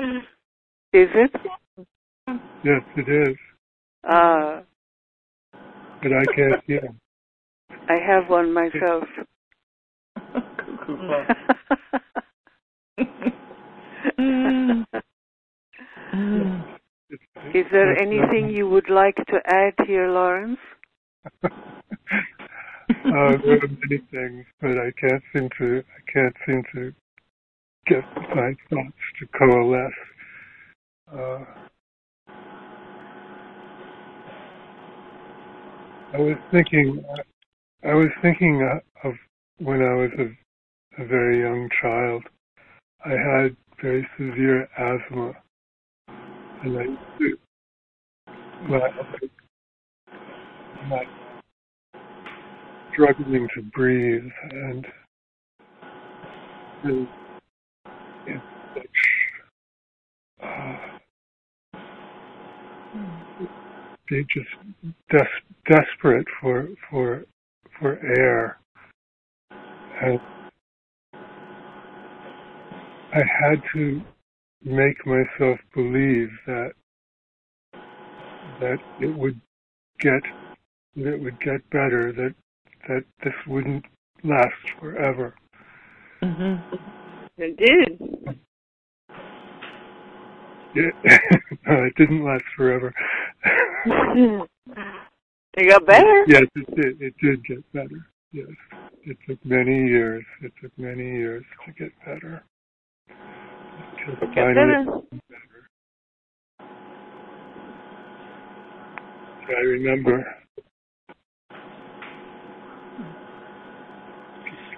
Is 0.92 1.08
it? 1.14 1.30
Yes, 2.64 2.82
it 2.96 3.08
is. 3.08 3.36
Uh, 4.04 4.60
But 6.02 6.12
I 6.12 6.24
can't 6.36 6.62
hear. 6.66 6.94
I 7.88 7.96
have 8.06 8.28
one 8.28 8.52
myself. 8.52 9.04
Cuckoo 10.16 10.96
clock. 10.98 11.26
It's, 17.10 17.22
Is 17.54 17.64
there 17.72 17.98
anything 17.98 18.50
you 18.50 18.68
would 18.68 18.90
like 18.90 19.16
to 19.16 19.40
add 19.46 19.72
here, 19.86 20.10
Lawrence? 20.10 20.58
uh, 21.44 21.50
there 22.92 23.58
are 23.62 23.68
many 23.68 24.02
things, 24.10 24.44
but 24.60 24.72
I 24.72 24.90
can't 25.00 25.22
seem 25.32 25.48
to. 25.58 25.82
I 25.82 26.12
can't 26.12 26.36
seem 26.46 26.62
to 26.74 26.92
get 27.86 28.04
my 28.34 28.54
thoughts 28.68 28.96
to 29.20 29.26
coalesce. 29.38 29.92
Uh, 31.10 31.44
I 36.12 36.18
was 36.18 36.36
thinking. 36.52 37.02
I 37.84 37.94
was 37.94 38.08
thinking 38.22 38.62
uh, 38.62 39.08
of 39.08 39.14
when 39.58 39.82
I 39.82 39.94
was 39.94 40.10
a, 40.18 41.02
a 41.02 41.06
very 41.06 41.40
young 41.40 41.68
child. 41.80 42.24
I 43.04 43.10
had 43.10 43.56
very 43.80 44.06
severe 44.16 44.68
asthma, 44.76 45.32
and 46.64 46.78
I 46.78 46.82
used 46.82 46.98
to. 47.18 47.38
My, 48.68 48.80
my 50.88 51.04
struggling 52.92 53.48
to 53.54 53.62
breathe 53.62 54.30
and 54.50 54.86
and 56.82 57.08
it's 58.26 58.42
such 58.74 58.84
uh, 60.42 60.76
they 64.10 64.22
just 64.22 64.48
des- 65.10 65.72
desperate 65.72 66.26
for 66.40 66.68
for 66.90 67.24
for 67.78 67.98
air 68.04 68.58
and 70.02 70.20
I 73.12 73.22
had 73.40 73.62
to 73.74 74.02
make 74.62 75.06
myself 75.06 75.58
believe 75.74 76.30
that 76.46 76.72
that 78.60 78.78
it 79.00 79.16
would 79.16 79.40
get 80.00 80.22
that 80.96 81.14
it 81.14 81.20
would 81.20 81.40
get 81.40 81.68
better 81.70 82.12
that 82.12 82.34
that 82.88 83.04
this 83.24 83.34
wouldn't 83.46 83.84
last 84.24 84.54
forever. 84.78 85.34
Mhm. 86.22 86.62
It 87.38 87.56
did. 87.56 88.36
It, 90.74 90.94
no, 91.66 91.84
it 91.84 91.94
didn't 91.96 92.24
last 92.24 92.44
forever. 92.56 92.92
it 95.56 95.70
got 95.70 95.86
better. 95.86 96.24
yes, 96.26 96.42
it 96.54 96.76
did. 96.76 97.00
It 97.00 97.14
did 97.20 97.44
get 97.44 97.72
better. 97.72 98.06
Yes, 98.32 98.48
it 99.04 99.16
took 99.26 99.44
many 99.44 99.86
years. 99.88 100.24
It 100.42 100.52
took 100.62 100.72
many 100.78 101.04
years 101.04 101.44
to 101.66 101.72
get 101.72 101.92
better. 102.04 102.44
Finally 104.34 104.54
better. 104.54 105.02
I 109.48 109.60
remember. 109.60 110.24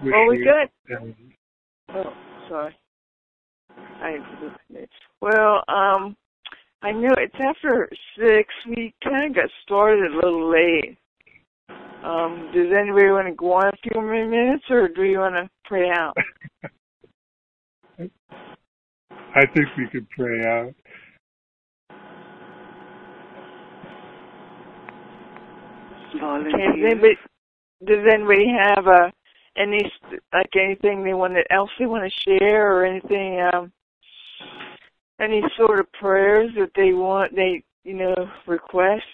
Well, 0.03 0.29
we 0.29 0.49
it 0.49 0.71
ended. 0.91 1.15
Oh, 1.91 2.13
sorry. 2.49 2.75
I 3.77 4.17
well, 5.21 5.63
um, 5.69 6.17
I 6.83 6.93
know 6.93 7.11
it's 7.19 7.35
after 7.39 7.89
six. 8.19 8.49
We 8.67 8.95
kind 9.05 9.27
of 9.27 9.35
got 9.35 9.51
started 9.63 10.13
a 10.13 10.15
little 10.15 10.51
late. 10.51 10.97
Um, 12.03 12.51
does 12.55 12.69
anybody 12.75 13.11
want 13.11 13.29
to 13.29 13.35
go 13.35 13.53
on 13.53 13.67
a 13.69 13.77
few 13.83 14.01
more 14.01 14.27
minutes, 14.27 14.65
or 14.71 14.89
do 14.89 15.03
you 15.03 15.19
want 15.19 15.35
to 15.35 15.51
pray 15.65 15.91
out? 15.91 16.17
I 19.35 19.47
think 19.55 19.67
we 19.77 19.89
could 19.93 20.09
pray 20.11 20.41
out. 20.47 20.75
Okay, 26.17 26.45
does 26.45 26.85
anybody, 26.91 27.19
does 27.87 28.07
anybody 28.13 28.47
have 28.59 28.87
uh, 28.87 29.11
any 29.57 29.81
like 30.33 30.51
anything 30.57 31.05
they 31.05 31.15
want 31.15 31.35
to, 31.35 31.53
else 31.53 31.71
they 31.79 31.87
want 31.87 32.11
to 32.11 32.39
share, 32.39 32.75
or 32.75 32.87
anything, 32.87 33.41
um, 33.53 33.71
any 35.21 35.43
sort 35.57 35.81
of 35.81 35.93
prayers 35.93 36.51
that 36.57 36.71
they 36.75 36.93
want 36.93 37.35
they 37.35 37.63
you 37.85 37.95
know 37.95 38.15
request? 38.47 39.05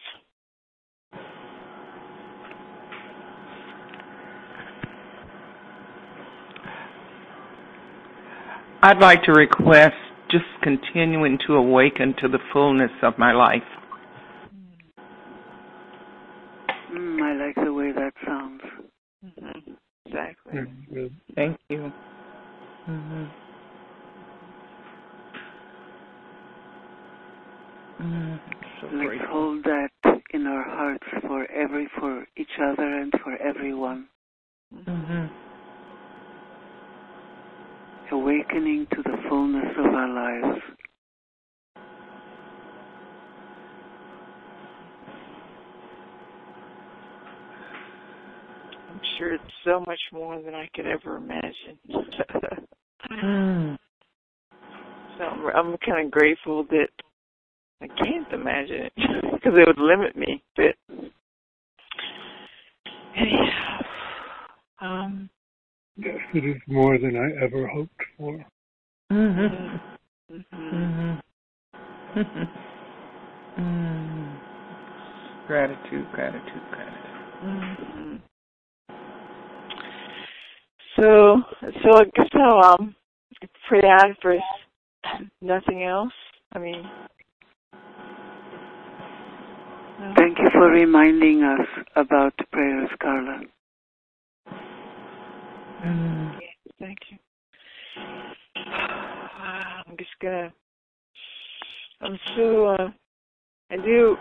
I'd 8.82 8.98
like 8.98 9.22
to 9.24 9.32
request 9.32 9.94
just 10.30 10.44
continuing 10.62 11.38
to 11.46 11.54
awaken 11.54 12.14
to 12.20 12.28
the 12.28 12.38
fullness 12.52 12.90
of 13.02 13.18
my 13.18 13.32
life. 13.32 13.62
Mm, 16.92 17.20
I 17.22 17.46
like 17.46 17.54
the 17.56 17.72
way 17.72 17.92
that 17.92 18.12
sounds. 18.24 18.62
hmm 19.22 19.72
Exactly. 20.06 20.52
Yeah, 20.54 20.64
good. 20.94 21.16
Thank 21.34 21.58
you. 21.68 21.92
hmm 22.84 23.24
Mm, 28.00 28.40
so 28.80 28.86
Let's 28.88 29.06
grateful. 29.06 29.28
hold 29.30 29.64
that 29.64 29.88
in 30.34 30.46
our 30.46 30.62
hearts 30.64 31.04
for 31.22 31.50
every, 31.50 31.88
for 31.98 32.26
each 32.36 32.46
other 32.60 32.98
and 32.98 33.12
for 33.22 33.36
everyone. 33.36 34.06
hmm 34.84 35.26
Awakening 38.12 38.86
to 38.92 39.02
the 39.02 39.16
fullness 39.28 39.66
of 39.78 39.86
our 39.86 40.08
lives. 40.08 40.62
I'm 48.88 49.00
sure 49.18 49.34
it's 49.34 49.42
so 49.64 49.80
much 49.80 49.98
more 50.12 50.40
than 50.40 50.54
I 50.54 50.68
could 50.74 50.86
ever 50.86 51.16
imagine. 51.16 51.78
Mm. 53.12 53.78
so 55.16 55.24
I'm, 55.24 55.46
I'm 55.54 55.76
kind 55.86 56.06
of 56.06 56.10
grateful 56.10 56.64
that 56.70 56.88
I 57.82 57.88
can't 57.88 58.32
imagine 58.32 58.86
it 58.86 58.92
because 58.96 59.52
it 59.54 59.66
would 59.66 59.78
limit 59.78 60.16
me. 60.16 60.42
But 60.56 60.74
anyhow, 63.16 63.80
um, 64.80 65.30
Yes, 65.98 66.16
it 66.34 66.44
is 66.44 66.60
more 66.68 66.98
than 66.98 67.16
I 67.16 67.44
ever 67.44 67.66
hoped 67.66 68.02
for. 68.18 68.44
Mhm. 69.10 69.80
mhm. 70.30 71.20
Mhm. 72.14 72.48
Mm. 73.58 74.40
Gratitude, 75.46 76.06
gratitude, 76.12 76.62
gratitude. 76.70 77.16
Mhm. 77.42 78.20
So, 80.96 81.42
so 81.82 81.96
I 81.98 82.04
guess 82.14 82.28
I'll 82.34 82.62
um 82.74 82.94
pray 83.68 83.82
out 83.88 84.16
for 84.20 84.36
nothing 85.40 85.84
else. 85.84 86.12
I 86.52 86.58
mean, 86.58 86.82
no. 86.82 86.90
Thank 90.16 90.38
you 90.38 90.48
for 90.52 90.68
reminding 90.68 91.42
us 91.42 91.66
about 91.96 92.34
prayers, 92.52 92.90
Carla. 93.00 93.40
Mm. 95.84 96.38
Thank 96.78 96.98
you. 97.10 97.18
I'm 98.56 99.96
just 99.96 100.10
gonna. 100.20 100.52
I'm 102.02 102.18
so. 102.36 102.66
Uh, 102.66 102.90
I 103.70 103.76
do 103.76 104.16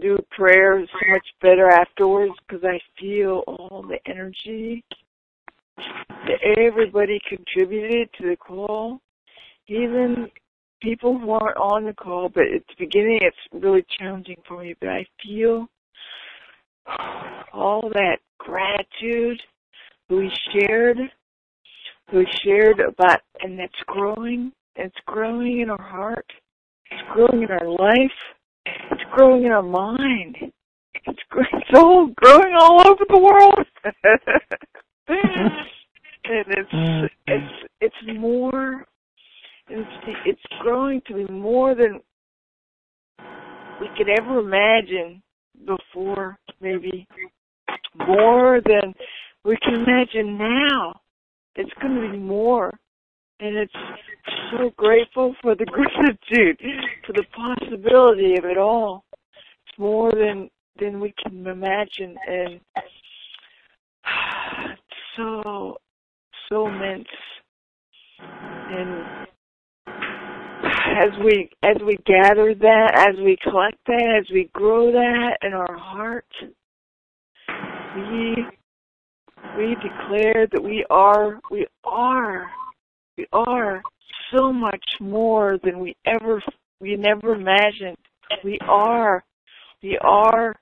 do 0.00 0.18
prayer 0.30 0.84
so 0.86 1.08
much 1.10 1.26
better 1.40 1.68
afterwards 1.68 2.34
because 2.46 2.64
I 2.64 2.80
feel 3.00 3.42
all 3.46 3.84
the 3.88 3.98
energy 4.10 4.84
that 5.76 6.58
everybody 6.58 7.20
contributed 7.28 8.08
to 8.18 8.28
the 8.28 8.36
call, 8.36 9.00
even 9.68 10.28
people 10.82 11.18
who 11.18 11.30
aren't 11.30 11.56
on 11.56 11.84
the 11.84 11.94
call. 11.94 12.28
But 12.28 12.44
at 12.44 12.66
the 12.68 12.74
beginning, 12.78 13.20
it's 13.22 13.36
really 13.52 13.84
challenging 13.98 14.36
for 14.46 14.62
me. 14.62 14.74
But 14.80 14.90
I 14.90 15.06
feel 15.22 15.68
all 17.52 17.90
that 17.94 18.18
gratitude 18.38 19.40
we 20.10 20.30
shared 20.52 20.98
we 22.12 22.26
shared 22.44 22.80
about 22.80 23.20
and 23.40 23.58
it's 23.60 23.72
growing 23.86 24.52
it's 24.76 24.96
growing 25.06 25.60
in 25.60 25.70
our 25.70 25.80
heart 25.80 26.26
it's 26.90 27.02
growing 27.12 27.42
in 27.42 27.50
our 27.50 27.68
life 27.68 28.10
it's 28.66 29.02
growing 29.12 29.44
in 29.44 29.52
our 29.52 29.62
mind 29.62 30.36
it's, 31.06 31.22
it's 31.32 31.78
all 31.78 32.08
growing 32.16 32.54
all 32.58 32.86
over 32.86 33.04
the 33.08 33.18
world 33.18 33.66
and 35.08 36.46
it's 36.48 36.72
mm-hmm. 36.72 37.06
it's 37.26 37.52
it's 37.80 38.18
more 38.18 38.86
it's 40.26 40.40
growing 40.60 41.00
to 41.06 41.14
be 41.14 41.32
more 41.32 41.74
than 41.74 42.00
we 43.80 43.88
could 43.96 44.08
ever 44.08 44.38
imagine 44.38 45.22
before 45.66 46.38
maybe 46.60 47.06
more 47.94 48.60
than 48.64 48.94
we 49.44 49.56
can 49.62 49.74
imagine 49.74 50.38
now. 50.38 51.00
It's 51.56 51.72
going 51.80 52.00
to 52.00 52.10
be 52.10 52.18
more. 52.18 52.72
And 53.40 53.56
it's 53.56 53.72
so 54.52 54.70
grateful 54.76 55.34
for 55.42 55.54
the 55.54 55.64
gratitude, 55.66 56.60
for 57.06 57.12
the 57.12 57.24
possibility 57.34 58.36
of 58.36 58.44
it 58.44 58.56
all. 58.56 59.04
It's 59.66 59.78
more 59.78 60.12
than 60.12 60.48
than 60.80 61.00
we 61.00 61.12
can 61.22 61.46
imagine, 61.46 62.16
and 62.26 62.60
so 65.16 65.76
so 66.48 66.68
immense. 66.68 67.08
And 68.20 69.26
as 70.92 71.10
we 71.24 71.48
as 71.62 71.76
we 71.86 71.96
gather 72.04 72.54
that, 72.54 73.08
as 73.08 73.16
we 73.24 73.36
collect 73.42 73.78
that, 73.86 74.20
as 74.20 74.30
we 74.32 74.50
grow 74.52 74.92
that 74.92 75.38
in 75.42 75.54
our 75.54 75.76
heart, 75.76 76.26
we 77.96 78.44
we 79.56 79.74
declare 79.76 80.46
that 80.52 80.62
we 80.62 80.84
are 80.90 81.40
we 81.50 81.66
are 81.84 82.50
we 83.16 83.26
are 83.32 83.82
so 84.34 84.52
much 84.52 84.84
more 85.00 85.58
than 85.64 85.80
we 85.80 85.96
ever 86.06 86.42
we 86.80 86.96
never 86.96 87.34
imagined. 87.34 87.96
We 88.44 88.58
are 88.62 89.24
we 89.82 89.98
are 90.02 90.54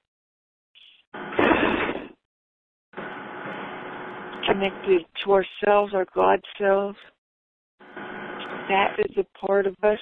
connected 4.46 5.02
to 5.24 5.32
ourselves, 5.32 5.94
our 5.94 6.06
God 6.14 6.40
selves. 6.58 6.98
That 8.70 9.00
is 9.00 9.16
a 9.16 9.46
part 9.46 9.66
of 9.66 9.74
us 9.82 9.98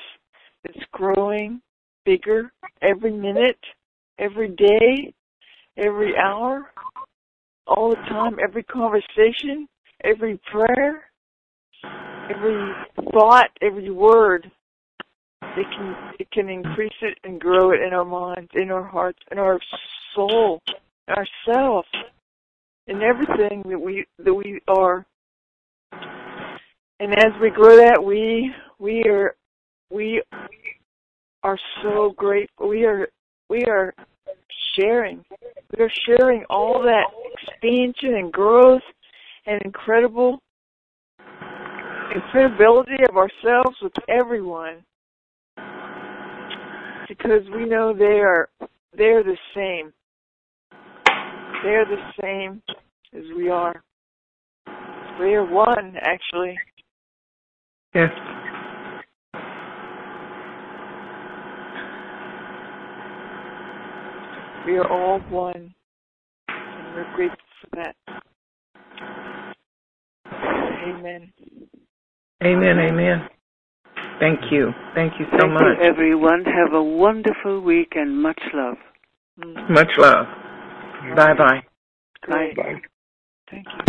that's 0.62 0.84
growing 0.92 1.62
bigger 2.04 2.52
every 2.82 3.12
minute, 3.12 3.58
every 4.18 4.50
day, 4.50 5.14
every 5.78 6.14
hour, 6.14 6.70
all 7.66 7.88
the 7.88 7.96
time, 8.10 8.36
every 8.46 8.62
conversation, 8.64 9.66
every 10.04 10.38
prayer, 10.52 11.04
every 12.28 12.72
thought, 13.10 13.48
every 13.62 13.88
word. 13.88 14.50
It 15.40 15.66
can 15.74 15.96
it 16.20 16.30
can 16.30 16.50
increase 16.50 16.92
it 17.00 17.16
and 17.24 17.40
grow 17.40 17.70
it 17.72 17.80
in 17.80 17.94
our 17.94 18.04
minds, 18.04 18.50
in 18.54 18.70
our 18.70 18.84
hearts, 18.84 19.20
in 19.32 19.38
our 19.38 19.58
soul, 20.14 20.60
in 21.08 21.14
ourself, 21.14 21.86
in 22.86 23.00
everything 23.00 23.62
that 23.70 23.80
we 23.80 24.04
that 24.18 24.34
we 24.34 24.60
are. 24.68 25.06
And 27.00 27.12
as 27.18 27.32
we 27.40 27.50
grow 27.50 27.76
that, 27.76 28.02
we 28.02 28.52
we 28.78 29.04
are 29.04 29.36
we 29.90 30.22
are 31.42 31.58
so 31.82 32.14
grateful. 32.16 32.68
We 32.68 32.84
are 32.84 33.08
we 33.48 33.64
are 33.66 33.94
sharing. 34.76 35.24
We 35.76 35.84
are 35.84 35.92
sharing 36.06 36.44
all 36.50 36.82
that 36.82 37.06
expansion 37.34 38.14
and 38.14 38.32
growth 38.32 38.82
and 39.46 39.60
incredible 39.64 40.40
incredibility 42.14 42.96
of 43.08 43.16
ourselves 43.16 43.76
with 43.82 43.92
everyone 44.08 44.82
because 47.08 47.42
we 47.54 47.64
know 47.66 47.94
they 47.94 48.20
are 48.20 48.48
they're 48.96 49.22
the 49.22 49.36
same. 49.54 49.92
They're 51.62 51.84
the 51.86 52.12
same 52.20 52.62
as 53.14 53.24
we 53.36 53.48
are. 53.50 53.82
We 55.20 55.34
are 55.34 55.44
one, 55.44 55.96
actually. 56.00 56.56
Yes. 57.94 58.10
We 64.66 64.76
are 64.76 64.90
all 64.90 65.20
one. 65.30 65.74
And 66.48 66.94
we're 66.94 67.16
grateful 67.16 67.38
for 67.62 67.76
that. 67.76 67.96
Amen. 70.86 71.32
Amen. 72.42 72.78
Amen. 72.78 73.28
Thank 74.20 74.40
you. 74.50 74.72
Thank 74.94 75.14
you 75.18 75.26
so 75.32 75.38
Thank 75.38 75.52
much. 75.52 75.62
you, 75.62 75.84
everyone. 75.84 76.44
Have 76.44 76.74
a 76.74 76.82
wonderful 76.82 77.60
week 77.62 77.92
and 77.94 78.20
much 78.20 78.40
love. 78.52 78.76
Much 79.70 79.90
love. 79.96 80.26
Mm. 81.04 81.16
Bye 81.16 81.34
bye. 81.34 81.62
great. 82.20 82.56
Bye. 82.56 82.82
Thank 83.50 83.66
you. 83.72 83.84